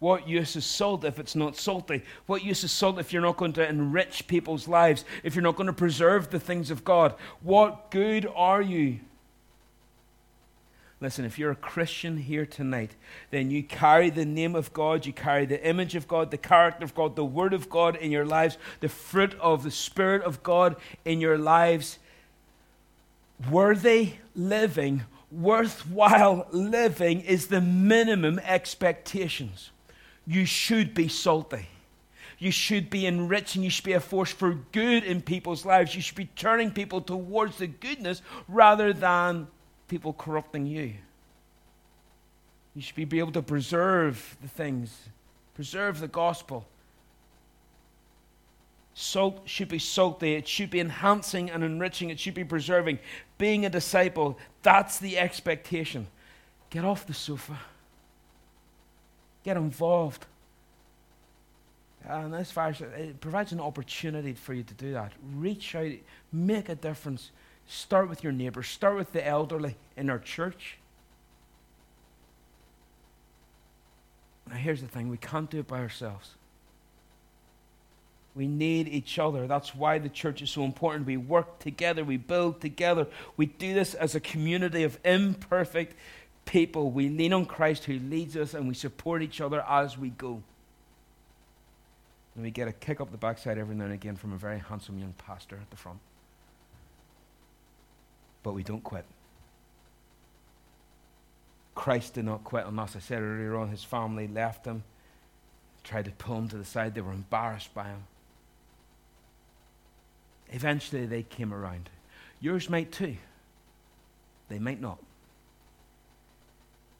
What 0.00 0.26
use 0.26 0.56
is 0.56 0.64
salt 0.64 1.04
if 1.04 1.18
it's 1.18 1.36
not 1.36 1.56
salty? 1.56 2.02
What 2.24 2.42
use 2.42 2.64
is 2.64 2.72
salt 2.72 2.98
if 2.98 3.12
you're 3.12 3.20
not 3.20 3.36
going 3.36 3.52
to 3.52 3.68
enrich 3.68 4.26
people's 4.26 4.66
lives, 4.66 5.04
if 5.22 5.34
you're 5.34 5.42
not 5.42 5.56
going 5.56 5.66
to 5.66 5.74
preserve 5.74 6.30
the 6.30 6.40
things 6.40 6.70
of 6.70 6.84
God? 6.84 7.14
What 7.42 7.90
good 7.90 8.26
are 8.34 8.62
you? 8.62 9.00
Listen, 11.02 11.26
if 11.26 11.38
you're 11.38 11.50
a 11.50 11.56
Christian 11.56 12.16
here 12.16 12.46
tonight, 12.46 12.92
then 13.30 13.50
you 13.50 13.62
carry 13.62 14.08
the 14.08 14.24
name 14.24 14.56
of 14.56 14.72
God, 14.72 15.04
you 15.04 15.12
carry 15.12 15.44
the 15.44 15.62
image 15.66 15.94
of 15.94 16.08
God, 16.08 16.30
the 16.30 16.38
character 16.38 16.84
of 16.84 16.94
God, 16.94 17.14
the 17.14 17.24
Word 17.24 17.52
of 17.52 17.68
God 17.68 17.96
in 17.96 18.10
your 18.10 18.26
lives, 18.26 18.56
the 18.80 18.88
fruit 18.88 19.34
of 19.38 19.64
the 19.64 19.70
Spirit 19.70 20.22
of 20.22 20.42
God 20.42 20.76
in 21.04 21.20
your 21.20 21.36
lives. 21.36 21.98
Worthy 23.50 24.14
living, 24.34 25.04
worthwhile 25.30 26.46
living 26.52 27.20
is 27.20 27.48
the 27.48 27.60
minimum 27.60 28.38
expectations 28.38 29.70
you 30.30 30.44
should 30.44 30.94
be 30.94 31.08
salty. 31.08 31.66
You 32.38 32.52
should 32.52 32.88
be 32.88 33.04
enriching. 33.04 33.64
You 33.64 33.70
should 33.70 33.84
be 33.84 33.94
a 33.94 34.00
force 34.00 34.30
for 34.30 34.54
good 34.70 35.02
in 35.02 35.22
people's 35.22 35.66
lives. 35.66 35.96
You 35.96 36.00
should 36.00 36.16
be 36.16 36.26
turning 36.36 36.70
people 36.70 37.00
towards 37.00 37.58
the 37.58 37.66
goodness 37.66 38.22
rather 38.46 38.92
than 38.92 39.48
people 39.88 40.12
corrupting 40.12 40.66
you. 40.66 40.94
You 42.76 42.82
should 42.82 43.08
be 43.08 43.18
able 43.18 43.32
to 43.32 43.42
preserve 43.42 44.36
the 44.40 44.46
things, 44.46 44.96
preserve 45.54 45.98
the 45.98 46.06
gospel. 46.06 46.64
Salt 48.94 49.42
should 49.46 49.68
be 49.68 49.80
salty. 49.80 50.34
It 50.34 50.46
should 50.46 50.70
be 50.70 50.78
enhancing 50.78 51.50
and 51.50 51.64
enriching. 51.64 52.08
It 52.08 52.20
should 52.20 52.34
be 52.34 52.44
preserving. 52.44 53.00
Being 53.36 53.66
a 53.66 53.70
disciple, 53.70 54.38
that's 54.62 55.00
the 55.00 55.18
expectation. 55.18 56.06
Get 56.70 56.84
off 56.84 57.04
the 57.04 57.14
sofa. 57.14 57.58
Get 59.44 59.56
involved. 59.56 60.26
And 62.08 62.34
as 62.34 62.50
far 62.50 62.68
as 62.68 62.80
it 62.80 63.20
provides 63.20 63.52
an 63.52 63.60
opportunity 63.60 64.32
for 64.32 64.54
you 64.54 64.62
to 64.62 64.74
do 64.74 64.92
that, 64.92 65.12
reach 65.34 65.74
out, 65.74 65.92
make 66.32 66.68
a 66.68 66.74
difference. 66.74 67.30
Start 67.66 68.08
with 68.08 68.24
your 68.24 68.32
neighbors, 68.32 68.68
start 68.68 68.96
with 68.96 69.12
the 69.12 69.26
elderly 69.26 69.76
in 69.96 70.10
our 70.10 70.18
church. 70.18 70.78
Now, 74.48 74.56
here's 74.56 74.80
the 74.80 74.88
thing 74.88 75.08
we 75.08 75.18
can't 75.18 75.48
do 75.48 75.60
it 75.60 75.68
by 75.68 75.78
ourselves. 75.78 76.34
We 78.34 78.46
need 78.46 78.88
each 78.88 79.18
other. 79.18 79.46
That's 79.46 79.74
why 79.74 79.98
the 79.98 80.08
church 80.08 80.40
is 80.40 80.50
so 80.50 80.64
important. 80.64 81.06
We 81.06 81.16
work 81.16 81.58
together, 81.58 82.04
we 82.04 82.16
build 82.16 82.60
together. 82.60 83.06
We 83.36 83.46
do 83.46 83.74
this 83.74 83.94
as 83.94 84.14
a 84.14 84.20
community 84.20 84.84
of 84.84 84.98
imperfect 85.04 85.96
people. 86.50 86.90
We 86.90 87.08
lean 87.08 87.32
on 87.32 87.46
Christ 87.46 87.84
who 87.84 87.94
leads 87.94 88.36
us, 88.36 88.54
and 88.54 88.66
we 88.66 88.74
support 88.74 89.22
each 89.22 89.40
other 89.40 89.64
as 89.68 89.96
we 89.96 90.10
go. 90.10 90.42
And 92.34 92.42
we 92.42 92.50
get 92.50 92.66
a 92.66 92.72
kick 92.72 93.00
up 93.00 93.12
the 93.12 93.16
backside 93.16 93.56
every 93.56 93.76
now 93.76 93.84
and 93.84 93.92
again 93.92 94.16
from 94.16 94.32
a 94.32 94.36
very 94.36 94.58
handsome 94.58 94.98
young 94.98 95.14
pastor 95.16 95.56
at 95.56 95.70
the 95.70 95.76
front. 95.76 96.00
But 98.42 98.54
we 98.54 98.64
don't 98.64 98.82
quit. 98.82 99.04
Christ 101.76 102.14
did 102.14 102.24
not 102.24 102.42
quit 102.42 102.66
us. 102.66 102.96
I 102.96 102.98
said 102.98 103.22
earlier 103.22 103.56
on, 103.56 103.68
his 103.68 103.84
family 103.84 104.26
left 104.26 104.66
him, 104.66 104.82
tried 105.84 106.06
to 106.06 106.10
pull 106.10 106.36
him 106.36 106.48
to 106.48 106.56
the 106.56 106.64
side. 106.64 106.94
They 106.94 107.00
were 107.00 107.12
embarrassed 107.12 107.72
by 107.74 107.84
him. 107.84 108.04
Eventually, 110.50 111.06
they 111.06 111.22
came 111.22 111.54
around. 111.54 111.90
Yours 112.40 112.68
might 112.68 112.90
too. 112.90 113.16
They 114.48 114.58
might 114.58 114.80
not. 114.80 114.98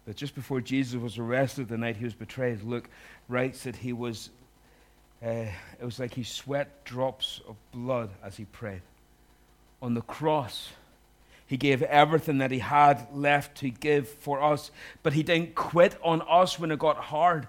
But 0.06 0.16
just 0.16 0.34
before 0.34 0.60
Jesus 0.60 1.00
was 1.00 1.18
arrested 1.18 1.68
the 1.68 1.76
night 1.76 1.96
he 1.96 2.04
was 2.04 2.14
betrayed, 2.14 2.62
Luke 2.62 2.88
writes 3.28 3.64
that 3.64 3.76
he 3.76 3.92
was, 3.92 4.30
uh, 5.22 5.46
it 5.78 5.84
was 5.84 5.98
like 5.98 6.14
he 6.14 6.22
sweat 6.22 6.84
drops 6.84 7.40
of 7.48 7.56
blood 7.72 8.10
as 8.22 8.36
he 8.36 8.44
prayed. 8.46 8.82
On 9.82 9.94
the 9.94 10.02
cross, 10.02 10.70
he 11.46 11.56
gave 11.56 11.82
everything 11.82 12.38
that 12.38 12.50
he 12.50 12.60
had 12.60 13.06
left 13.12 13.58
to 13.58 13.70
give 13.70 14.08
for 14.08 14.42
us, 14.42 14.70
but 15.02 15.12
he 15.12 15.22
didn't 15.22 15.54
quit 15.54 15.96
on 16.02 16.22
us 16.22 16.58
when 16.58 16.70
it 16.70 16.78
got 16.78 16.96
hard. 16.96 17.48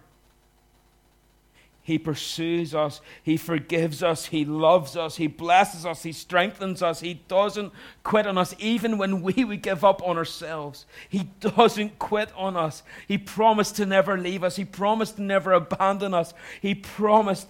He 1.83 1.97
pursues 1.97 2.75
us. 2.75 3.01
He 3.23 3.37
forgives 3.37 4.03
us. 4.03 4.27
He 4.27 4.45
loves 4.45 4.95
us. 4.95 5.15
He 5.15 5.25
blesses 5.27 5.85
us. 5.85 6.03
He 6.03 6.11
strengthens 6.11 6.83
us. 6.83 6.99
He 6.99 7.15
doesn't 7.27 7.73
quit 8.03 8.27
on 8.27 8.37
us, 8.37 8.53
even 8.59 8.99
when 8.99 9.23
we 9.23 9.43
would 9.43 9.63
give 9.63 9.83
up 9.83 10.07
on 10.07 10.15
ourselves. 10.15 10.85
He 11.09 11.29
doesn't 11.39 11.97
quit 11.97 12.31
on 12.35 12.55
us. 12.55 12.83
He 13.07 13.17
promised 13.17 13.77
to 13.77 13.85
never 13.87 14.17
leave 14.17 14.43
us. 14.43 14.57
He 14.57 14.65
promised 14.65 15.15
to 15.15 15.23
never 15.23 15.53
abandon 15.53 16.13
us. 16.13 16.35
He 16.61 16.75
promised 16.75 17.47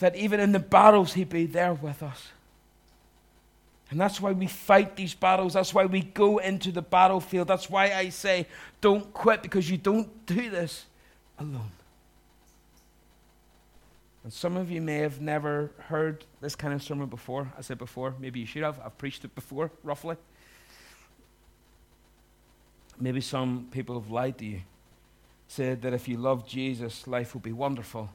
that 0.00 0.16
even 0.16 0.38
in 0.38 0.52
the 0.52 0.58
battles, 0.58 1.14
He'd 1.14 1.30
be 1.30 1.46
there 1.46 1.72
with 1.72 2.02
us. 2.02 2.28
And 3.90 4.00
that's 4.00 4.20
why 4.20 4.32
we 4.32 4.48
fight 4.48 4.96
these 4.96 5.14
battles. 5.14 5.54
That's 5.54 5.72
why 5.72 5.86
we 5.86 6.02
go 6.02 6.38
into 6.38 6.72
the 6.72 6.82
battlefield. 6.82 7.48
That's 7.48 7.70
why 7.70 7.92
I 7.92 8.10
say, 8.10 8.46
don't 8.80 9.12
quit, 9.14 9.40
because 9.42 9.70
you 9.70 9.78
don't 9.78 10.26
do 10.26 10.50
this 10.50 10.84
alone. 11.38 11.70
And 14.24 14.32
some 14.32 14.56
of 14.56 14.70
you 14.70 14.80
may 14.80 14.98
have 14.98 15.20
never 15.20 15.70
heard 15.78 16.24
this 16.40 16.56
kind 16.56 16.72
of 16.72 16.82
sermon 16.82 17.08
before. 17.08 17.52
I 17.58 17.60
said 17.60 17.76
before, 17.76 18.14
maybe 18.18 18.40
you 18.40 18.46
should 18.46 18.62
have. 18.62 18.80
I've 18.82 18.96
preached 18.96 19.22
it 19.24 19.34
before, 19.34 19.70
roughly. 19.82 20.16
Maybe 22.98 23.20
some 23.20 23.68
people 23.70 24.00
have 24.00 24.10
lied 24.10 24.38
to 24.38 24.46
you, 24.46 24.60
said 25.46 25.82
that 25.82 25.92
if 25.92 26.08
you 26.08 26.16
love 26.16 26.48
Jesus, 26.48 27.06
life 27.06 27.34
will 27.34 27.42
be 27.42 27.52
wonderful, 27.52 28.08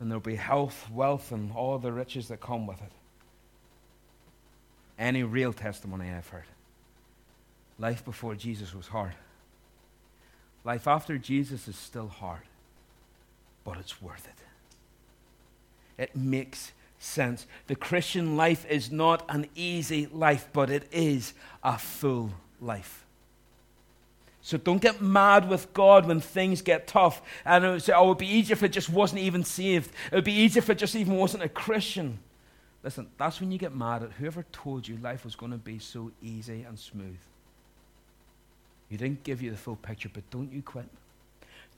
and 0.00 0.10
there'll 0.10 0.20
be 0.20 0.36
health, 0.36 0.88
wealth, 0.90 1.30
and 1.30 1.52
all 1.52 1.78
the 1.78 1.92
riches 1.92 2.28
that 2.28 2.40
come 2.40 2.66
with 2.66 2.80
it. 2.80 2.92
Any 4.98 5.24
real 5.24 5.52
testimony 5.52 6.10
I've 6.10 6.28
heard. 6.28 6.46
Life 7.78 8.04
before 8.04 8.34
Jesus 8.34 8.74
was 8.74 8.88
hard. 8.88 9.14
Life 10.64 10.88
after 10.88 11.18
Jesus 11.18 11.68
is 11.68 11.76
still 11.76 12.08
hard, 12.08 12.42
but 13.62 13.76
it's 13.76 14.00
worth 14.00 14.26
it. 14.26 14.42
It 15.98 16.16
makes 16.16 16.72
sense. 16.98 17.46
The 17.66 17.76
Christian 17.76 18.36
life 18.36 18.64
is 18.70 18.90
not 18.90 19.24
an 19.28 19.46
easy 19.54 20.06
life, 20.06 20.48
but 20.52 20.70
it 20.70 20.88
is 20.92 21.34
a 21.62 21.76
full 21.76 22.30
life. 22.60 23.04
So 24.40 24.56
don't 24.56 24.80
get 24.80 25.02
mad 25.02 25.48
with 25.48 25.74
God 25.74 26.06
when 26.06 26.20
things 26.20 26.62
get 26.62 26.86
tough. 26.86 27.20
And 27.44 27.64
it 27.64 27.68
would 27.68 27.82
say, 27.82 27.92
oh, 27.92 28.04
it 28.04 28.08
would 28.08 28.18
be 28.18 28.34
easier 28.34 28.54
if 28.54 28.62
it 28.62 28.70
just 28.70 28.88
wasn't 28.88 29.20
even 29.20 29.44
saved. 29.44 29.90
It 30.10 30.14
would 30.14 30.24
be 30.24 30.32
easier 30.32 30.62
if 30.62 30.70
it 30.70 30.78
just 30.78 30.96
even 30.96 31.16
wasn't 31.16 31.42
a 31.42 31.50
Christian. 31.50 32.18
Listen, 32.82 33.08
that's 33.18 33.40
when 33.40 33.52
you 33.52 33.58
get 33.58 33.74
mad 33.74 34.02
at 34.02 34.12
whoever 34.12 34.44
told 34.52 34.88
you 34.88 34.96
life 34.98 35.24
was 35.24 35.36
going 35.36 35.52
to 35.52 35.58
be 35.58 35.78
so 35.78 36.12
easy 36.22 36.62
and 36.62 36.78
smooth. 36.78 37.18
You 38.88 38.96
didn't 38.96 39.22
give 39.22 39.42
you 39.42 39.50
the 39.50 39.56
full 39.56 39.76
picture, 39.76 40.08
but 40.10 40.28
don't 40.30 40.50
you 40.50 40.62
quit. 40.62 40.88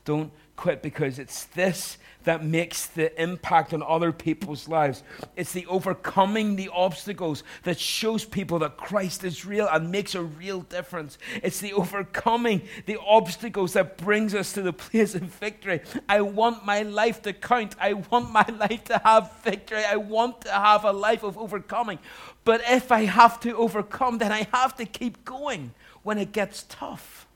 Don't 0.05 0.33
quit 0.57 0.83
because 0.83 1.19
it's 1.19 1.45
this 1.47 1.97
that 2.25 2.45
makes 2.45 2.87
the 2.87 3.21
impact 3.21 3.73
on 3.73 3.83
other 3.83 4.13
people's 4.13 4.69
lives. 4.69 5.03
It's 5.37 5.53
the 5.53 5.65
overcoming 5.67 6.57
the 6.57 6.69
obstacles 6.75 7.43
that 7.63 7.81
shows 7.81 8.27
people 8.27 8.59
that 8.59 8.77
Christ 8.77 9.25
is 9.25 9.47
real 9.47 9.67
and 9.73 9.91
makes 9.91 10.15
a 10.15 10.23
real 10.23 10.61
difference. 10.61 11.17
It's 11.43 11.61
the 11.61 11.73
overcoming 11.73 12.61
the 12.85 12.99
obstacles 13.01 13.73
that 13.73 13.97
brings 13.97 14.35
us 14.35 14.53
to 14.53 14.63
the 14.63 14.73
place 14.73 15.15
of 15.15 15.23
victory. 15.23 15.81
I 16.09 16.21
want 16.21 16.67
my 16.67 16.83
life 16.83 17.23
to 17.23 17.33
count. 17.33 17.75
I 17.81 17.95
want 17.95 18.31
my 18.31 18.47
life 18.59 18.85
to 18.85 18.99
have 18.99 19.33
victory. 19.43 19.85
I 19.85 19.97
want 19.97 20.43
to 20.43 20.53
have 20.53 20.85
a 20.85 20.93
life 20.93 21.23
of 21.23 21.39
overcoming. 21.39 21.99
But 22.45 22.61
if 22.69 22.93
I 22.93 23.07
have 23.07 23.41
to 23.41 23.57
overcome, 23.57 24.19
then 24.19 24.33
I 24.33 24.47
have 24.53 24.77
to 24.77 24.85
keep 24.85 25.25
going 25.25 25.73
when 26.03 26.19
it 26.19 26.33
gets 26.33 26.65
tough 26.69 27.27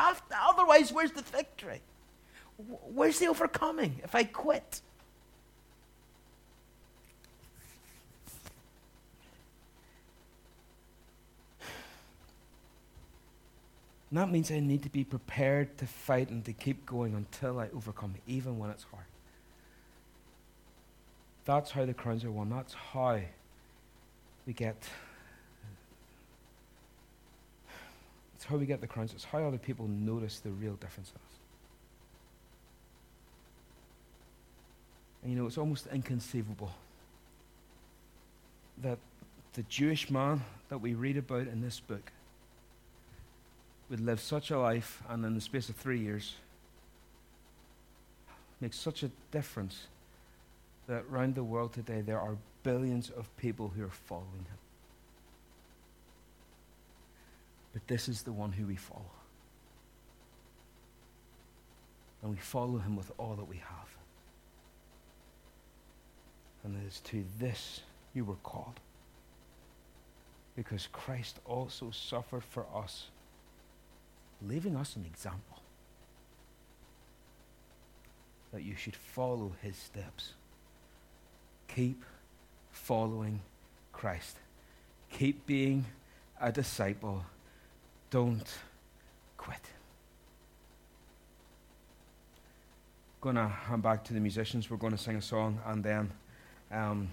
have 0.00 0.28
to. 0.28 0.36
Otherwise, 0.40 0.92
where's 0.92 1.12
the 1.12 1.22
victory? 1.22 1.80
Where's 2.92 3.18
the 3.18 3.28
overcoming 3.28 4.00
if 4.04 4.14
I 4.14 4.24
quit? 4.24 4.80
And 14.10 14.18
that 14.18 14.30
means 14.30 14.50
I 14.50 14.60
need 14.60 14.82
to 14.82 14.90
be 14.90 15.04
prepared 15.04 15.78
to 15.78 15.86
fight 15.86 16.30
and 16.30 16.44
to 16.44 16.52
keep 16.52 16.84
going 16.84 17.14
until 17.14 17.58
I 17.58 17.68
overcome, 17.74 18.14
even 18.26 18.58
when 18.58 18.70
it's 18.70 18.84
hard. 18.84 19.04
That's 21.44 21.70
how 21.70 21.86
the 21.86 21.94
crowns 21.94 22.24
are 22.24 22.30
won. 22.30 22.50
That's 22.50 22.74
how 22.74 23.20
we 24.46 24.52
get 24.52 24.76
It's 28.39 28.39
how 28.50 28.56
we 28.56 28.66
get 28.66 28.80
the 28.80 28.86
crowns. 28.86 29.12
It's 29.12 29.24
how 29.24 29.38
other 29.44 29.58
people 29.58 29.86
notice 29.86 30.40
the 30.40 30.50
real 30.50 30.74
difference 30.74 31.10
in 31.10 31.16
us. 31.16 31.38
And 35.22 35.32
you 35.32 35.38
know, 35.38 35.46
it's 35.46 35.58
almost 35.58 35.86
inconceivable 35.86 36.72
that 38.82 38.98
the 39.52 39.62
Jewish 39.62 40.10
man 40.10 40.42
that 40.68 40.78
we 40.78 40.94
read 40.94 41.16
about 41.16 41.46
in 41.46 41.60
this 41.60 41.80
book 41.80 42.12
would 43.88 44.00
live 44.00 44.20
such 44.20 44.50
a 44.50 44.58
life 44.58 45.02
and 45.08 45.24
in 45.24 45.34
the 45.34 45.40
space 45.40 45.68
of 45.68 45.76
three 45.76 45.98
years 45.98 46.34
make 48.60 48.72
such 48.72 49.02
a 49.02 49.10
difference 49.30 49.86
that 50.86 51.04
around 51.10 51.34
the 51.34 51.42
world 51.42 51.72
today 51.72 52.00
there 52.00 52.20
are 52.20 52.36
billions 52.62 53.10
of 53.10 53.34
people 53.36 53.72
who 53.76 53.82
are 53.84 53.90
following 53.90 54.44
him. 54.48 54.69
But 57.72 57.86
this 57.86 58.08
is 58.08 58.22
the 58.22 58.32
one 58.32 58.52
who 58.52 58.66
we 58.66 58.76
follow. 58.76 59.12
And 62.22 62.30
we 62.30 62.38
follow 62.38 62.78
him 62.78 62.96
with 62.96 63.10
all 63.18 63.34
that 63.36 63.48
we 63.48 63.56
have. 63.56 63.88
And 66.64 66.76
it 66.82 66.86
is 66.86 67.00
to 67.00 67.24
this 67.38 67.80
you 68.12 68.24
were 68.24 68.36
called. 68.42 68.80
Because 70.56 70.88
Christ 70.92 71.38
also 71.46 71.90
suffered 71.90 72.44
for 72.44 72.66
us, 72.74 73.06
leaving 74.42 74.76
us 74.76 74.96
an 74.96 75.06
example 75.06 75.62
that 78.52 78.62
you 78.62 78.74
should 78.74 78.96
follow 78.96 79.52
his 79.62 79.76
steps. 79.76 80.32
Keep 81.68 82.04
following 82.72 83.40
Christ. 83.92 84.36
Keep 85.10 85.46
being 85.46 85.86
a 86.40 86.50
disciple 86.50 87.24
don't 88.10 88.46
quit. 89.36 89.58
To 93.22 93.48
hand 93.48 93.82
back 93.82 94.02
to 94.04 94.14
the 94.14 94.20
musicians. 94.20 94.70
We're 94.70 94.78
going 94.78 94.92
to 94.92 94.98
sing 94.98 95.16
a 95.16 95.22
song, 95.22 95.60
and 95.66 95.84
then, 95.84 96.10
um, 96.72 97.08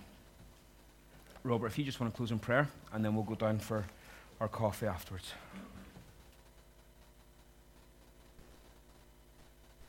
Robert, 1.43 1.67
if 1.67 1.77
you 1.77 1.83
just 1.83 1.99
want 1.99 2.13
to 2.13 2.17
close 2.17 2.31
in 2.31 2.39
prayer, 2.39 2.69
and 2.93 3.03
then 3.03 3.13
we'll 3.13 3.25
go 3.25 3.35
down 3.35 3.59
for 3.59 3.85
our 4.39 4.47
coffee 4.47 4.87
afterwards. 4.87 5.33